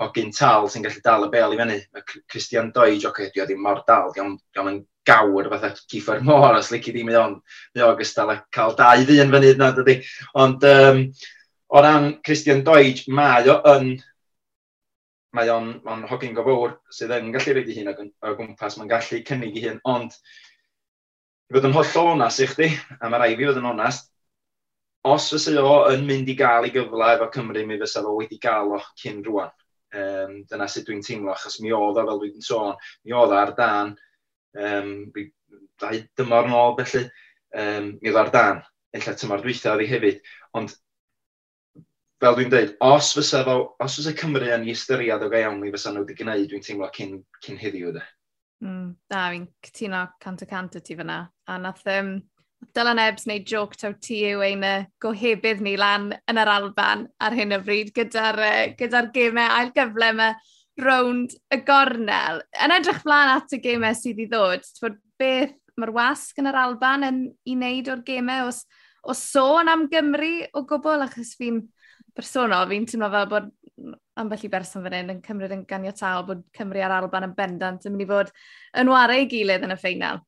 hogyn 0.00 0.30
tal 0.32 0.68
sy'n 0.70 0.84
gallu 0.86 1.02
dal 1.04 1.26
y 1.26 1.30
bel 1.32 1.54
i 1.54 1.58
fyny. 1.60 1.78
Mae 1.94 2.06
Christian 2.30 2.70
Doig, 2.74 3.02
oce, 3.04 3.10
okay, 3.10 3.32
ddim 3.34 3.62
mor 3.64 3.82
dal, 3.88 4.12
diolch 4.14 4.62
yn 4.62 4.82
gawr 5.06 5.50
fatha 5.52 5.72
Ciffer 5.80 6.22
Môr, 6.26 6.56
os 6.58 6.70
lici 6.72 6.94
ddim 6.94 7.10
i 7.12 7.18
o'n 7.20 7.40
gystal 7.98 8.32
â 8.32 8.40
cael 8.54 8.76
dau 8.78 9.04
ddyn 9.08 9.32
fyny 9.34 9.54
yna, 9.54 9.72
dydy. 9.76 9.98
Ond 10.40 10.64
um, 10.68 11.02
o 11.70 11.82
ran 11.84 12.14
Christian 12.26 12.64
Doig, 12.66 13.04
mae 13.08 13.48
o 13.50 13.60
yn 13.74 13.92
mae 15.36 15.50
o'n, 15.52 15.74
on 15.86 16.06
hogyn 16.10 16.34
gofowr 16.34 16.72
sydd 16.90 17.12
yn 17.14 17.30
gallu 17.34 17.54
rhaid 17.54 17.68
i 17.70 17.76
hun 17.78 17.90
o 17.94 18.32
gwmpas, 18.34 18.76
mae'n 18.78 18.90
gallu 18.90 19.20
cynnig 19.26 19.58
i 19.58 19.66
hun, 19.68 19.78
ond 19.86 20.16
i 21.50 21.54
fod 21.54 21.68
yn 21.68 21.76
hollol 21.76 22.14
onast 22.16 22.42
i 22.42 22.48
chdi, 22.50 22.70
a 22.98 23.10
mae 23.10 23.22
rai 23.22 23.36
fi 23.38 23.46
fod 23.46 23.60
yn 23.60 23.68
onast, 23.70 24.10
os 25.06 25.30
fysa 25.32 25.54
o 25.62 25.76
yn 25.92 26.02
mynd 26.08 26.28
i 26.32 26.36
gael 26.38 26.66
ei 26.66 26.74
gyfle 26.74 27.12
efo 27.14 27.30
Cymru, 27.36 27.62
mi 27.66 27.78
fysa 27.80 28.02
fo 28.04 28.16
wedi 28.18 28.40
gael 28.42 28.74
o 28.74 28.80
cyn 29.00 29.22
rwan. 29.26 29.54
Um, 29.90 30.36
dyna 30.46 30.68
sut 30.70 30.86
dwi'n 30.86 31.02
teimlo, 31.02 31.32
achos 31.34 31.58
mi 31.62 31.72
oedd 31.74 31.98
o, 31.98 32.04
fel 32.06 32.20
dwi'n 32.22 32.44
sôn, 32.46 32.76
mi 33.02 33.14
oedd 33.16 33.32
ar 33.34 33.54
dan, 33.58 33.96
um, 34.54 34.92
fi, 35.14 35.24
dau 35.82 36.04
dymor 36.20 36.46
yn 36.46 36.54
ôl, 36.54 36.76
felly, 36.78 37.08
um, 37.58 37.88
mi 37.98 38.12
oedd 38.12 38.20
ar 38.20 38.30
dan, 38.36 38.62
illa 38.94 39.16
tymor 39.18 39.42
dwytha 39.42 39.74
oedd 39.74 39.82
hi 39.82 39.90
hefyd, 39.90 40.22
ond 40.60 40.76
fel 42.20 42.36
dwi'n 42.36 42.52
dweud, 42.52 42.72
os 42.84 43.10
fysa, 43.16 43.42
fo, 43.46 43.56
os 43.80 43.98
fysa 43.98 44.12
Cymru 44.20 44.50
yn 44.52 44.66
ei 44.66 44.74
ystyried 44.76 45.24
o 45.24 45.30
gael 45.32 45.46
iawn, 45.48 45.60
mi 45.62 45.72
fysa 45.72 45.92
nhw 45.94 46.04
wedi 46.04 46.18
gwneud, 46.18 46.46
dwi'n 46.50 46.64
teimlo 46.66 46.90
cyn, 46.94 47.14
cyn 47.46 47.60
heddiw, 47.60 47.94
de. 47.96 48.02
Mm, 48.60 48.90
da, 49.08 49.22
fi'n 49.32 49.46
cytuno 49.64 50.02
cant 50.20 50.44
o 50.44 50.48
cant 50.50 50.76
y 50.76 50.82
ti 50.84 50.96
fyna. 50.98 51.22
A 51.48 51.56
nath, 51.58 51.86
um, 51.88 52.18
Dylan 52.76 53.00
Ebs 53.02 53.26
neu 53.26 53.40
joc 53.46 53.74
taw 53.80 53.94
ti 54.02 54.20
yw 54.30 54.44
ein 54.46 54.64
gohebydd 55.02 55.62
ni 55.64 55.76
lan 55.80 56.10
yn 56.30 56.40
yr 56.40 56.50
Alban 56.52 57.06
ar 57.18 57.34
hyn 57.36 57.56
o 57.56 57.60
bryd 57.64 57.90
gyda'r 57.96 58.40
gyda 58.78 59.06
gemau 59.14 59.48
a'r 59.56 59.72
gyfle 59.76 60.10
yma 60.14 60.28
rownd 60.80 61.34
y 61.52 61.60
gornel. 61.66 62.42
Yn 62.64 62.74
edrych 62.76 63.02
flaen 63.02 63.34
at 63.34 63.56
y 63.56 63.60
gemau 63.64 63.96
sydd 63.96 64.22
i 64.22 64.28
ddod, 64.30 64.68
bod 64.82 65.00
beth 65.20 65.56
mae'r 65.80 65.94
wasg 65.96 66.40
yn 66.40 66.50
yr 66.50 66.60
Alban 66.60 67.06
yn 67.08 67.20
i 67.48 67.56
wneud 67.56 67.90
o'r 67.92 68.04
gemau 68.06 68.48
os, 68.50 68.62
o 69.02 69.16
sôn 69.16 69.70
am 69.72 69.86
Gymru 69.92 70.34
o 70.54 70.64
gwbl, 70.68 71.06
achos 71.06 71.34
fi'n 71.40 71.62
personol, 72.16 72.68
fi'n 72.70 72.88
teimlo 72.88 73.10
fel 73.12 73.28
bod 73.30 73.50
ambell 74.20 74.44
i 74.44 74.50
berson 74.52 74.84
fan 74.84 74.96
hyn 74.98 75.14
yn 75.14 75.22
cymryd 75.24 75.54
yn 75.56 75.66
ganiataol 75.68 76.26
bod 76.28 76.42
Cymru 76.56 76.82
a'r 76.84 76.98
Alban 76.98 77.30
yn 77.30 77.36
bendant 77.36 77.86
yn 77.88 77.94
mynd 77.94 78.04
i 78.04 78.10
fod 78.10 78.34
yn 78.82 78.92
wario 78.92 79.28
gilydd 79.30 79.64
yn 79.66 79.74
y 79.74 79.78
ffeinal. 79.80 80.20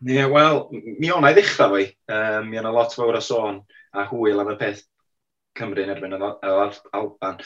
Ie, 0.00 0.14
yeah, 0.16 0.30
wel, 0.32 0.62
mi 0.72 1.10
o'na 1.12 1.32
i 1.32 1.36
ddechrau 1.36 1.74
fwy. 1.74 1.90
Um, 2.08 2.48
mi 2.48 2.60
o'na 2.60 2.72
lot 2.72 2.94
fawr 2.96 3.18
o 3.18 3.20
sôn 3.24 3.60
a 3.92 4.06
hwyl 4.08 4.40
am 4.40 4.54
y 4.54 4.56
peth 4.60 4.86
Cymru 5.58 5.84
yn 5.84 5.92
erbyn 5.92 6.16
yr 6.16 6.24
Alban. 6.96 7.40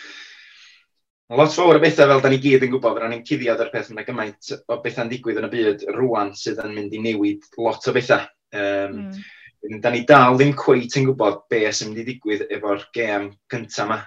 Mae 1.24 1.40
Lot 1.40 1.54
fawr 1.56 1.78
o 1.78 1.80
bethau 1.80 2.10
fel 2.10 2.20
da 2.20 2.30
ni 2.30 2.38
gyd 2.38 2.66
yn 2.66 2.70
gwybod, 2.74 2.98
fyddwn 2.98 3.14
ni'n 3.14 3.24
cuddiad 3.26 3.62
o'r 3.64 3.70
peth, 3.72 3.88
yna 3.94 4.04
gymaint 4.04 4.50
o 4.68 4.76
bethau'n 4.84 5.08
digwydd 5.08 5.40
yn 5.40 5.48
y 5.48 5.50
byd 5.54 5.84
rwan 5.96 6.34
sydd 6.36 6.60
yn 6.62 6.74
mynd 6.76 6.94
i 6.94 7.00
newid 7.00 7.46
lot 7.58 7.88
o 7.88 7.94
bethau. 7.96 8.26
Um, 8.54 8.98
mm. 9.08 9.80
Da 9.80 9.90
ni 9.90 10.04
dal 10.06 10.36
ddim 10.36 10.52
cweit 10.60 10.94
yn 11.00 11.08
gwybod 11.08 11.46
be 11.50 11.62
sy'n 11.72 11.90
mynd 11.90 12.02
i 12.02 12.06
ddigwydd 12.06 12.44
efo'r 12.52 12.84
gêm 12.94 13.30
cyntaf 13.50 13.86
yma 13.86 13.98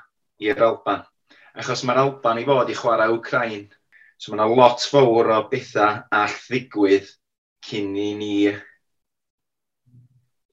i'r 0.45 0.62
Alban. 0.69 1.01
Achos 1.57 1.81
mae'r 1.89 2.03
Alban 2.03 2.39
i 2.43 2.45
fod 2.45 2.69
i 2.69 2.77
chwarae 2.77 3.10
Ukraine, 3.15 3.65
so 4.21 4.31
mae 4.31 4.38
yna 4.38 4.62
lot 4.62 4.86
fawr 4.93 5.33
o 5.33 5.41
bethau 5.49 6.03
all 6.13 6.38
ddigwydd 6.45 7.10
cyn 7.65 7.96
i 7.98 8.10
ni 8.17 8.32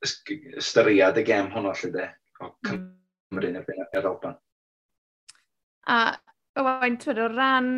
ystyried 0.04 1.20
y 1.20 1.24
gem 1.26 1.50
honno 1.54 1.72
lle 1.78 1.90
de, 1.94 2.08
o 2.40 2.50
mm. 2.50 2.56
Cymru 2.68 3.50
mm. 3.50 3.60
erbyn 3.60 3.84
yr 3.84 4.08
Alban. 4.10 4.36
A 5.90 5.98
Owain, 6.60 6.98
twyd 7.02 7.18
o 7.18 7.28
ran, 7.32 7.70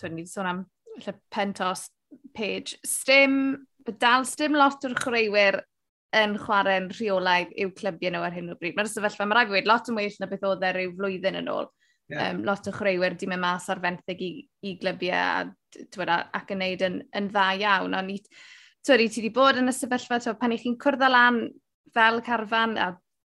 twyd 0.00 0.14
ni 0.14 0.24
wedi 0.24 0.32
sôn 0.32 0.48
am 0.50 0.64
pentos 1.30 1.86
page, 2.34 2.78
stym, 2.86 3.36
dal 4.00 4.26
stym 4.26 4.56
lot 4.58 4.84
o'r 4.86 4.96
chwaraewyr 4.98 5.60
yn 6.14 6.36
chwarae'n 6.38 6.90
rheolaidd 6.94 7.54
i'w 7.58 7.72
clybiau 7.78 8.14
nhw 8.14 8.24
ar 8.26 8.34
hyn 8.34 8.52
o 8.52 8.58
bryd. 8.58 8.76
Mae'r 8.76 8.90
sefyllfa, 8.90 9.26
mae 9.26 9.38
rhaid 9.38 9.52
i 9.52 9.56
wedi 9.56 9.70
lot 9.70 9.90
yn 9.90 9.98
well 9.98 10.18
na 10.20 10.28
beth 10.30 10.46
oedd 10.50 10.66
e 10.66 10.72
rhyw 10.74 10.92
flwyddyn 10.98 11.40
yn 11.40 11.50
ôl. 11.52 11.70
Yeah. 12.08 12.34
Um, 12.34 12.42
lot 12.44 12.66
o 12.68 12.72
chreuwyr 12.74 13.14
di 13.16 13.26
mynd 13.30 13.40
mas 13.40 13.70
ar 13.72 13.80
fenthyg 13.80 14.18
i, 14.20 14.30
i 14.68 14.74
glybiau 14.80 15.14
a, 15.16 15.84
twyd, 15.94 16.10
ac 16.12 16.50
yn 16.52 16.60
neud 16.60 16.82
yn, 16.84 16.98
yn 17.16 17.30
dda 17.32 17.46
iawn. 17.62 17.96
Ond 17.96 18.12
i, 18.12 18.18
twyd, 18.84 19.06
ti 19.08 19.22
wedi 19.22 19.30
bod 19.32 19.60
yn 19.60 19.72
y 19.72 19.74
sefyllfa, 19.74 20.18
twyd, 20.20 20.36
pan 20.40 20.52
i 20.52 20.58
chi'n 20.60 20.76
cwrdd 20.80 21.06
â 21.06 21.10
lan 21.14 21.40
fel 21.94 22.20
carfan 22.26 22.76
a 22.76 22.90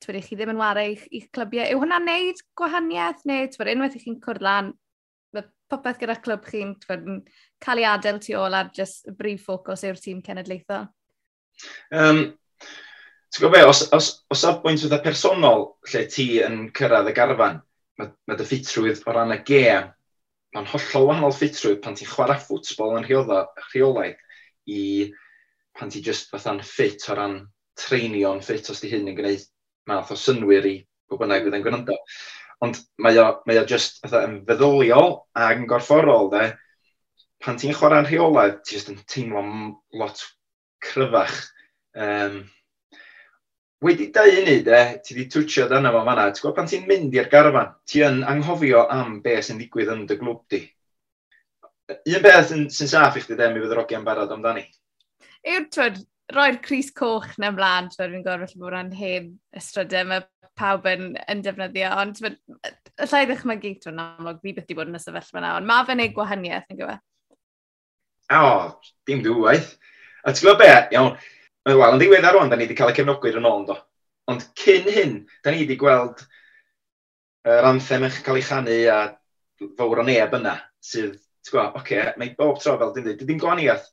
twyd, 0.04 0.20
chi 0.26 0.36
ddim 0.36 0.52
yn 0.52 0.60
wario 0.60 0.92
i'ch, 0.92 1.06
ich 1.16 1.30
clybiau, 1.32 1.70
yw 1.72 1.80
hwnna'n 1.80 2.04
neud 2.10 2.42
gwahaniaeth 2.60 3.24
neu 3.30 3.48
twyd, 3.54 3.72
unwaith 3.72 3.96
i 3.96 4.02
chi'n 4.02 4.18
cwrdd 4.24 4.44
lan, 4.44 4.68
mae 5.32 5.46
popeth 5.72 6.02
gyda'r 6.02 6.20
clwb 6.26 6.44
chi'n 6.50 6.74
cael 7.64 7.80
ei 7.80 7.88
adael 7.88 8.20
tu 8.22 8.36
ôl 8.36 8.56
ar 8.58 8.68
just 8.76 9.08
y 9.08 9.16
brif 9.16 9.48
ffocws 9.48 9.86
yw'r 9.88 10.02
tîm 10.02 10.20
cenedlaethol? 10.26 10.90
Um, 11.88 12.22
Ti'n 13.28 13.42
gwybod 13.44 13.58
be, 13.58 13.64
os, 13.68 13.82
os, 13.92 14.06
os 14.32 14.42
ar 14.48 14.60
bwynt 14.62 14.80
fydda 14.80 15.02
personol 15.04 15.66
lle 15.90 16.04
ti 16.08 16.38
yn 16.44 16.70
cyrraedd 16.76 17.10
y 17.10 17.12
garfan, 17.16 17.58
mae, 17.98 18.10
mae 18.28 18.38
dy 18.38 18.46
ffitrwydd 18.48 19.04
o 19.06 19.14
ran 19.14 19.34
y 19.34 19.38
gêm, 19.48 19.92
mae'n 20.54 20.70
hollol 20.72 21.08
wahanol 21.10 21.36
ffitrwydd 21.36 21.82
pan 21.84 21.96
ti'n 21.98 22.10
chwarae 22.10 22.40
ffwtsbol 22.40 22.96
yn 22.98 23.06
rheolaidd 23.08 24.20
i 24.68 24.82
pan 25.78 25.92
ti 25.92 26.02
just 26.04 26.32
fatha'n 26.32 26.62
ffit 26.64 27.06
o 27.12 27.16
ran 27.18 27.38
treinio'n 27.78 28.42
ffit 28.44 28.70
os 28.72 28.82
di 28.82 28.90
hyn 28.92 29.10
yn 29.10 29.18
gwneud 29.18 29.44
math 29.88 30.12
o 30.12 30.18
synwyr 30.18 30.66
i 30.68 30.74
pwy 31.08 31.20
bynnag 31.20 31.46
fydd 31.46 31.58
yn 31.58 31.64
gwrando. 31.64 31.96
Ond 32.64 32.80
mae 33.04 33.18
o, 33.22 33.26
mae 33.46 33.60
o 33.60 33.66
just 33.70 34.00
fatha 34.02 34.24
yn 34.26 34.40
feddyliol 34.48 35.14
ac 35.38 35.60
yn 35.60 35.68
gorfforol, 35.70 36.32
de. 36.32 36.48
Pan 37.44 37.60
ti'n 37.60 37.76
chwarae'n 37.78 38.08
rheolaidd, 38.08 38.58
ti'n 38.66 38.80
just 38.80 38.90
yn 38.92 38.98
teimlo 39.06 39.44
lot 40.00 40.24
cryfach 40.84 41.38
um, 41.94 42.42
wedi 43.84 44.08
dau 44.14 44.26
unu 44.26 44.56
de, 44.66 44.80
ti 45.04 45.14
wedi 45.14 45.28
twtio 45.30 45.68
dyna 45.70 45.92
fo 45.94 46.02
fanna, 46.06 46.26
ti'n 46.32 46.42
gwybod 46.42 46.56
pan 46.56 46.70
ti'n 46.70 46.86
mynd 46.88 47.14
i'r 47.14 47.30
garfan, 47.30 47.72
ti 47.86 48.02
yn 48.06 48.24
anghofio 48.26 48.84
am 48.90 49.20
be 49.22 49.36
sy'n 49.44 49.60
digwydd 49.60 49.92
yn 49.94 50.04
dy 50.08 50.18
glwb 50.18 50.42
di. 50.50 50.64
Un 51.94 52.24
beth 52.24 52.50
sy'n 52.50 52.66
sy 52.74 52.88
saff 52.90 53.16
i 53.16 53.22
chdi 53.22 53.38
de, 53.38 53.50
mi 53.52 53.62
fydd 53.62 53.76
yr 53.76 53.82
ogiau'n 53.84 54.06
barod 54.06 54.34
amdani. 54.34 54.66
Yw'r 55.46 55.68
twyd, 55.74 56.02
roi'r 56.34 56.58
Cris 56.64 56.90
Coch 56.90 57.30
na 57.38 57.52
ymlaen, 57.52 57.92
twyd, 57.94 58.16
fi'n 58.16 58.26
gorfod 58.26 58.58
bod 58.58 58.74
ran 58.74 58.90
hen 58.98 59.30
ystrydau, 59.56 60.10
mae 60.10 60.26
pawb 60.58 60.90
yn, 60.90 61.12
yn 61.30 61.46
defnyddio, 61.46 61.94
ond 62.02 62.18
twyd, 62.18 62.38
y 62.58 62.74
allai 63.06 63.24
ddechmygu 63.30 63.76
twyd 63.78 63.94
yn 63.94 64.04
amlwg, 64.08 64.42
fi 64.42 64.56
beth 64.58 64.74
i 64.74 64.78
bod 64.78 64.90
yn 64.90 64.98
y 64.98 65.04
sefyllfa 65.04 65.44
na, 65.44 65.54
ond 65.60 65.70
mae 65.70 65.86
fe'n 65.86 66.02
ei 66.02 66.14
gwahaniaeth 66.16 66.74
yn 66.74 66.82
gyfer. 66.82 67.02
O, 68.34 68.46
dim 69.08 69.22
dwywaith. 69.24 69.76
A 70.26 70.34
ti'n 70.34 70.48
gwybod 70.48 70.60
be, 70.60 70.72
iawn, 70.98 71.14
Wel, 71.68 71.92
yn 71.92 72.00
ddiweddar 72.00 72.32
rwan, 72.32 72.48
da 72.48 72.56
ni 72.56 72.64
wedi 72.64 72.76
cael 72.78 72.94
y 72.94 72.96
cefnogwyr 72.96 73.34
yn 73.36 73.46
ôl, 73.48 73.64
do. 73.68 73.74
Ond 74.32 74.44
cyn 74.56 74.86
hyn, 74.88 75.10
da 75.44 75.52
ni 75.52 75.66
wedi 75.66 75.76
gweld 75.76 76.22
yr 77.44 77.58
er 77.58 77.68
anthem 77.68 78.06
eich 78.06 78.22
cael 78.24 78.38
ei 78.40 78.46
chanu 78.46 78.76
a 78.88 79.00
fawr 79.76 80.00
o 80.00 80.06
neb 80.06 80.36
yna, 80.38 80.54
sydd, 80.80 81.18
ti'n 81.44 81.52
gwybod, 81.52 81.76
oce, 81.76 81.82
okay, 81.82 82.14
mae 82.20 82.32
bob 82.38 82.56
tro 82.62 82.78
fel 82.80 82.94
dyn 82.94 83.04
dweud, 83.04 83.26
dim 83.28 83.42
gwaniaeth 83.42 83.84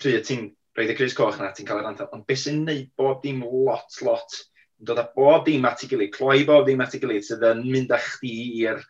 pryd 0.00 0.24
ti'n 0.30 0.48
roed 0.78 0.94
y 0.94 0.96
Cris 0.96 1.18
Coch 1.18 1.36
yna, 1.36 1.52
ti'n 1.56 1.68
cael 1.68 1.82
yr 1.82 1.90
anthem, 1.90 2.08
ond 2.16 2.24
beth 2.28 2.40
sy'n 2.46 2.64
neud 2.64 2.88
bob 2.96 3.20
dim 3.26 3.44
lot, 3.44 4.00
lot, 4.06 4.40
yn 4.80 4.88
dod 4.88 5.04
â 5.04 5.06
bob 5.16 5.44
dim 5.48 5.68
at 5.68 5.84
ei 5.84 5.92
gilydd, 5.92 6.16
cloi 6.16 6.40
bob 6.48 6.64
dim 6.70 6.80
at 6.80 6.96
ei 6.96 7.04
gilydd, 7.04 7.26
sydd 7.28 7.44
yn 7.50 7.64
mynd 7.68 7.92
â 7.92 8.00
chdi 8.06 8.34
i'r 8.64 8.80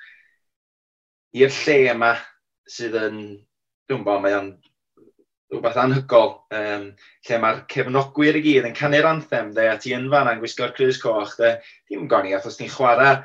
lle 1.34 1.78
yma, 1.96 2.14
sydd 2.78 2.94
yn, 3.08 3.22
dwi'n 3.90 4.06
bod, 4.06 4.22
mae 4.22 4.38
o'n 4.38 4.54
rhywbeth 5.50 5.78
anhygol, 5.82 6.32
um, 6.54 6.86
lle 7.26 7.40
mae'r 7.42 7.64
cefnogwyr 7.72 8.38
i 8.38 8.42
gyd 8.44 8.68
yn 8.68 8.76
canu'r 8.76 9.08
anthem, 9.10 9.50
de, 9.56 9.66
a 9.70 9.78
ti 9.82 9.94
yn 9.96 10.06
fan 10.12 10.30
a'n 10.30 10.42
gwisgo'r 10.42 10.74
Cris 10.76 11.00
Coch, 11.02 11.34
de, 11.40 11.56
ti'n 11.90 12.06
goni, 12.10 12.36
os 12.38 12.58
ti'n 12.58 12.70
chwarae, 12.70 13.16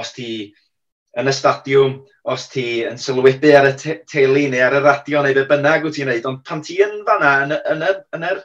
os 0.00 0.14
ti 0.16 0.30
yn 1.20 1.28
y 1.28 1.34
stadiwm, 1.34 1.98
os 2.32 2.46
ti 2.52 2.64
yn 2.86 3.00
sylwebu 3.00 3.50
ar 3.58 3.68
y 3.72 3.74
te 3.80 3.96
teulu 4.08 4.46
neu 4.52 4.62
ar 4.64 4.78
y 4.78 4.84
radio 4.84 5.24
neu 5.24 5.36
be 5.36 5.44
bynnag 5.50 5.84
wyt 5.84 5.98
ti'n 5.98 6.08
gwneud, 6.08 6.30
ond 6.30 6.42
pan 6.46 6.62
ti 6.64 6.78
yn 6.84 7.00
fanna, 7.08 7.34
yn, 7.44 7.56
yn, 7.74 7.84
yn, 7.88 8.00
yn 8.16 8.26
yr 8.30 8.42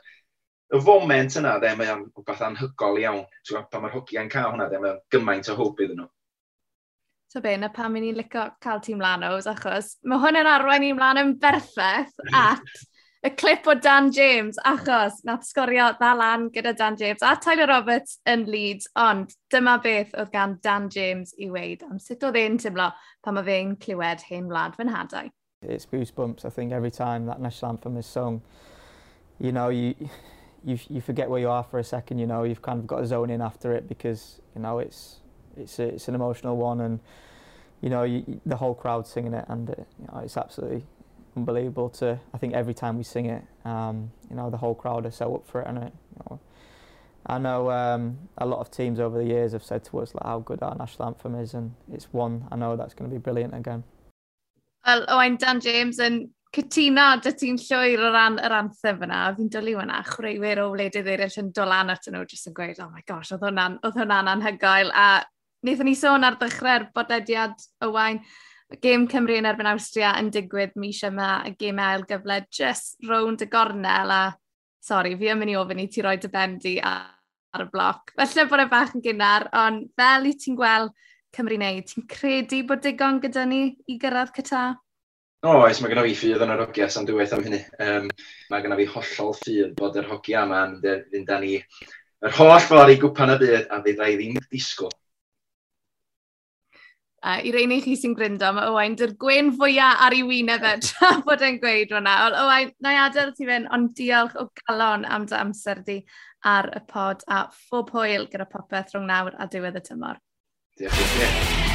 y 0.76 0.82
foment 0.82 1.38
yna, 1.40 1.56
de, 1.62 1.72
mae 1.78 1.94
o'n 1.94 2.04
rhywbeth 2.10 2.44
anhygol 2.50 3.00
iawn. 3.04 3.24
So, 3.46 3.62
pan 3.70 3.86
mae'r 3.86 3.96
hogiau'n 4.00 4.32
cael 4.34 4.52
hwnna, 4.52 4.68
de, 4.72 4.82
mae 4.82 4.96
o'n 4.96 5.02
gymaint 5.14 5.52
o 5.54 5.58
hwb 5.60 5.86
iddyn 5.86 6.02
nhw. 6.02 6.10
So 7.36 7.42
be, 7.44 7.56
na 7.60 7.70
pam 7.74 7.96
i 7.98 8.02
ni'n 8.02 8.18
licio 8.18 8.46
cael 8.64 8.82
tîm 8.84 9.02
Lanos, 9.04 9.48
achos 9.52 9.96
mae 10.08 10.22
hwn 10.24 10.40
yn 10.40 10.50
arwain 10.50 10.86
i 10.88 10.92
mlaen 10.96 11.22
yn 11.22 11.34
berffaith 11.42 12.14
at 12.32 12.84
y 13.26 13.30
clip 13.30 13.68
o 13.68 13.74
Dan 13.74 14.12
James, 14.12 14.58
achos 14.66 15.24
nath 15.26 15.46
sgorio 15.48 15.88
dda 15.98 16.12
lan 16.18 16.50
gyda 16.54 16.76
Dan 16.78 16.96
James 16.98 17.24
a 17.26 17.36
Tyler 17.36 17.66
Roberts 17.68 18.20
yn 18.30 18.46
Leeds, 18.46 18.86
ond 19.02 19.34
dyma 19.50 19.80
beth 19.82 20.14
oedd 20.14 20.30
gan 20.34 20.60
Dan 20.62 20.90
James 20.94 21.34
i 21.42 21.50
weid 21.50 21.82
am 21.88 21.98
sut 22.00 22.22
oedd 22.28 22.38
e'n 22.38 22.60
teimlo 22.62 22.92
pan 23.26 23.38
mae 23.38 23.48
fe'n 23.48 23.74
clywed 23.82 24.22
hen 24.30 24.52
wlad 24.52 24.78
fy 24.78 24.86
nhadau. 24.86 25.32
It's 25.64 25.88
goosebumps, 25.90 26.46
I 26.46 26.52
think, 26.52 26.72
every 26.72 26.92
time 26.92 27.26
that 27.26 27.42
national 27.42 27.72
anthem 27.72 27.98
is 27.98 28.06
sung. 28.06 28.44
You 29.40 29.52
know, 29.52 29.70
you, 29.70 29.96
you, 30.64 30.78
you 30.88 31.02
forget 31.02 31.28
where 31.28 31.40
you 31.40 31.50
are 31.50 31.64
for 31.64 31.80
a 31.80 31.84
second, 31.84 32.20
you 32.20 32.28
know, 32.28 32.44
you've 32.44 32.62
kind 32.62 32.80
of 32.80 32.86
got 32.86 33.00
to 33.00 33.08
zone 33.08 33.32
in 33.32 33.42
after 33.42 33.74
it 33.74 33.90
because, 33.90 34.40
you 34.56 34.62
know, 34.62 34.78
it's, 34.78 35.22
it's, 35.58 35.80
a, 35.80 35.96
it's 35.96 36.08
an 36.08 36.14
emotional 36.14 36.58
one 36.58 36.80
and, 36.82 37.00
you 37.82 37.90
know, 37.90 38.04
you, 38.04 38.40
the 38.46 38.58
whole 38.58 38.76
crowd 38.76 39.08
singing 39.08 39.34
it 39.34 39.46
and, 39.48 39.72
uh, 39.72 39.74
you 40.00 40.08
know, 40.12 40.20
it's 40.20 40.38
absolutely 40.38 40.84
unbelievable 41.36 41.90
to, 41.90 42.20
I 42.34 42.38
think 42.38 42.54
every 42.54 42.74
time 42.74 42.98
we 42.98 43.04
sing 43.04 43.26
it, 43.28 43.44
um, 43.66 44.12
you 44.30 44.36
know, 44.36 44.50
the 44.50 44.58
whole 44.58 44.76
crowd 44.76 45.06
are 45.06 45.12
so 45.12 45.36
up 45.36 45.48
for 45.48 45.62
it. 45.62 45.68
And 45.68 45.78
it, 45.80 45.94
you 46.16 46.24
know, 46.30 46.40
I 47.28 47.38
know 47.40 47.72
um, 47.72 48.18
a 48.38 48.46
lot 48.46 48.60
of 48.60 48.72
teams 48.72 49.00
over 49.00 49.18
the 49.18 49.26
years 49.26 49.54
have 49.54 49.64
said 49.64 49.84
to 49.86 50.00
us 50.00 50.14
like, 50.14 50.26
how 50.26 50.40
good 50.40 50.62
our 50.62 50.76
national 50.76 51.08
anthem 51.08 51.36
is 51.36 51.54
and 51.54 51.74
it's 51.92 52.08
one 52.12 52.48
I 52.52 52.56
know 52.56 52.76
that's 52.76 52.94
going 52.94 53.10
to 53.10 53.16
be 53.16 53.20
brilliant 53.20 53.56
again. 53.56 53.84
Wel, 54.86 55.06
Owain 55.10 55.36
Dan 55.36 55.60
James 55.60 55.98
yn 56.00 56.30
cytuno 56.56 57.06
dy 57.20 57.32
ti'n 57.36 57.58
llwyr 57.60 58.04
o 58.06 58.12
ran 58.14 58.38
yr 58.40 58.54
anthem 58.56 59.02
yna. 59.08 59.22
Fi'n 59.36 59.50
dwlu 59.52 59.74
yna 59.82 60.04
chwreiwyr 60.08 60.62
o 60.64 60.68
wledydd 60.76 61.10
eraill 61.16 61.40
yn 61.42 61.50
dolan 61.56 61.90
at 61.92 62.06
nhw 62.08 62.22
jyst 62.30 62.52
yn 62.52 62.56
gweud, 62.56 62.80
oh 62.84 62.92
my 62.94 63.02
gosh, 63.10 63.34
oedd 63.36 63.44
hwnna'n 63.44 63.80
hwnna 63.84 64.22
anhygoel. 64.36 64.94
A 64.94 65.26
wnaethon 65.66 65.90
ni 65.90 65.96
sôn 65.98 66.28
ar 66.28 66.38
ddechrau'r 66.40 66.92
bodediad 66.96 67.58
Owain, 67.88 68.22
gêm 68.82 69.06
Cymru 69.10 69.38
yn 69.38 69.48
erbyn 69.50 69.70
Awstria 69.70 70.16
yn 70.20 70.32
digwydd 70.34 70.76
mis 70.80 71.02
yma 71.06 71.44
y 71.46 71.54
gêm 71.60 71.80
ail 71.82 72.06
gyfle 72.10 72.40
just 72.54 72.98
rownd 73.08 73.44
y 73.46 73.50
gornel 73.52 74.14
a 74.14 74.22
sori, 74.86 75.16
fi 75.18 75.32
yn 75.34 75.42
mynd 75.42 75.54
i 75.54 75.58
ofyn 75.60 75.82
i 75.84 75.90
ti 75.92 76.04
roi 76.06 76.16
dy 76.22 76.30
bendi 76.34 76.78
ar 76.84 77.64
y 77.64 77.68
bloc. 77.72 78.14
Felly 78.18 78.48
bod 78.50 78.64
e 78.66 78.70
bach 78.72 78.96
yn 78.98 79.04
gynnar, 79.06 79.48
ond 79.54 79.86
fel 79.98 80.30
i 80.30 80.34
ti'n 80.40 80.58
gweld 80.58 80.96
Cymru 81.36 81.60
neu, 81.60 81.82
ti'n 81.84 82.08
credu 82.10 82.62
bod 82.68 82.82
digon 82.86 83.20
gyda 83.24 83.46
ni 83.50 83.62
i 83.92 84.00
gyrraedd 84.00 84.34
cyta? 84.38 84.66
O, 85.46 85.52
oh, 85.52 85.64
Oes, 85.66 85.82
mae 85.84 85.92
genna 85.92 86.06
fi 86.06 86.16
ffydd 86.18 86.42
yn 86.42 86.54
yr 86.56 86.64
hogia 86.64 86.88
sa'n 86.90 87.06
dweud 87.06 87.34
am 87.36 87.44
hynny. 87.46 87.60
Um, 87.84 88.08
mae 88.50 88.64
genna 88.64 88.78
fi 88.80 88.88
hollol 88.90 89.36
ffydd 89.38 89.76
bod 89.78 90.00
yr 90.00 90.08
hogia 90.10 90.46
yma 90.48 90.64
yn 90.70 90.78
fynd 91.12 91.34
â 91.36 91.42
ni 91.44 91.58
yr 91.60 92.38
holl 92.40 92.56
ffordd 92.64 92.96
i 92.96 93.02
gwpan 93.02 93.36
y 93.36 93.42
byd 93.44 93.68
a 93.70 93.82
fydd 93.86 94.02
rai 94.02 94.16
ddim 94.16 94.40
disgwyl 94.48 94.96
Uh, 97.26 97.40
I 97.42 97.50
reini 97.50 97.80
chi 97.82 97.96
sy'n 97.98 98.14
gryndo, 98.14 98.52
mae 98.54 98.70
Owain 98.70 98.94
dy'r 99.00 99.16
gwen 99.18 99.48
fwyaf 99.58 100.04
ar 100.06 100.14
ei 100.14 100.22
wyneb 100.28 100.62
e 100.62 100.74
tra 100.86 101.10
bod 101.26 101.42
e'n 101.42 101.58
gweud 101.64 101.96
hwnna. 101.96 102.14
Owain, 102.44 102.70
na 102.86 102.94
i 102.94 103.00
adael 103.02 103.34
ti 103.34 103.48
fynd, 103.50 103.72
ond 103.74 103.96
diolch 103.98 104.38
o 104.38 104.46
galon 104.62 105.08
am 105.10 105.26
dy 105.26 105.40
amser 105.40 105.82
di 105.88 105.98
ar 106.46 106.70
y 106.78 106.84
pod 106.86 107.26
a 107.26 107.48
phob 107.66 107.90
hwyl 107.98 108.30
gyda 108.30 108.46
popeth 108.52 108.94
rhwng 108.94 109.10
nawr 109.10 109.34
a 109.42 109.50
diwedd 109.50 109.82
y 109.82 109.86
tymor. 109.90 110.22
Diolch 110.78 111.02
i 111.02 111.14
ti. 111.16 111.66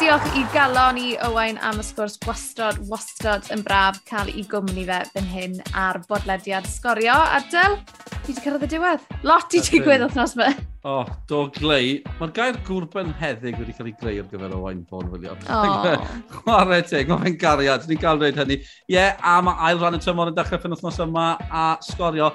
diolch 0.00 0.38
i 0.38 0.46
galon 0.54 0.96
i 0.98 1.10
Owain 1.26 1.58
am 1.62 1.82
y 1.82 1.84
sgwrs 1.84 2.16
wastod, 2.24 2.78
wastod 2.90 3.50
yn 3.54 3.66
braf 3.66 3.98
cael 4.08 4.30
ei 4.32 4.46
gwmni 4.48 4.86
fe 4.88 5.02
fan 5.10 5.28
hyn 5.34 5.58
ar 5.74 5.98
bodlediad 6.08 6.66
sgorio. 6.70 7.18
Adel? 7.36 7.76
ti 8.24 8.32
wedi 8.32 8.44
cyrraedd 8.44 8.64
y 8.64 8.68
diwedd. 8.72 9.02
Lot 9.26 9.54
i 9.56 9.60
digwydd 9.64 10.04
wythnos 10.06 10.34
me. 10.38 10.48
O, 10.84 10.94
oh, 11.00 11.12
do 11.28 11.42
glei. 11.52 11.98
Mae'r 12.18 12.32
gair 12.36 12.58
gwrban 12.66 13.12
heddig 13.20 13.58
wedi 13.60 13.74
cael 13.76 13.90
ei 13.90 13.94
greu 14.00 14.22
ar 14.22 14.30
gyfer 14.30 14.54
o 14.56 14.60
wain 14.64 14.82
ffôn, 14.88 15.10
William. 15.12 15.40
Oh. 15.52 16.08
Chwarae 16.32 16.82
teg, 16.88 17.12
mae 17.12 17.22
fe'n 17.26 17.38
gariad. 17.40 17.86
Ni'n 17.88 18.00
cael 18.00 18.20
dweud 18.20 18.40
hynny. 18.40 18.58
Ie, 18.60 18.96
yeah, 18.96 19.20
a 19.20 19.36
mae 19.44 19.68
ail 19.68 19.80
rhan 19.80 19.98
y 19.98 20.02
tymor 20.04 20.32
yn 20.32 20.38
dechrau 20.38 20.62
ffyn 20.62 20.76
wythnos 20.76 21.00
yma 21.04 21.26
a 21.48 21.66
sgorio. 21.84 22.32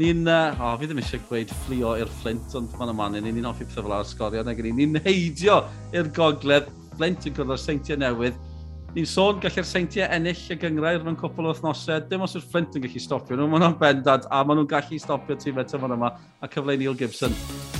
Ni'n, 0.00 0.22
uh, 0.28 0.52
o, 0.56 0.68
oh, 0.68 0.76
fi 0.80 0.88
ddim 0.88 1.00
eisiau 1.02 1.24
gweud 1.28 1.56
fflio 1.64 1.96
i'r 2.00 2.12
flint, 2.20 2.52
ond 2.56 2.76
mae'n 2.78 2.92
yma, 2.94 3.08
ni'n 3.16 3.26
ni'n 3.30 3.48
hoffi 3.48 3.68
pethau 3.68 3.88
fel 3.88 3.96
ar 3.96 4.06
sgorio, 4.08 4.44
nag 4.46 4.60
ni'n 4.64 5.00
heidio 5.04 5.62
i'r 5.96 6.12
gogledd, 6.16 6.70
flint 6.96 7.26
yn 7.28 7.36
gwrdd 7.36 7.56
o'r 7.56 7.60
seintiau 7.60 8.00
newydd, 8.00 8.38
ni'n 8.94 9.06
sôn 9.06 9.38
gallu'r 9.42 9.66
seintiau 9.66 10.08
ennill 10.16 10.40
y 10.50 10.56
gyngrair 10.58 11.04
mewn 11.04 11.18
cwpl 11.18 11.46
o 11.46 11.52
wythnosau, 11.52 12.02
dim 12.10 12.24
os 12.26 12.34
yw'r 12.34 12.46
Flint 12.52 12.78
yn 12.78 12.82
gallu 12.86 13.02
stopio 13.02 13.38
nhw, 13.38 13.46
maen 13.52 13.62
nhw'n 13.62 13.76
bendad, 13.78 14.26
a 14.34 14.40
maen 14.42 14.58
nhw'n 14.58 14.70
gallu 14.70 14.98
stopio 14.98 15.36
tîm 15.38 15.60
eto 15.62 15.78
fan 15.78 15.94
yma, 15.94 16.10
a 16.42 16.50
cyfle 16.50 16.74
Neil 16.80 16.96
Gibson. 16.98 17.36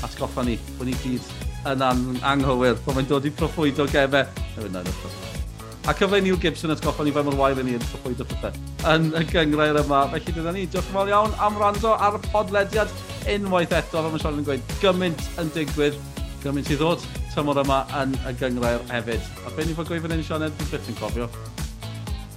Atgoffa 0.07 0.45
ni, 0.47 0.55
bod 0.79 0.91
ni 0.91 0.95
gyd 1.03 1.33
yn 1.73 1.83
anghywir, 2.31 2.79
bod 2.85 3.01
mae'n 3.01 3.11
dod 3.11 3.27
i 3.27 3.35
proffwydo 3.35 3.89
gefe. 3.91 4.23
Newid 4.55 4.77
na'n 4.77 4.95
A 5.89 5.95
cyfle 5.97 6.21
Neil 6.23 6.39
Gibson 6.39 6.71
atgoffa 6.71 7.05
ni 7.05 7.11
fe 7.17 7.27
mor 7.27 7.39
wael 7.41 7.59
i 7.59 7.67
ni 7.67 7.75
yn 7.75 7.85
proffwydo 7.89 8.29
pethau 8.31 8.95
yn 8.95 9.11
y 9.17 9.25
gyngrair 9.33 9.83
yma. 9.83 10.05
Felly 10.15 10.37
dyna 10.37 10.55
ni, 10.55 10.67
diolch 10.71 10.93
yn 10.93 10.99
fawr 11.01 11.11
iawn 11.11 11.35
am 11.43 11.59
rando 11.59 11.97
ar 11.97 12.21
y 12.21 12.25
podlediad 12.31 12.95
unwaith 13.35 13.75
eto, 13.75 13.99
fe 13.99 14.13
mae'n 14.13 14.23
siarad 14.23 14.43
yn 14.45 14.47
gweud, 14.47 14.75
gymaint 14.85 15.29
yn 15.43 15.51
digwydd 15.57 15.99
gymaint 16.41 16.71
i 16.73 16.77
ddod 16.81 17.03
tymor 17.35 17.61
yma 17.63 17.83
yn 18.01 18.15
y 18.29 18.35
gyngrair 18.41 18.85
hefyd. 18.91 19.27
A 19.45 19.53
be 19.57 19.67
ni'n 19.67 19.77
fod 19.77 19.91
gweithio'n 19.91 20.17
yn 20.17 20.23
Sianed, 20.25 20.55
dwi'n 20.57 20.71
beth 20.73 20.89
yn 20.93 20.99
cofio. 21.01 21.29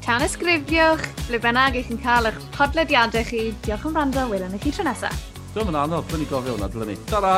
Tan 0.04 0.26
ysgrifiwch, 0.26 1.06
ble 1.30 1.40
bynnag 1.44 1.78
eich 1.80 1.92
yn 1.94 2.02
cael 2.04 2.28
eich 2.28 2.40
podlediadau 2.58 3.24
chi. 3.30 3.46
Diolch 3.64 3.88
yn 3.88 3.96
rando, 3.96 4.26
welwn 4.32 4.58
i 4.58 4.60
chi 4.60 4.74
tro 4.76 4.84
nesaf. 4.88 5.30
Dwi'n 5.54 5.70
mynd 5.70 5.80
anodd, 5.86 6.10
dwi'n 6.10 6.26
ni 6.26 6.28
gofio 6.32 6.58
hwnna, 6.58 6.68
dwi'n 6.74 6.92
ni. 6.92 6.98
Ta-ra! 7.08 7.38